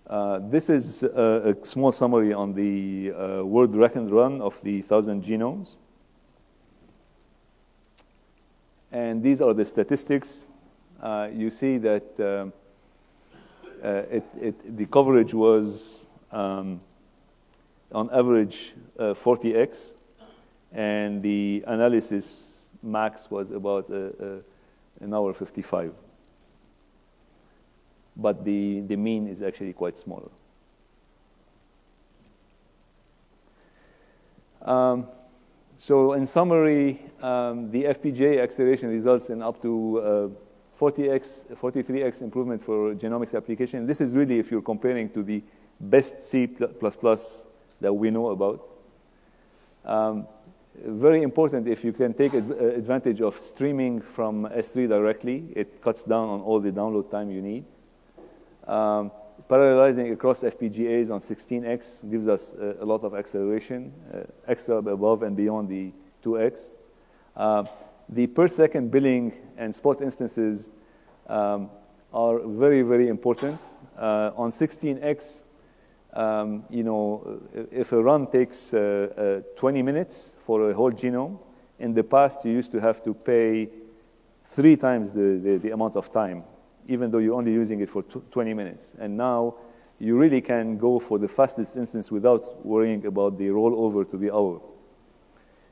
Uh, 0.09 0.39
this 0.41 0.69
is 0.69 1.03
a, 1.03 1.53
a, 1.53 1.65
small 1.65 1.91
summary 1.91 2.31
on 2.31 2.53
the 2.53 3.11
uh, 3.11 3.43
world 3.43 3.75
record 3.75 4.09
run 4.09 4.39
of 4.41 4.61
the 4.61 4.79
1,000 4.79 5.21
genomes. 5.21 5.75
And 8.89 9.21
these 9.21 9.41
are 9.41 9.53
the 9.53 9.65
statistics. 9.65 10.47
Uh, 11.01 11.27
you 11.33 11.51
see 11.51 11.77
that 11.79 12.19
um, 12.21 12.53
uh, 13.83 13.87
it, 14.09 14.23
it, 14.39 14.77
the 14.77 14.85
coverage 14.85 15.33
was 15.33 16.05
um, 16.31 16.79
on 17.91 18.09
average 18.13 18.75
uh, 18.97 19.13
40x, 19.13 19.93
and 20.71 21.21
the 21.21 21.65
analysis 21.67 22.69
max 22.81 23.29
was 23.29 23.51
about 23.51 23.89
uh, 23.89 23.95
uh, 23.95 24.39
an 25.01 25.13
hour 25.13 25.33
55. 25.33 25.93
But 28.17 28.43
the, 28.43 28.81
the 28.81 28.95
mean 28.95 29.27
is 29.27 29.43
actually 29.43 29.73
quite 29.73 29.95
small. 29.95 30.31
Um, 34.63 35.07
so 35.77 36.13
in 36.13 36.25
summary, 36.25 36.99
um, 37.21 37.69
the 37.71 37.83
FPGA 37.83 38.41
acceleration 38.41 38.89
results 38.89 39.29
in 39.29 39.41
up 39.43 39.61
to 39.61 39.99
uh, 39.99 40.29
40x, 40.79 41.55
43x 41.55 42.21
improvement 42.21 42.61
for 42.61 42.93
genomics 42.95 43.35
application. 43.35 43.85
This 43.85 44.01
is 44.01 44.15
really 44.15 44.39
if 44.39 44.51
you're 44.51 44.61
comparing 44.61 45.09
to 45.11 45.23
the 45.23 45.43
best 45.79 46.19
C++ 46.19 46.47
that 46.47 47.93
we 47.93 48.09
know 48.09 48.29
about. 48.29 48.67
Um, 49.85 50.27
very 50.85 51.23
important 51.23 51.67
if 51.67 51.83
you 51.83 51.93
can 51.93 52.13
take 52.13 52.33
advantage 52.33 53.21
of 53.21 53.39
streaming 53.39 54.01
from 54.01 54.45
S3 54.45 54.87
directly. 54.87 55.45
It 55.55 55.81
cuts 55.81 56.03
down 56.03 56.29
on 56.29 56.41
all 56.41 56.59
the 56.59 56.71
download 56.71 57.09
time 57.09 57.31
you 57.31 57.41
need. 57.41 57.65
Um, 58.67 59.11
parallelizing 59.49 60.11
across 60.11 60.43
FPGAs 60.43 61.09
on 61.09 61.19
16x 61.19 62.09
gives 62.09 62.27
us 62.27 62.53
a, 62.53 62.83
a 62.83 62.85
lot 62.85 63.03
of 63.03 63.15
acceleration, 63.15 63.93
uh, 64.13 64.19
extra 64.47 64.75
above 64.77 65.23
and 65.23 65.35
beyond 65.35 65.69
the 65.69 65.93
2x. 66.23 66.71
Uh, 67.35 67.63
the 68.09 68.27
per 68.27 68.47
second 68.47 68.91
billing 68.91 69.33
and 69.57 69.73
spot 69.73 70.01
instances 70.01 70.71
um, 71.27 71.69
are 72.13 72.39
very, 72.39 72.81
very 72.81 73.07
important. 73.07 73.59
Uh, 73.97 74.31
on 74.35 74.49
16x, 74.49 75.41
um, 76.13 76.63
you 76.69 76.83
know, 76.83 77.41
if 77.71 77.91
a 77.91 78.01
run 78.01 78.27
takes 78.27 78.73
uh, 78.73 79.41
uh, 79.43 79.59
20 79.59 79.81
minutes 79.81 80.35
for 80.39 80.69
a 80.69 80.73
whole 80.73 80.91
genome, 80.91 81.39
in 81.79 81.93
the 81.93 82.03
past 82.03 82.43
you 82.43 82.51
used 82.51 82.71
to 82.71 82.81
have 82.81 83.03
to 83.03 83.13
pay 83.13 83.69
three 84.43 84.75
times 84.75 85.13
the, 85.13 85.39
the, 85.43 85.57
the 85.57 85.71
amount 85.71 85.95
of 85.95 86.11
time, 86.11 86.43
even 86.87 87.11
though 87.11 87.17
you're 87.17 87.35
only 87.35 87.53
using 87.53 87.81
it 87.81 87.89
for 87.89 88.01
20 88.01 88.53
minutes. 88.53 88.93
And 88.97 89.17
now 89.17 89.55
you 89.99 90.17
really 90.17 90.41
can 90.41 90.77
go 90.77 90.99
for 90.99 91.19
the 91.19 91.27
fastest 91.27 91.75
instance 91.75 92.11
without 92.11 92.65
worrying 92.65 93.05
about 93.05 93.37
the 93.37 93.47
rollover 93.47 94.09
to 94.09 94.17
the 94.17 94.33
hour. 94.33 94.61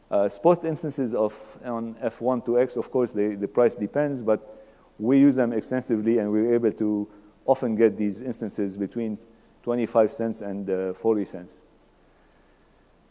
Uh, 0.09 0.29
spot 0.29 0.63
instances 0.65 1.15
of 1.15 1.33
on 1.63 1.95
F1 1.95 2.45
to 2.45 2.59
X, 2.59 2.75
of 2.75 2.91
course, 2.91 3.13
they, 3.13 3.35
the 3.35 3.47
price 3.47 3.75
depends, 3.75 4.21
but 4.23 4.63
we 4.99 5.19
use 5.19 5.35
them 5.35 5.51
extensively, 5.51 6.19
and 6.19 6.31
we're 6.31 6.53
able 6.53 6.71
to 6.71 7.07
often 7.45 7.75
get 7.75 7.97
these 7.97 8.21
instances 8.21 8.77
between 8.77 9.17
25 9.63 10.11
cents 10.11 10.41
and 10.41 10.69
uh, 10.69 10.93
40 10.93 11.25
cents. 11.25 11.53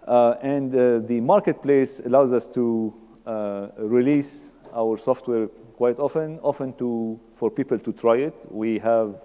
Uh, 0.07 0.35
and 0.43 0.75
uh, 0.75 0.99
the 1.01 1.21
marketplace 1.21 2.01
allows 2.01 2.33
us 2.33 2.47
to 2.47 2.95
release 3.79 4.54
our 4.75 4.99
software 4.99 5.47
quite 5.77 5.99
often, 5.99 6.39
often 6.41 6.73
to, 6.75 7.19
for 7.35 7.51
people 7.51 7.79
to 7.79 7.93
try 7.93 8.17
it. 8.17 8.47
We 8.51 8.79
have 8.81 9.21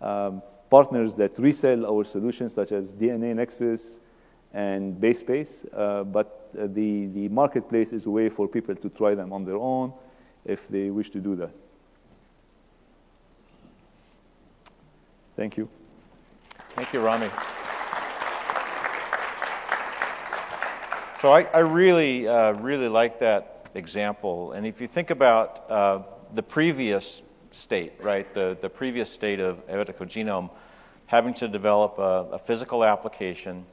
um, 0.00 0.42
partners 0.70 1.14
that 1.16 1.38
resell 1.38 1.86
our 1.86 2.04
solutions, 2.04 2.54
such 2.54 2.72
as 2.72 2.94
DNAnexus 2.94 4.00
and 4.52 5.00
BaseSpace, 5.00 5.66
uh, 5.72 6.04
but 6.04 6.50
the, 6.52 7.06
the 7.06 7.28
marketplace 7.28 7.92
is 7.92 8.06
a 8.06 8.10
way 8.10 8.28
for 8.28 8.48
people 8.48 8.74
to 8.74 8.88
try 8.88 9.14
them 9.14 9.32
on 9.32 9.44
their 9.44 9.56
own 9.56 9.92
if 10.44 10.68
they 10.68 10.90
wish 10.90 11.10
to 11.10 11.20
do 11.20 11.36
that. 11.36 11.50
Thank 15.36 15.56
you. 15.56 15.68
Thank 16.70 16.92
you, 16.92 17.00
Rami. 17.00 17.30
So 21.16 21.32
I, 21.32 21.42
I 21.52 21.58
really, 21.58 22.28
uh, 22.28 22.52
really 22.52 22.88
like 22.88 23.18
that 23.18 23.57
example. 23.74 24.52
And 24.52 24.66
if 24.66 24.80
you 24.80 24.86
think 24.86 25.10
about 25.10 25.70
uh, 25.70 26.02
the 26.34 26.42
previous 26.42 27.22
state, 27.50 27.92
right, 28.00 28.32
the, 28.34 28.56
the 28.60 28.68
previous 28.68 29.10
state 29.10 29.40
of 29.40 29.66
Genome, 29.66 30.50
having 31.06 31.34
to 31.34 31.48
develop 31.48 31.98
a, 31.98 32.34
a, 32.34 32.38
physical 32.38 32.84
application 32.84 33.64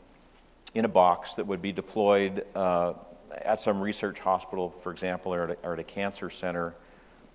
in 0.74 0.86
a 0.86 0.88
box 0.88 1.36
that 1.36 1.46
would 1.46 1.62
be 1.62 1.72
deployed 1.72 2.46
uh, 2.56 2.93
at 3.32 3.60
some 3.60 3.82
research 3.82 4.20
hospital, 4.20 4.70
for 4.70 4.91
example, 4.91 5.34
or 5.34 5.43
at 5.43 5.50
a, 5.50 5.58
or 5.68 5.74
at 5.74 5.80
a 5.80 5.84
cancer 5.84 6.30
center, 6.30 6.74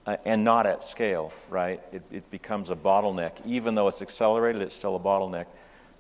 uh, 0.07 0.17
and 0.25 0.43
not 0.43 0.67
at 0.67 0.83
scale, 0.83 1.33
right? 1.51 1.83
It, 1.93 2.03
it, 2.11 2.31
becomes 2.31 2.71
a 2.71 2.77
bottleneck. 2.77 3.33
Even 3.45 3.75
though 3.75 3.89
it's 3.89 4.01
accelerated, 4.01 4.63
it's 4.63 4.75
still 4.75 4.97
a 4.97 5.01
bottleneck. 5.01 5.47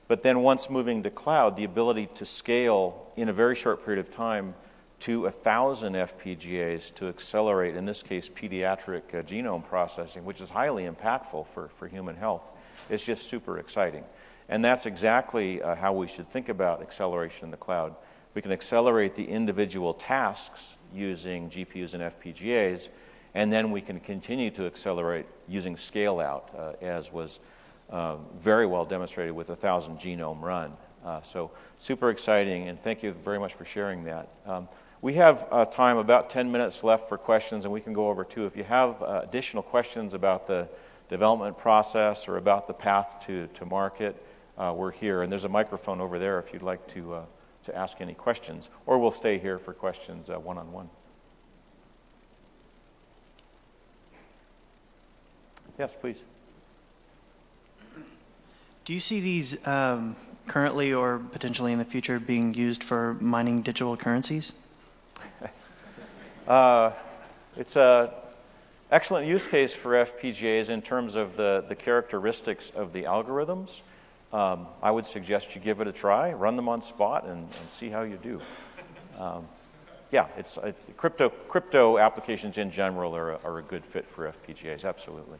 But 0.09 0.23
then 0.23 0.41
once 0.41 0.71
moving 0.71 1.03
to 1.03 1.11
cloud, 1.11 1.57
the 1.57 1.65
ability 1.65 2.09
to 2.15 2.25
scale 2.25 3.13
in 3.17 3.29
a 3.29 3.33
very 3.33 3.55
short 3.55 3.85
period 3.85 4.01
of 4.01 4.11
time 4.11 4.55
to 5.01 5.23
1,000 5.23 5.95
FPGAs 5.95 6.95
to 6.95 7.09
accelerate, 7.09 7.75
in 7.75 7.87
this 7.87 8.03
case, 8.03 8.29
pediatric 8.29 9.15
uh, 9.15 9.23
genome 9.23 9.67
processing, 9.67 10.25
which 10.25 10.41
is 10.41 10.51
highly 10.51 10.85
impactful 10.85 11.47
for, 11.47 11.69
for 11.69 11.89
human 11.89 12.17
health, 12.17 12.43
is 12.89 13.03
just 13.03 13.27
super 13.27 13.59
exciting. 13.59 14.05
And 14.49 14.65
that's 14.65 14.87
exactly 14.87 15.63
uh, 15.63 15.75
how 15.75 15.93
we 15.93 16.07
should 16.07 16.29
think 16.29 16.49
about 16.49 16.83
acceleration 16.83 17.47
in 17.47 17.51
the 17.51 17.57
cloud. 17.57 17.95
We 18.35 18.43
can 18.43 18.53
accelerate 18.53 19.15
the 19.15 19.25
individual 19.25 19.95
tasks 19.95 20.77
using 20.95 21.49
GPUs 21.49 21.95
and 21.95 22.03
FPGAs, 22.03 22.89
and 23.35 23.53
then 23.53 23.71
we 23.71 23.81
can 23.81 24.01
continue 24.01 24.51
to 24.51 24.67
accelerate 24.67 25.27
using 25.49 25.77
scale 25.77 26.21
out, 26.21 26.51
uh, 26.57 26.85
as 26.85 27.13
was 27.13 27.39
uh, 27.91 28.17
very 28.39 28.67
well 28.67 28.85
demonstrated 28.85 29.35
with 29.35 29.49
a 29.49 29.53
1,000 29.53 29.99
genome 29.99 30.43
run. 30.43 30.73
Uh, 31.05 31.23
so, 31.23 31.51
super 31.79 32.11
exciting, 32.11 32.69
and 32.69 32.81
thank 32.83 33.03
you 33.03 33.13
very 33.13 33.39
much 33.39 33.55
for 33.55 33.65
sharing 33.65 34.05
that. 34.05 34.29
Um, 34.45 34.69
we 35.03 35.15
have 35.15 35.47
uh, 35.51 35.65
time, 35.65 35.97
about 35.97 36.29
10 36.29 36.53
minutes 36.53 36.85
left 36.85 37.09
for 37.09 37.17
questions, 37.17 37.65
and 37.65 37.73
we 37.73 37.81
can 37.81 37.93
go 37.93 38.09
over 38.09 38.25
too. 38.25 38.47
If 38.47 38.57
you 38.57 38.65
have 38.65 39.03
uh, 39.03 39.23
additional 39.25 39.63
questions 39.63 40.13
about 40.13 40.47
the 40.47 40.69
development 41.09 41.57
process 41.59 42.29
or 42.29 42.37
about 42.37 42.67
the 42.67 42.75
path 42.75 43.25
to, 43.27 43.47
to 43.55 43.65
market, 43.65 44.23
uh, 44.59 44.75
we're 44.77 44.91
here. 44.91 45.23
And 45.23 45.33
there's 45.33 45.45
a 45.45 45.49
microphone 45.49 46.01
over 46.01 46.19
there 46.19 46.39
if 46.39 46.53
you'd 46.53 46.63
like 46.63 46.87
to, 46.89 47.15
uh, 47.15 47.23
to 47.65 47.75
ask 47.75 48.01
any 48.01 48.13
questions, 48.13 48.69
or 48.85 48.99
we'll 48.99 49.11
stay 49.11 49.39
here 49.39 49.59
for 49.59 49.73
questions 49.73 50.29
one 50.29 50.59
on 50.59 50.71
one. 50.71 50.91
Yes, 55.79 55.95
please. 55.99 56.21
Do 58.85 58.93
you 58.93 59.01
see 59.01 59.21
these 59.21 59.67
um, 59.67 60.15
currently 60.47 60.93
or 60.93 61.19
potentially 61.19 61.73
in 61.73 61.79
the 61.79 61.87
future 61.87 62.21
being 62.21 62.53
used 62.53 62.85
for 62.85 63.15
mining 63.15 63.63
digital 63.63 63.97
currencies? 63.97 64.53
uh, 66.49 66.93
it's 67.57 67.77
an 67.77 68.11
excellent 68.91 69.27
use 69.27 69.47
case 69.47 69.73
for 69.73 69.93
FPGAs 69.93 70.69
in 70.69 70.83
terms 70.83 71.15
of 71.15 71.37
the, 71.37 71.65
the 71.69 71.75
characteristics 71.75 72.71
of 72.71 72.93
the 72.93 73.05
algorithms. 73.05 73.81
Um, 74.33 74.69
I 74.83 74.91
would 74.91 75.07
suggest 75.07 75.55
you 75.55 75.61
give 75.61 75.81
it 75.81 75.89
a 75.89 75.93
try, 75.93 76.33
run 76.33 76.57
them 76.57 76.69
on 76.69 76.83
spot, 76.83 77.25
and, 77.25 77.49
and 77.61 77.69
see 77.69 77.89
how 77.89 78.03
you 78.03 78.17
do. 78.17 78.41
Um, 79.19 79.47
yeah, 80.13 80.27
it's 80.37 80.59
uh, 80.59 80.73
crypto 80.97 81.29
crypto 81.29 81.99
applications 81.99 82.59
in 82.59 82.71
general 82.71 83.15
are 83.15 83.33
a, 83.33 83.39
are 83.45 83.59
a 83.59 83.63
good 83.63 83.85
fit 83.85 84.09
for 84.09 84.33
FPGAs. 84.33 84.85
Absolutely. 84.85 85.39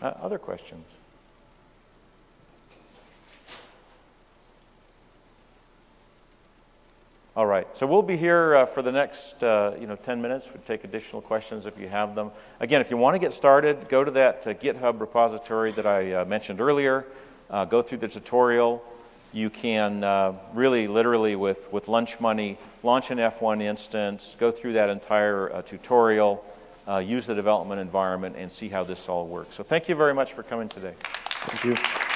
Uh, 0.00 0.12
other 0.22 0.38
questions? 0.38 0.94
All 7.38 7.46
right, 7.46 7.68
so 7.76 7.86
we'll 7.86 8.02
be 8.02 8.16
here 8.16 8.56
uh, 8.56 8.66
for 8.66 8.82
the 8.82 8.90
next 8.90 9.44
uh, 9.44 9.76
you 9.80 9.86
know 9.86 9.94
10 9.94 10.20
minutes. 10.20 10.50
We'll 10.52 10.60
take 10.64 10.82
additional 10.82 11.22
questions 11.22 11.66
if 11.66 11.78
you 11.78 11.86
have 11.86 12.16
them. 12.16 12.32
Again, 12.58 12.80
if 12.80 12.90
you 12.90 12.96
want 12.96 13.14
to 13.14 13.20
get 13.20 13.32
started, 13.32 13.88
go 13.88 14.02
to 14.02 14.10
that 14.10 14.44
uh, 14.44 14.54
GitHub 14.54 14.98
repository 14.98 15.70
that 15.70 15.86
I 15.86 16.14
uh, 16.14 16.24
mentioned 16.24 16.60
earlier. 16.60 17.06
Uh, 17.48 17.64
go 17.64 17.80
through 17.80 17.98
the 17.98 18.08
tutorial. 18.08 18.82
You 19.32 19.50
can 19.50 20.02
uh, 20.02 20.32
really, 20.52 20.88
literally, 20.88 21.36
with, 21.36 21.72
with 21.72 21.86
lunch 21.86 22.18
money, 22.18 22.58
launch 22.82 23.12
an 23.12 23.18
F1 23.18 23.62
instance, 23.62 24.34
go 24.40 24.50
through 24.50 24.72
that 24.72 24.90
entire 24.90 25.62
tutorial 25.62 26.44
use 27.04 27.24
the 27.24 27.36
development 27.36 27.80
environment, 27.80 28.34
and 28.36 28.50
see 28.50 28.68
how 28.68 28.82
this 28.82 29.08
all 29.08 29.28
works. 29.28 29.54
So 29.54 29.62
thank 29.62 29.88
you 29.88 29.94
very 29.94 30.12
much 30.12 30.32
for 30.32 30.42
coming 30.42 30.68
today. 30.68 30.94
Thank 31.04 31.64
you. 31.64 32.07